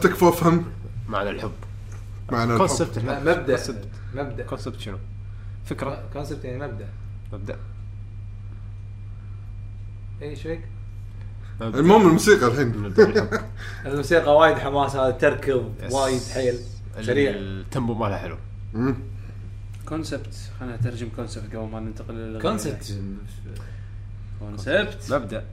تكفى 0.00 0.28
افهم 0.28 0.64
معنى 1.08 1.30
الحب. 1.30 1.52
معنى 2.32 2.56
concept 2.56 2.96
الحب 2.96 3.08
الحب 3.08 3.38
مبدأ. 3.40 3.56
concept 3.56 3.88
مبدأ. 4.14 4.44
concept 4.44 4.80
شنو؟ 4.80 4.98
فكرة. 5.64 6.02
concept 6.12 6.44
يعني 6.44 6.58
مبدأ. 6.58 6.88
مبدأ. 7.32 7.56
اي 10.22 10.30
إيش 10.30 10.42
فيك؟ 10.42 10.60
مبدأ. 11.60 11.78
المهم 11.78 12.06
الموسيقى 12.06 12.46
الحين. 12.46 12.94
الموسيقى 13.86 14.36
وايد 14.36 14.58
حماس 14.58 14.96
هذا 14.96 15.10
تركض. 15.10 15.74
وايد 15.90 16.22
حيل. 16.34 16.58
سريع. 17.00 17.30
ال 17.34 17.44
tempo 17.44 17.94
مالها 17.94 18.18
حلو. 18.18 18.36
concept 19.88 20.34
خلينا 20.60 20.76
نترجم 20.76 21.08
concept 21.16 21.56
قبل 21.56 21.68
ما 21.72 21.80
ننتقل 21.80 22.14
لل 22.14 22.42
concept 22.42 22.98
concept 24.38 25.12
مبدأ. 25.12 25.44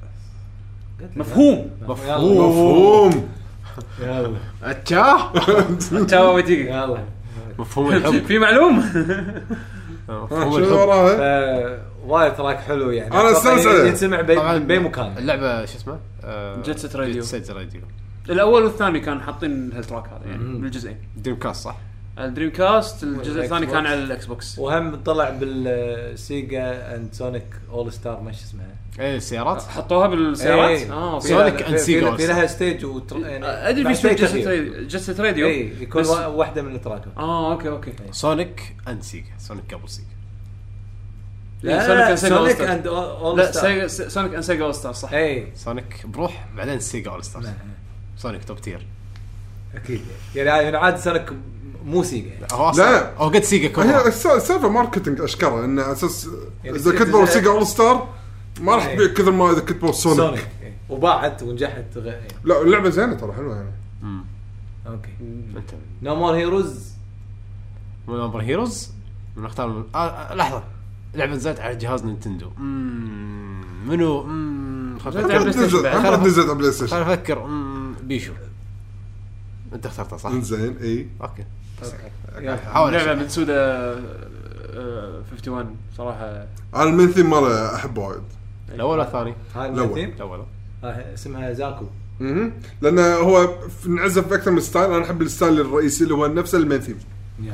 مفهوم. 1.15 1.71
مفهوم. 1.81 3.29
يلا. 3.99 4.37
اتشاه 4.63 5.33
تشاو 6.07 6.39
دقيقة 6.39 6.83
يلا. 6.83 7.03
مفهوم 7.59 7.91
الحب. 7.93 8.25
في 8.25 8.39
معلومة 8.39 8.83
ها، 10.09 10.23
مفهوم 10.23 10.57
الحب. 10.57 10.71
وراها؟ 10.71 11.77
ف- 11.77 11.79
وايد 12.07 12.33
track 12.35 12.59
حلو 12.59 12.91
يعني. 12.91 13.09
أتوقع 13.09 13.31
استانس 13.31 14.03
بأي 14.03 14.59
بأي 14.59 14.79
مكان. 14.79 15.17
اللعبة 15.17 15.65
شو 15.65 15.77
اسمه؟ 15.77 15.99
آه، 16.23 16.61
Jet 16.61 16.79
Set 16.79 16.95
Radio. 16.95 17.13
Jet 17.13 17.23
Set 17.23 17.51
Radio 17.51 17.81
الأول 18.29 18.63
والثاني 18.63 18.99
كان 18.99 19.21
حاطين 19.21 19.71
هال 19.75 19.83
track 19.83 20.03
هذا 20.07 20.31
يعني 20.31 20.43
بالجزئين 20.59 20.97
Dreamcast 21.17 21.63
صح؟ 21.63 21.75
ال 22.17 22.49
Dreamcast 22.51 23.03
الجزء 23.03 23.41
الثاني 23.43 23.65
كان. 23.65 23.85
على 23.85 24.03
ال 24.03 24.25
Xbox 24.25 24.59
وهم 24.59 24.95
طلع 24.95 25.29
بال 25.29 25.85
Sega 25.85 26.95
and 26.95 27.13
Sonic 27.13 27.43
All 27.71 27.93
Star 27.93 28.21
ما 28.21 28.31
شو 28.31 28.39
اسمها 28.43 28.65
إيه 28.99 29.15
السيارات 29.15 29.61
حطوها 29.61 30.07
بالسيارات؟ 30.07 30.69
إيه. 30.69 30.93
آه 30.93 31.19
في 31.19 31.27
Sonic 31.27 31.63
في- 31.65 31.77
Sega 31.77 32.15
في. 32.15 32.27
لها 32.27 32.45
stage 32.45 32.85
وتر... 32.85 33.19
يعني 33.19 33.45
أدري 33.45 33.93
في. 33.95 34.97
Set 34.99 35.19
Radio 35.19 35.47
اي 35.47 35.73
يكون 35.81 36.01
بس- 36.01 36.07
وا- 36.09 36.25
واحدة 36.25 36.61
من 36.61 36.75
التراكات 36.75 37.17
آه 37.17 37.51
أوكي 37.51 37.69
أوكي. 37.69 37.93
Sonic 38.11 38.75
and 38.87 39.01
Sega 39.03 39.31
Sonic 39.37 39.73
قبل 39.73 39.89
Sega 39.89 40.07
لا 41.63 42.15
Sonic 42.15 42.61
and. 42.61 42.69
and 42.69 42.87
All 42.87 43.53
Star 43.53 43.87
Sonic 43.87 44.33
and 44.33 44.43
Sega 44.43 44.63
All 44.63 44.75
Star 44.75 44.93
صح. 44.93 45.11
اي 45.13 45.47
Sonic 45.55 46.05
بروح 46.05 46.47
بعدين 46.57 46.79
Sega 46.79 47.11
All 47.11 47.23
Stars 47.23 47.45
نعم. 47.45 47.55
Sonic 48.17 48.43
top 48.43 48.61
tier 48.61 48.85
أكيد. 49.75 50.01
يعني 50.35 50.49
يعني 50.63 50.77
عاد 50.77 50.97
Sonic 50.97 51.33
مو 51.87 52.03
Sega 52.03 52.27
يعني. 52.29 52.45
هو 52.51 52.71
لا. 52.77 53.17
هو 53.17 53.27
قد 53.29 53.43
Sega 53.43 53.65
هي 53.67 53.69
كبر 53.69 54.07
الس- 54.07 54.25
السالفه 54.25 54.69
marketing 54.69 55.21
أشكره 55.21 55.65
إنه 55.65 55.81
على 55.81 55.91
أساس 55.91 56.29
يعني 56.63 56.77
إذا 56.77 56.91
كتبوا. 56.91 57.25
Sega 57.25 57.49
All 57.49 57.67
Star 57.67 58.07
ما 58.61 58.75
راح 58.75 58.85
إيه. 58.85 58.95
تبيع 58.95 59.07
كثر 59.13 59.31
ما 59.31 59.51
إذا 59.51 59.59
كتبوا 59.59 59.91
Sonic, 59.91 60.17
Sonic 60.19 60.47
إيه. 60.61 60.77
وباعت 60.89 61.43
ونجحت 61.43 61.85
يعني. 61.95 62.27
لا 62.43 62.61
اللعبة 62.61 62.89
زينة 62.89 63.13
ترى 63.13 63.33
حلوة 63.33 63.55
يعني 63.55 63.71
أوكي 64.87 65.09
No 66.01 66.15
More 66.15 66.35
Heroes 66.35 66.91
من 68.07 68.17
No 68.17 68.25
More 68.25 68.41
Heroes 68.41 68.89
نختار. 69.37 69.85
آه 69.95 69.97
آه 69.97 70.33
لحظة 70.35 70.63
لعبة 71.15 71.33
نزلت 71.33 71.59
على 71.59 71.75
جهاز 71.75 72.03
Nintendo 72.05 72.49
منو 73.85 74.27
نزلت 74.27 75.15
على 75.31 75.39
PlayStation 75.39 75.65
نزلت 75.65 75.83
بعد. 75.83 75.97
محمد 75.97 76.27
نزلت 76.27 76.45
على 76.49 76.55
Play 76.57 76.71
خل 76.71 76.75
Station 76.77 76.97
أفكر 76.97 77.47
بيشو 78.03 78.33
أنت 79.73 79.85
اخترتها 79.85 80.17
صح؟ 80.17 80.31
زين 80.31 80.77
إي 80.77 81.07
أوكي. 81.21 81.45
حاول 82.73 82.93
لعبة. 82.93 83.13
من 83.15 83.29
Suda 83.29 83.53
آه، 84.73 85.21
51 85.31 85.75
صراحة. 85.97 86.45
أنا 86.75 86.83
ال 86.83 86.88
main 86.88 87.07
theme 87.07 87.29
ماله 87.29 87.75
احبه 87.75 88.01
وايد. 88.01 88.21
الأول 88.73 88.91
ولا 88.93 89.03
الثاني؟ 89.07 89.33
هاي 89.55 89.69
الأول. 89.69 89.89
الثيم 89.89 90.09
الأول. 90.09 90.45
آه، 90.83 91.13
اسمها 91.13 91.53
زاكو. 91.53 91.85
مهم. 92.19 92.53
لأنه 92.81 93.01
هو 93.15 93.55
انعزف 93.85 94.27
باكثر 94.27 94.51
من 94.51 94.59
style 94.59 94.91
أنا 94.93 95.05
أحب 95.05 95.21
ال 95.21 95.28
style 95.28 95.59
الرئيسي 95.61 96.03
اللي 96.03 96.13
هو 96.13 96.27
نفس 96.27 96.55
ال 96.55 96.60
main 96.60 96.79
theme. 96.79 96.99
يلا. 97.39 97.53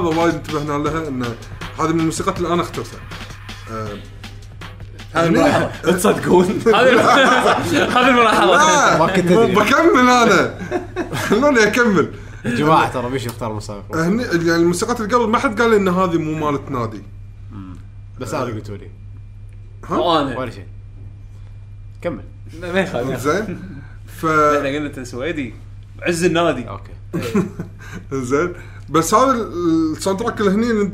ملاحظه 0.00 0.20
وايد 0.20 0.34
انتبهنا 0.34 0.88
لها 0.88 1.08
إن 1.08 1.22
هذه 1.80 1.92
من 1.92 2.00
الموسيقات 2.00 2.38
اللي 2.38 2.52
أنا 2.54 2.62
اخترتها. 2.62 3.00
آه، 3.70 3.88
هذه 5.12 5.26
الملاحظة. 5.26 5.92
تصدقون 5.92 6.44
هذه 6.44 6.74
هذه 7.96 8.08
الملاحظة. 8.08 8.46
لا 8.56 8.98
ما 8.98 9.06
كنت 9.06 9.32
مو. 9.32 9.46
بكمل 9.46 10.08
أنا. 10.10 10.58
خلوني 11.28 11.62
أكمل. 11.62 12.14
يا 12.44 12.50
جماعة 12.54 12.92
ترى 12.92 13.10
بيش 13.10 13.26
يختار 13.26 13.50
المسابقه 13.50 14.08
هني 14.08 14.22
يعني 14.22 14.54
الموسيقات 14.62 15.00
اللي 15.00 15.14
قبل 15.14 15.28
ما 15.28 15.38
حد 15.38 15.60
قال 15.60 15.70
لي 15.70 15.76
إن 15.76 15.88
هذه 15.88 16.18
مو 16.18 16.50
مالت 16.50 16.70
نادي. 16.70 17.02
بس 18.20 18.34
أنا 18.34 18.44
قلتوا 18.44 18.76
لي. 18.76 18.90
وأنا 19.90 20.38
ولا 20.38 20.50
شيء. 20.50 20.66
كمل. 22.02 22.24
ما 22.60 22.80
يخالف 22.80 23.06
ما 23.06 23.14
يخالف. 23.14 23.20
زين. 23.20 23.58
ف 24.06 24.26
إحنا 24.56 24.68
قلنا 24.68 24.86
انت 24.86 25.00
سويدي 25.00 25.54
عز 26.02 26.24
النادي. 26.24 26.68
أوكي. 26.68 26.92
زين. 28.12 28.52
بس 28.88 29.14
هذا 29.14 29.30
ال- 29.32 29.92
ال 29.92 30.20
soundtrack 30.20 30.40
اللي 30.40 30.50
هني 30.50 30.92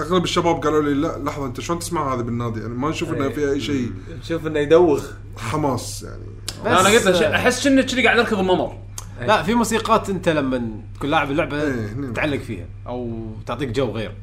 أغلب 0.00 0.24
الشباب 0.24 0.56
قالوا 0.64 0.82
لي 0.82 0.94
لا 0.94 1.18
لحظة 1.18 1.46
أنت 1.46 1.60
شلون 1.60 1.78
تسمع 1.78 2.14
هذا 2.14 2.22
بالنادي؟ 2.22 2.60
يعني 2.60 2.74
ما 2.74 2.88
نشوف 2.90 3.12
إنه 3.12 3.28
فيها 3.28 3.50
أي 3.52 3.60
شيء 3.60 3.92
نشوف 4.20 4.46
إنه 4.46 4.58
يدوخ. 4.58 5.04
حماس 5.38 6.02
يعني. 6.02 6.22
لا، 6.64 6.80
أنا 6.80 6.88
قلت 6.88 7.06
له 7.06 7.36
أحس 7.36 7.64
كأنه 7.64 7.82
كذي 7.82 8.04
قاعد 8.04 8.18
اركض 8.18 8.36
بممر 8.38 8.78
لا 9.20 9.42
في 9.42 9.54
موسيقات 9.54 10.10
أنت 10.10 10.28
لما 10.28 10.70
تكون 10.94 11.10
لاعب 11.10 11.30
اللعبة 11.30 11.62
إيه،. 11.62 12.12
تعلق 12.14 12.38
فيها 12.40 12.66
أو 12.86 13.26
تعطيك 13.46 13.68
جو 13.68 13.90
غير. 13.90 14.14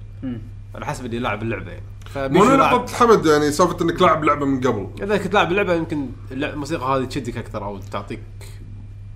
على 0.75 0.85
حسب 0.85 1.05
اللي 1.05 1.19
لاعب 1.19 1.41
اللعبة. 1.41 1.71
يعني 2.15 2.33
مو 2.39 2.45
نقطة 2.45 2.93
حمد 2.95 3.25
يعني 3.25 3.51
سالفة 3.51 3.77
إنك 3.81 4.01
لاعب 4.01 4.23
لعبة 4.23 4.45
من 4.45 4.59
قبل. 4.61 4.87
إذا 5.03 5.17
كنت 5.17 5.33
لاعب 5.33 5.51
اللعبة 5.51 5.73
يمكن 5.73 6.09
الموسيقى 6.31 6.85
هذه 6.85 7.05
تشدك 7.05 7.37
أكثر 7.37 7.65
أو 7.65 7.79
تعطيك 7.91 8.19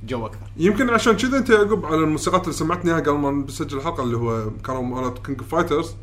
جو 0.08 0.26
أكثر. 0.26 0.48
يمكن 0.58 0.90
عشان 0.90 1.18
كذا 1.18 1.38
أنت 1.38 1.50
يعقوب 1.50 1.86
على 1.86 1.96
الموسيقات 1.96 2.44
اللي 2.44 2.54
سمعتني 2.54 2.92
إياها 2.92 3.02
قبل 3.02 3.18
ما 3.18 3.32
نسجل 3.32 3.78
الحلقة 3.78 4.04
اللي 4.04 4.18
هو 4.18 4.50
كانوا 4.66 4.82
مالت 4.82 5.26
King 5.26 5.42
Fighters 5.42 5.96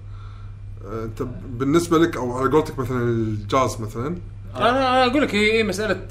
أنت 1.04 1.22
بالنسبة 1.50 1.98
لك 1.98 2.16
أو 2.16 2.38
على 2.38 2.50
قولتك 2.50 2.78
مثلا 2.78 3.02
الجاز 3.02 3.80
مثلا. 3.80 4.16
أنا 4.56 4.70
أنا 4.70 5.06
أقول 5.06 5.22
لك 5.22 5.34
هي 5.34 5.52
هي 5.52 5.62
مساله 5.62 6.08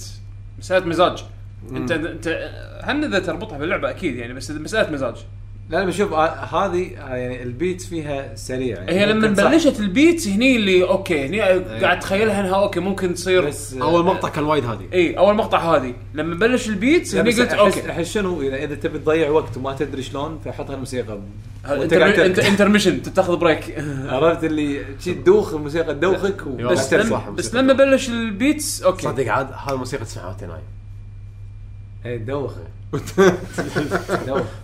مسألة 0.59 0.85
مزاج. 0.85 1.26
انت 1.72 1.91
انت 1.91 2.51
هم 2.84 3.03
إذا 3.03 3.19
تربطها 3.19 3.57
باللعبة 3.57 3.89
أكيد 3.89 4.15
يعني 4.15 4.34
بس 4.34 4.51
مسألة 4.51 4.91
مزاج. 4.91 5.26
لا 5.72 5.77
لا 5.77 5.85
بشوف 5.85 6.14
هذه 6.14 6.91
يعني 6.91 7.43
ال 7.43 7.51
beat 7.51 7.81
فيها 7.81 8.35
سريع. 8.35 8.77
يعني 8.77 8.91
هي 8.99 9.06
لما. 9.06 9.27
بلشت 9.27 9.80
ال 9.80 9.89
beat 9.89 10.27
هني 10.27 10.56
اللي 10.56 10.84
أوكي 10.84 11.26
هني 11.26 11.41
قاعد 11.41 11.98
اتخيلها 11.98 12.41
إنها 12.41 12.56
أوكي 12.56 12.80
ممكن 12.80 13.14
تصير 13.14 13.45
بس 13.45 13.73
أول 13.73 14.06
مقطع 14.06 14.30
كان 14.30 14.43
وايد 14.43 14.65
هادي. 14.65 14.85
إي 14.93 15.18
أول 15.18 15.35
مقطع 15.35 15.76
هذه 15.76 15.93
لما 16.14 16.35
بلش 16.35 16.69
ال 16.69 16.79
beat 16.79 17.15
هني 17.15 17.31
قلت 17.31 17.52
أحس- 17.52 17.53
أوكي. 17.60 17.91
أحس 17.91 18.11
شنو؟ 18.11 18.41
إذا 18.41 18.56
إذا 18.56 18.76
تبي 18.76 18.99
تضيع 18.99 19.30
وقت 19.30 19.57
وما 19.57 19.73
تدري 19.76 20.02
شلون 20.03 20.39
فحط 20.45 20.72
هالموسيقى 20.72 21.19
انت. 21.65 22.39
intermission 22.39 23.01
تاخذ 23.02 23.38
break 23.38 23.76
عرفت 24.06 24.43
اللي 24.43 24.85
شي 24.99 25.14
تدوخ 25.14 25.53
الموسيقى 25.53 25.93
تدوخك 25.93 26.48
بس 26.48 26.93
بس 27.38 27.56
لما 27.56 27.73
بلش 27.73 28.10
ال 28.09 28.22
beats 28.22 28.84
أوكي. 28.84 29.03
صدق 29.03 29.27
عاد 29.31 29.48
هذه 29.52 29.73
الموسيقى 29.73 30.06
تسمعها 30.06 30.27
وانت 30.27 30.43
نايم 30.43 30.61
إي 32.06 32.19
تدوخ 32.19 32.52
تدوخ 32.53 32.53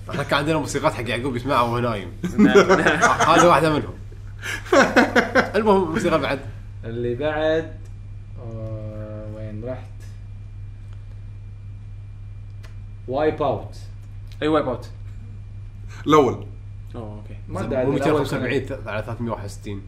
إحنا 0.09 0.23
كان 0.23 0.39
عندنا 0.39 0.57
موسيقات 0.57 0.93
حق 0.93 1.09
يعقوب 1.09 1.35
يسمعها 1.35 1.61
وهو 1.61 1.79
نايم. 1.79 2.11
نعم. 2.37 2.57
هذه 2.57 3.47
واحدة 3.47 3.69
منهم. 3.73 3.93
المهم 5.55 5.83
الموسيقى 5.83 6.19
بعد. 6.19 6.39
اللي 6.83 7.15
بعد 7.15 7.73
آه، 8.39 9.27
وين 9.35 9.65
رحت؟ 9.65 9.87
وايب 13.07 13.43
اوت 13.43 13.77
أي 14.41 14.47
وايب 14.47 14.67
اوت 14.67 14.89
الأول. 16.07 16.45
أوه 16.95 17.15
أوكي. 17.15 17.37
ما 17.47 17.61
275 17.85 18.87
على 18.87 19.03
361 19.03 19.81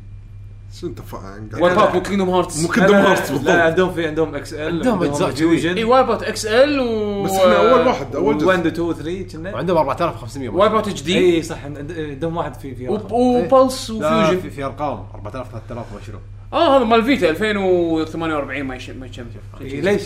شو 0.74 0.88
انت 0.88 1.02
فاهم 1.02 1.50
وايب 1.60 1.78
اوت 1.80 1.94
مو 1.96 2.02
كينجدوم 2.02 2.30
هارتس 2.30 2.60
مو 2.66 2.74
لا، 2.74 2.88
لا، 2.88 3.12
هارتس 3.12 3.32
لا 3.32 3.36
بالضبط. 3.38 3.50
عندهم 3.56 3.92
في 3.94 4.08
عندهم 4.08 4.36
إكس 4.36 4.54
ال 4.54 4.62
عندهم 4.78 5.04
أجزاء 5.04 5.30
فيوجن 5.32 5.76
اي 5.78 5.84
وايب 5.84 6.10
اوت 6.10 6.24
إكس 6.24 6.46
ال 6.46 6.80
و 6.80 7.24
بس 7.24 7.32
إحنا 7.32 7.72
أول 7.74 7.88
واحد 7.88 8.16
أول 8.16 8.38
جزء. 8.38 8.48
1 8.48 8.66
2 8.66 8.94
3 8.94 9.24
كنا؟ 9.38 9.54
وعندهم 9.54 9.78
4500 9.78 10.50
وايب 10.50 10.76
اوت 10.76 10.88
اتش 10.88 11.04
دي 11.04 11.18
اي 11.36 11.42
صح 11.44 11.66
عند- 11.66 11.92
عندهم 11.92 12.38
واحد 12.38 12.54
في 12.54 12.76
في. 12.76 12.88
وبلس 12.90 13.90
لا 13.90 14.18
وفيوجن 14.22 14.42
في, 14.42 14.50
في 14.50 14.64
أرقام. 14.64 15.06
4000 15.16 15.52
3000 15.52 15.94
ما 15.94 16.00
شنو. 16.08 16.18
آه 16.54 16.78
هذا 16.78 16.84
مال 16.86 17.04
Vita 17.04 17.30
2048 17.30 18.64
ما 18.64 18.76
يشم 18.76 18.98
ما 19.00 19.06
يشم 19.06 19.26
إي، 19.62 19.82
ليش؟ 19.82 20.04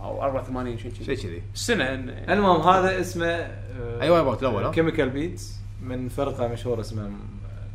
أو 0.00 0.22
84 0.22 0.78
شيء 0.78 0.92
شيء 0.98 1.06
كذي 1.06 1.16
كذي. 1.16 1.42
السنة 1.54 1.84
إن- 1.86 2.30
المهم 2.30 2.60
هذا 2.60 3.00
اسمه 3.00 3.26
أيوه 4.00 4.16
Wipeout 4.16 4.42
الأول 4.42 4.70
Chemical 4.70 5.10
Beats 5.10 5.52
من 5.82 6.08
فرقة 6.08 6.48
مشهورة 6.48 6.80
اسمها 6.80 7.10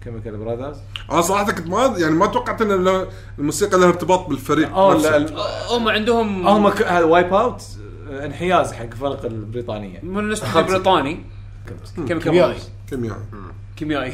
Chemical 0.03 0.37
Brothers 0.37 0.77
آه 1.11 1.21
صراحة 1.21 1.51
كنت 1.51 1.67
ما 1.67 1.95
يعني 1.97 2.15
ما 2.15 2.25
توقعت 2.25 2.61
إن 2.61 3.05
الموسيقى 3.39 3.79
لها 3.79 3.87
ارتباط 3.87 4.29
بالفريق 4.29 4.75
آه 4.75 4.93
لا 4.97 5.25
هم 5.69 5.87
عندهم 5.87 6.47
هم 6.47 6.65
Wipe 7.03 7.33
out 7.33 7.63
آه، 8.11 8.25
انحياز 8.25 8.73
حق 8.73 8.93
فرق 8.93 9.25
البريطانية. 9.25 9.99
من 10.03 10.35
بريطاني. 10.55 11.25
كيميائي. 12.07 12.57
كيميائي. 12.89 13.21
كيميائي. 13.77 14.13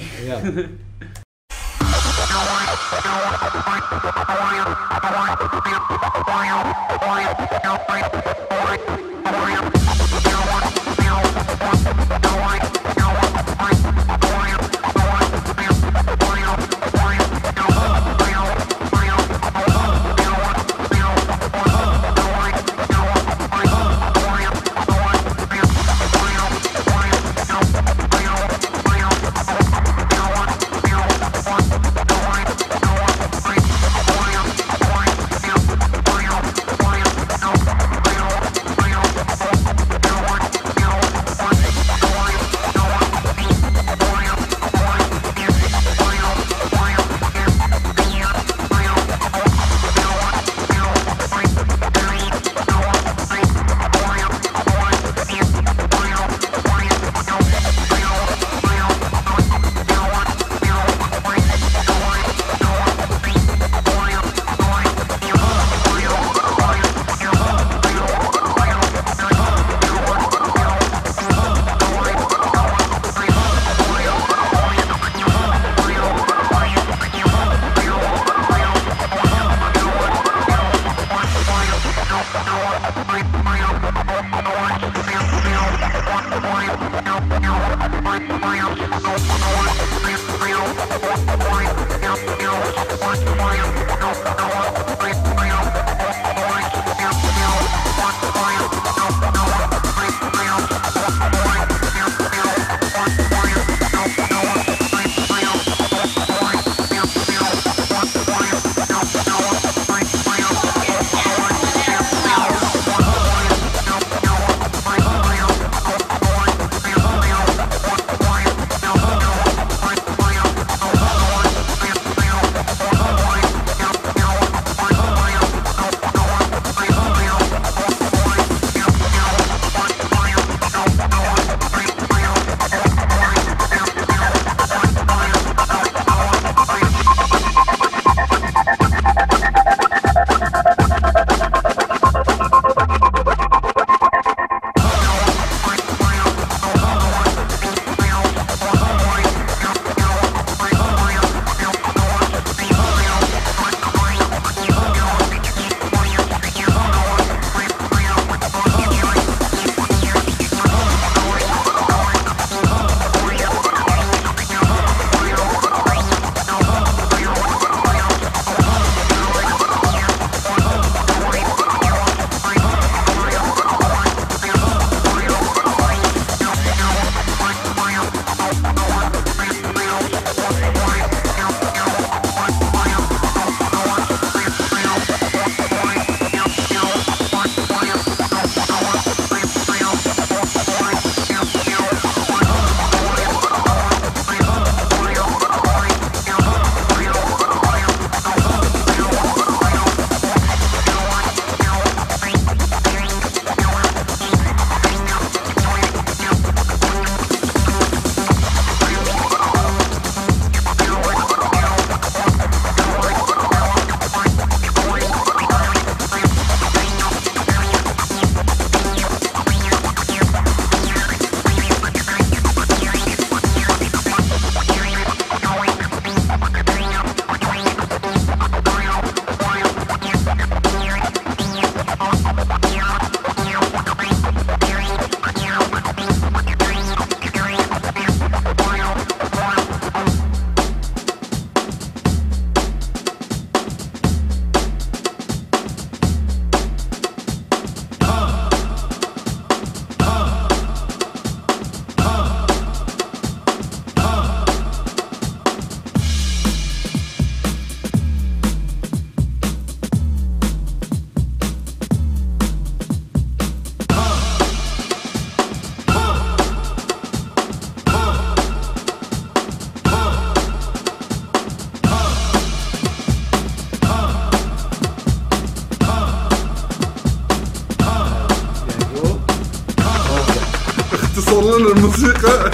الموسيقى. 281.95 282.51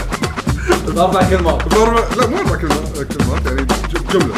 باربع 0.87 1.29
كلمات 1.29 1.67
بأربع 1.73 2.15
لا 2.17 2.27
مو 2.27 2.37
أربع 2.37 2.55
كلمات 2.55 2.97
كلمات 3.13 3.45
يعني 3.45 3.67
جملة. 4.13 4.35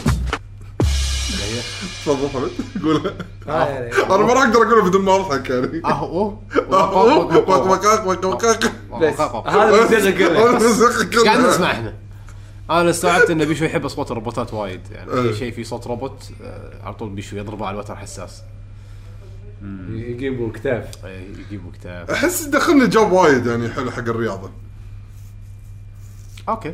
تفضل 2.06 2.30
حمد 2.30 2.52
قولها. 2.84 3.14
آه،. 3.48 3.90
أنا 4.16 4.18
ما 4.26 4.34
راح 4.34 4.44
أقدر 4.44 4.58
أقولها 4.64 4.90
بدون 4.90 5.02
ما 5.02 5.16
أضحك 5.16 5.50
يعني. 5.50 5.82
آه 5.86 6.04
وقاق 6.04 6.96
وق- 6.98 7.50
وقاق 7.50 7.68
بس 8.98 9.22
هذا 9.22 9.70
الموسيقى 9.70 11.06
كلها. 11.06 11.24
قاعد 11.24 11.40
نسمع 11.40 11.72
إحنا. 11.72 11.94
أنا 12.70 12.90
استوعبت 12.90 13.30
إن 13.30 13.46
بيشو 13.46 13.66
يحب 13.66 13.86
أصوات 13.86 14.12
الروبوتات 14.12 14.54
وايد. 14.54 14.82
يعني 14.92 15.12
إيه. 15.14 15.22
اي 15.30 15.34
شيء 15.36 15.52
فيه 15.54 15.64
صوت 15.64 15.88
روبوت 15.88 16.24
آه، 16.44 16.72
على 16.86 16.94
طول 16.94 17.10
بيشو 17.10 17.36
يضربه 17.36 17.66
على 17.66 17.74
الوتر 17.76 17.96
حساس. 17.96 18.42
يجيبوا 19.90 20.52
كتاف 20.52 21.06
إيه، 21.06 21.28
يجيبوا 21.48 21.72
كتاب 21.72 22.12
أحس 22.12 22.44
دخلني 22.44 22.88
جوب 22.88 23.12
وايد 23.12 23.46
يعني 23.46 23.70
حلو 23.70 23.92
حق 23.92 24.00
الرياضة. 24.00 24.50
أوكي. 26.50 26.74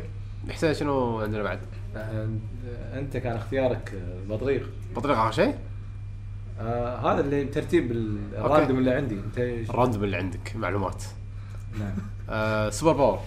حسين 0.50 0.74
شنو 0.74 1.20
عندنا 1.20 1.42
بعد؟ 1.42 1.60
آه، 1.96 2.28
أنت 2.94 3.16
كان 3.16 3.36
اختيارك 3.36 3.92
آه، 3.94 4.32
بطريق. 4.34 4.68
بطريق 4.96 5.16
آخر 5.18 5.30
شيء؟ 5.32 5.54
آه 6.60 7.12
هذا 7.12 7.20
اللي 7.20 7.44
ترتيب 7.44 7.92
ال- 7.92 8.18
ال 8.36 8.42
random 8.42 8.78
اللي 8.78 8.90
عندي. 8.90 9.14
أنت 9.14 9.38
ال 9.70 9.75
random 9.75 10.04
اللي 10.04 10.16
عندك 10.16 10.52
معلومات. 10.56 11.02
نعم. 11.80 11.92
آه 12.30 12.70
super 12.70 12.92
power. 12.92 13.18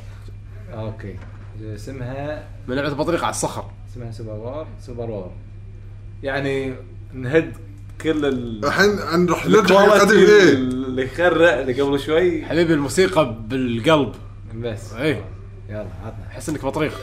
أوكي. 0.74 1.16
اسمها؟ 1.64 2.44
من 2.68 2.76
لعبة 2.76 2.94
بطريق 2.96 3.24
على 3.24 3.30
الصخر. 3.32 3.66
اسمها 3.92 4.12
super 4.12 4.32
power 4.34 4.68
super 4.82 5.10
power 5.12 5.32
يعني 6.24 6.74
نهد 7.14 7.54
كل 8.02 8.26
ال 8.26 8.66
الحين 8.66 9.00
عن 9.00 9.26
راح 9.26 9.46
نرجع 9.48 9.86
القديم 9.86 10.18
إيه. 10.20 10.54
اللي 10.54 11.04
يخرع 11.04 11.60
اللي 11.60 11.82
قبل 11.82 12.00
شوي. 12.00 12.46
حبيبي 12.46 12.74
الموسيقى 12.74 13.36
بالقلب. 13.48 14.16
بس. 14.56 14.94
إيه. 14.94 15.26
يلا 15.74 15.86
عطنا 16.06 16.28
أحس 16.32 16.50
إنك 16.50 16.66
بطريق. 16.66 17.02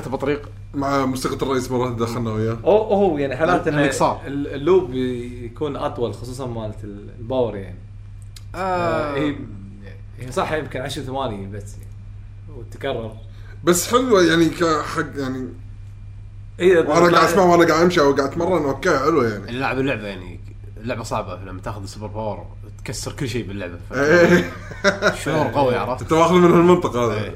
كانت 0.00 0.08
بطريق 0.08 0.48
مع 0.74 1.06
موسيقى 1.06 1.36
الرئيس 1.46 1.70
مرة 1.70 1.90
دخلنا 1.90 2.30
وياه. 2.32 2.58
أو 2.64 2.76
هو 2.94 3.18
يعني 3.18 3.36
حالات 3.36 3.68
إنه 3.68 3.90
ال 4.26 4.40
loop 4.40 4.94
يكون 4.94 5.76
أطول 5.76 6.14
خصوصا 6.14 6.46
مالت 6.46 6.84
ال- 6.84 7.10
ال 7.18 7.24
power 7.24 7.56
يعني. 7.56 7.78
آه. 8.54 9.14
هي 9.16 9.36
هي 10.18 10.32
صح 10.32 10.52
يمكن 10.52 10.80
10 10.80 11.02
ثواني 11.02 11.46
بس 11.46 11.72
يعني. 11.72 12.58
وتكرر. 12.58 13.12
بس 13.64 13.90
حلوة 13.90 14.22
يعني 14.22 14.48
كحق 14.48 15.06
يعني 15.16 15.48
اي 16.60 16.76
وأنا 16.78 16.90
قاعد 16.90 17.14
أسمع 17.14 17.42
وأنا 17.42 17.68
قاعد 17.68 17.82
أمشي 17.82 18.00
أو 18.00 18.12
قاعد 18.12 18.30
أتمرن 18.30 18.62
أوكي 18.64 18.98
حلوة 18.98 19.28
يعني. 19.28 19.50
اللعبة 19.50 19.80
يعني 20.06 20.40
اللعبه 20.76 21.02
صعبة 21.02 21.36
لما 21.44 21.60
تاخذ 21.60 21.82
ال 21.82 21.86
super 21.86 22.06
power 22.06 22.46
تكسر 22.84 23.12
كل 23.12 23.28
شيء 23.28 23.46
باللعبة. 23.48 23.78
إيه. 23.92 24.52
شعور 25.24 25.46
قوي 25.46 25.76
عرفت؟ 25.76 26.02
أنت 26.02 26.12
واخذ 26.12 26.34
من 26.34 26.44
المنطق 26.60 26.96
هذا. 26.96 27.14
إيه. 27.24 27.34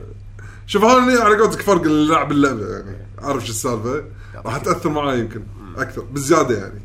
شوف 0.70 0.84
هذا 0.84 1.24
على 1.24 1.36
قولتك 1.36 1.62
فرق 1.62 1.82
اللعب 1.82 2.32
اللعبة 2.32 2.68
يعني. 2.68 2.97
عارف 3.18 3.47
شو 3.47 3.52
السالفة؟ 3.52 4.05
راح 4.34 4.56
تأثر 4.56 4.90
معي 4.90 5.20
يمكن 5.20 5.42
أكثر 5.76 6.02
بالزياده 6.02 6.59
يعني. 6.59 6.80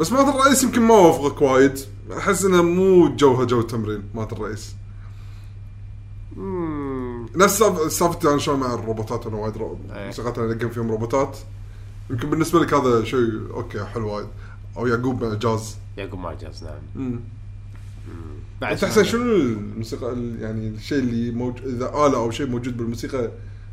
بس 0.00 0.12
مالت 0.12 0.34
الرئيس 0.34 0.62
يمكن 0.62 0.82
ما 0.82 0.94
وافقك 0.94 1.42
وايد. 1.42 1.78
أحس 2.18 2.44
إنه 2.44 2.62
مو 2.62 3.16
جوها 3.16 3.44
جو 3.44 3.62
تمرين 3.62 4.02
مالت 4.14 4.32
الرئيس. 4.32 4.74
نفس 7.36 7.62
سالفتي 7.88 8.28
أنا 8.28 8.38
شلون 8.38 8.60
مع 8.60 8.74
الروبوتات 8.74 9.26
أنا 9.26 9.36
وايد 9.36 9.56
إيه. 9.56 10.06
موسيقات 10.06 10.38
أنا 10.38 10.52
القم 10.52 10.68
فيهم 10.68 10.90
روبوتات. 10.90 11.38
يمكن 12.10 12.30
بالنسبة 12.30 12.60
لك 12.60 12.74
هذا 12.74 13.04
شيء 13.04 13.50
أوكي 13.54 13.84
حلو 13.84 14.08
وايد. 14.08 14.28
أو 14.76 14.86
يعقوب 14.86 15.24
مع 15.24 15.34
جاز. 15.34 15.76
يعقوب 15.96 16.20
مع 16.20 16.32
جاز 16.32 16.64
نعم. 16.64 17.20
بعد 18.62 18.72
انت 18.72 18.84
احسن 18.84 19.04
شنو 19.04 19.22
الموسيقى 19.22 20.12
ال- 20.12 20.42
يعني 20.42 20.68
الشيء 20.68 20.98
اللي 20.98 21.30
موجود 21.30 21.66
إذا 21.66 21.86
آلة 21.88 22.16
أو 22.16 22.30
شيء 22.30 22.46
موجود 22.46 22.76
بالموسيقى 22.76 23.30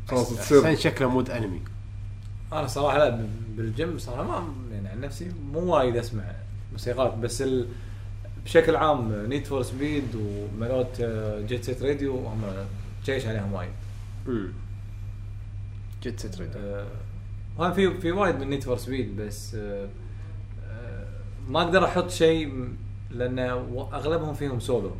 خلاص 0.08 0.28
تصير 0.36 0.60
حسين 0.62 0.76
شكله 0.76 1.08
مود 1.08 1.30
أنمي. 1.30 1.60
أنا 2.52 2.66
صراحة 2.66 2.98
لا 2.98 3.26
بالجيم 3.56 3.98
صراحة 3.98 4.22
ما 4.22 4.52
يعني 4.72 4.88
عن 4.88 5.00
نفسي 5.00 5.30
مو 5.52 5.60
وايد 5.60 5.96
أسمع 5.96 6.24
موسيقات 6.72 7.14
بس 7.18 7.42
ال... 7.42 7.66
بشكل 8.44 8.76
عام 8.76 9.26
نيد 9.26 9.44
فور 9.46 9.62
سبيد 9.62 10.04
وملوت 10.14 11.02
جيت 11.48 11.64
سيت 11.64 11.82
راديو 11.82 12.16
هم 12.26 12.42
جيش 13.04 13.26
عليهم 13.26 13.52
وايد. 13.52 13.70
جيت 16.02 16.20
سيت 16.20 16.40
آه، 16.56 16.86
وهم 17.58 17.72
في 17.72 18.00
في 18.00 18.12
وايد 18.12 18.34
من 18.36 18.50
Need 18.50 18.62
for 18.64 18.76
Speed 18.76 19.16
بس 19.16 19.54
آه، 19.54 19.88
آه، 20.70 21.06
ما 21.48 21.62
أقدر 21.62 21.84
أحط 21.84 22.10
شيء 22.10 22.68
لأن 23.10 23.38
أغلبهم 23.92 24.34
فيهم 24.34 24.60
سولو 24.60 24.90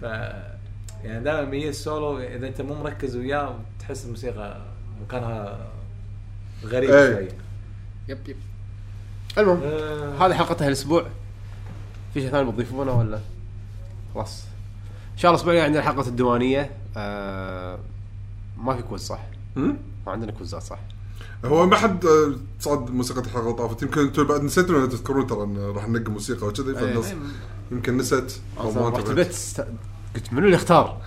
ف 0.00 0.02
يعني 1.04 1.24
دائما 1.24 1.44
ميز 1.50 1.82
سولو 1.82 2.18
إذا 2.18 2.48
أنت 2.48 2.60
مو 2.60 2.74
مركز 2.74 3.16
وياه 3.16 3.54
تحس 3.78 4.04
الموسيقى 4.04 4.60
مكانها 5.02 5.58
غريب 6.64 6.90
إيه. 6.90 7.14
شوي. 7.14 7.28
yep 8.08 8.28
yep. 8.28 8.36
المهم 9.38 9.60
آه، 9.64 10.26
هذه 10.26 10.34
حلقتها 10.34 10.66
الأسبوع. 10.66 11.02
في 12.14 12.20
شيء 12.20 12.30
ثاني 12.30 12.50
بتضيفونه 12.50 12.98
ولا؟ 12.98 13.20
خلاص. 14.14 14.44
إن 15.12 15.18
شاء 15.18 15.30
الله 15.30 15.34
الأسبوع 15.36 15.52
الجاي 15.52 15.66
عندنا 15.66 15.82
حلقة 15.82 16.08
الديوانية. 16.08 16.70
آه 16.96 17.78
ما 18.58 18.76
في 18.76 18.82
quiz 18.82 19.02
صح؟ 19.02 19.20
ما 19.56 19.76
عندنا 20.06 20.32
quiz 20.32 20.56
ات 20.56 20.62
صح؟ 20.62 20.78
هو 21.44 21.66
ما 21.66 21.76
حد 21.76 22.04
آه، 22.04 22.32
صاد 22.60 22.90
موسيقى 22.90 23.20
الحلقة 23.20 23.52
طافت. 23.52 23.82
يمكن 23.82 24.00
أنتم 24.00 24.24
بعد 24.24 24.42
نسيتوا 24.42 24.78
انه 24.78 24.86
تذكرون 24.86 25.26
ترى 25.26 25.70
راح 25.74 25.88
ننقي 25.88 26.10
موسيقى 26.12 26.46
وكذي 26.46 26.74
فالناس 26.74 27.14
يمكن 27.72 27.96
نسيت 27.96 28.32
أو 28.60 28.70
ما 28.72 28.88
رحت 28.88 28.98
انتبهت. 28.98 29.10
البيت. 29.18 29.66
قلت 30.14 30.32
منو 30.32 30.46
اللي 30.46 30.56
اختار؟ 30.56 31.00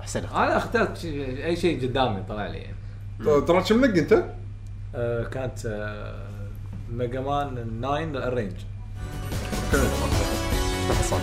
أحسن 0.00 0.24
اختار. 0.24 0.44
أنا 0.44 0.56
اخترت 0.56 0.98
شيء- 0.98 1.44
أي 1.46 1.56
شيء 1.56 1.82
قدامي 1.88 2.22
طلع 2.28 2.46
لي. 2.46 2.58
يعني 2.58 3.40
ترى 3.40 3.62
كم 3.62 3.76
منقي 3.76 4.00
أنت؟ 4.00 4.24
آه 4.94 5.24
كانت 5.24 5.66
آه 5.66 6.26
Mega 6.92 7.20
Man 7.20 7.80
9 7.80 8.28
الرينج 8.28 8.52
ما 10.88 10.94
حصلنا 10.94 11.22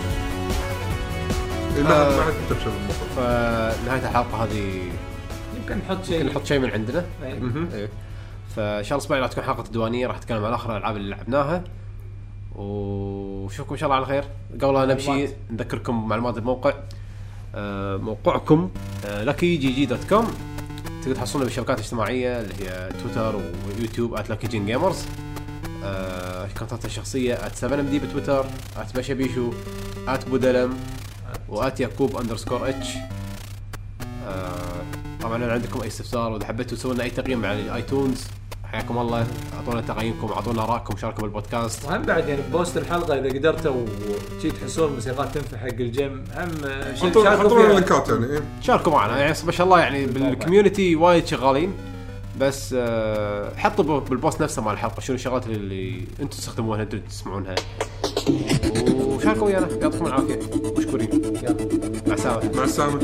إيه، 1.76 1.82
ما 1.82 1.88
حد- 1.88 2.12
ما 2.16 2.22
حد 2.22 2.32
كتب 2.46 2.58
شيء 2.58 2.72
بالموضوع 2.72 3.06
فنهايه 3.16 4.08
الحلقة 4.08 4.44
هذه 4.44 4.90
يمكن 5.64 5.78
نحط 5.78 6.04
شيء 6.04 6.26
نحط 6.26 6.44
شيء 6.46 6.58
من 6.58 6.70
عندنا. 6.70 7.04
مهم. 7.22 7.68
إيه. 7.74 7.88
فإن 8.56 8.84
شاء 8.84 8.98
الله 8.98 9.06
الأسبوع 9.06 9.18
راح 9.18 9.28
تكون 9.28 9.44
حلقة 9.44 9.64
الديوانية 9.66 10.06
راح 10.06 10.16
نتكلم 10.16 10.44
عن 10.44 10.52
اخر 10.52 10.72
الألعاب 10.76 10.96
اللي 10.96 11.10
لعبناها 11.10 11.64
وشوفكم 12.56 13.74
إن 13.74 13.78
شاء 13.80 13.86
الله 13.86 13.96
على 13.96 14.06
خير 14.06 14.24
قبل 14.62 14.74
لا 14.74 14.94
نمشي. 14.94 15.28
نذكركم 15.50 16.08
معلومات 16.08 16.38
الموقع 16.38 16.72
آه، 17.54 17.96
موقعكم 17.96 18.70
لكي 19.04 19.56
جي 19.56 19.72
جي 19.72 19.86
dot 19.86 20.04
com 20.08 20.26
تقدر 21.02 21.14
تحصلنا 21.14 21.44
بالشبكات 21.44 21.78
الاجتماعية 21.78 22.40
اللي 22.40 22.54
هي 22.60 22.88
تويتر 23.02 23.36
ويوتيوب 23.36 24.14
at 24.14 24.46
جين 24.46 24.66
gamers 24.66 25.06
accounts 26.58 26.79
اتنا 26.79 26.84
الشخصية 26.84 27.34
at 27.46 27.56
7 27.56 27.80
MD 27.80 27.98
بتويتر 27.98 28.46
at 28.76 28.94
باشا 28.94 29.14
بيشو 29.14 29.52
at 30.08 30.28
بودلم 30.28 30.76
و 31.48 31.59
at 31.59 31.80
يعقوب 31.80 32.16
underscore 32.16 32.68
H 32.68 32.88
طبعا 35.24 35.38
لو 35.38 35.50
عندكم 35.50 35.80
أي 35.82 35.86
استفسار 35.88 36.32
وإذا 36.32 36.44
حبيتوا 36.46 36.76
تسوون 36.76 36.94
لنا 36.94 37.04
أي 37.04 37.10
تقييم 37.10 37.44
على 37.44 37.60
ال 37.60 37.69
iTunes 37.69 38.24
حياكم 38.64 38.98
الله. 38.98 39.26
أعطونا 39.56 39.80
تقييمكم 39.80 40.26
أعطونا 40.32 40.62
ارائكم 40.64 40.96
شاركوا 40.96 41.22
بالبودكاست. 41.22 41.84
وهم 41.84 42.02
بعد 42.02 42.28
يعني 42.28 42.42
post 42.52 42.76
الحلقة 42.76 43.18
إذا 43.18 43.28
قدرتوا 43.38 43.86
وشي 44.38 44.50
تحسون 44.50 44.88
الموسيقات 44.88 45.34
تنفع 45.38 45.56
حق 45.58 45.66
ال 45.66 45.78
game 45.78 46.24
هم 46.36 46.48
آه، 46.64 46.94
شي- 46.94 47.10
حطوا 47.10 47.24
شاركوا 47.24 47.44
حطوا 47.44 47.58
لنا 47.58 47.66
فيها. 47.68 47.74
link 47.80 48.02
ات 48.02 48.08
يعني 48.08 48.26
إيه. 48.26 48.40
شاركوا 48.60 48.92
معنا. 48.92 49.18
يعني 49.18 49.34
ما 49.46 49.52
شاء 49.52 49.66
الله 49.66 49.80
يعني 49.80 50.06
بال 50.06 50.22
community 50.22 50.96
وايد 50.96 51.26
شغالين. 51.26 51.72
بس 52.40 52.74
آه، 52.78 53.56
حطوا 53.56 54.00
بال 54.00 54.14
post 54.14 54.42
نفسه 54.42 54.62
مال 54.62 54.72
الحلقة 54.72 55.00
شنو 55.00 55.16
الشغلات 55.16 55.46
اللي 55.46 55.98
أنتم 56.20 56.26
تستخدمونها 56.26 56.82
أنتم 56.82 56.98
تسمعونها. 56.98 57.54
وشاركوا 58.94 59.46
ويانا. 59.46 59.68
يعطيكم 59.82 60.06
العافية. 60.06 60.40
مشكورين. 60.78 61.10
يلا. 61.42 61.56
مع 62.06 62.14
السلامة. 62.14 62.50
مع 62.56 62.64
السلامة. 62.64 63.00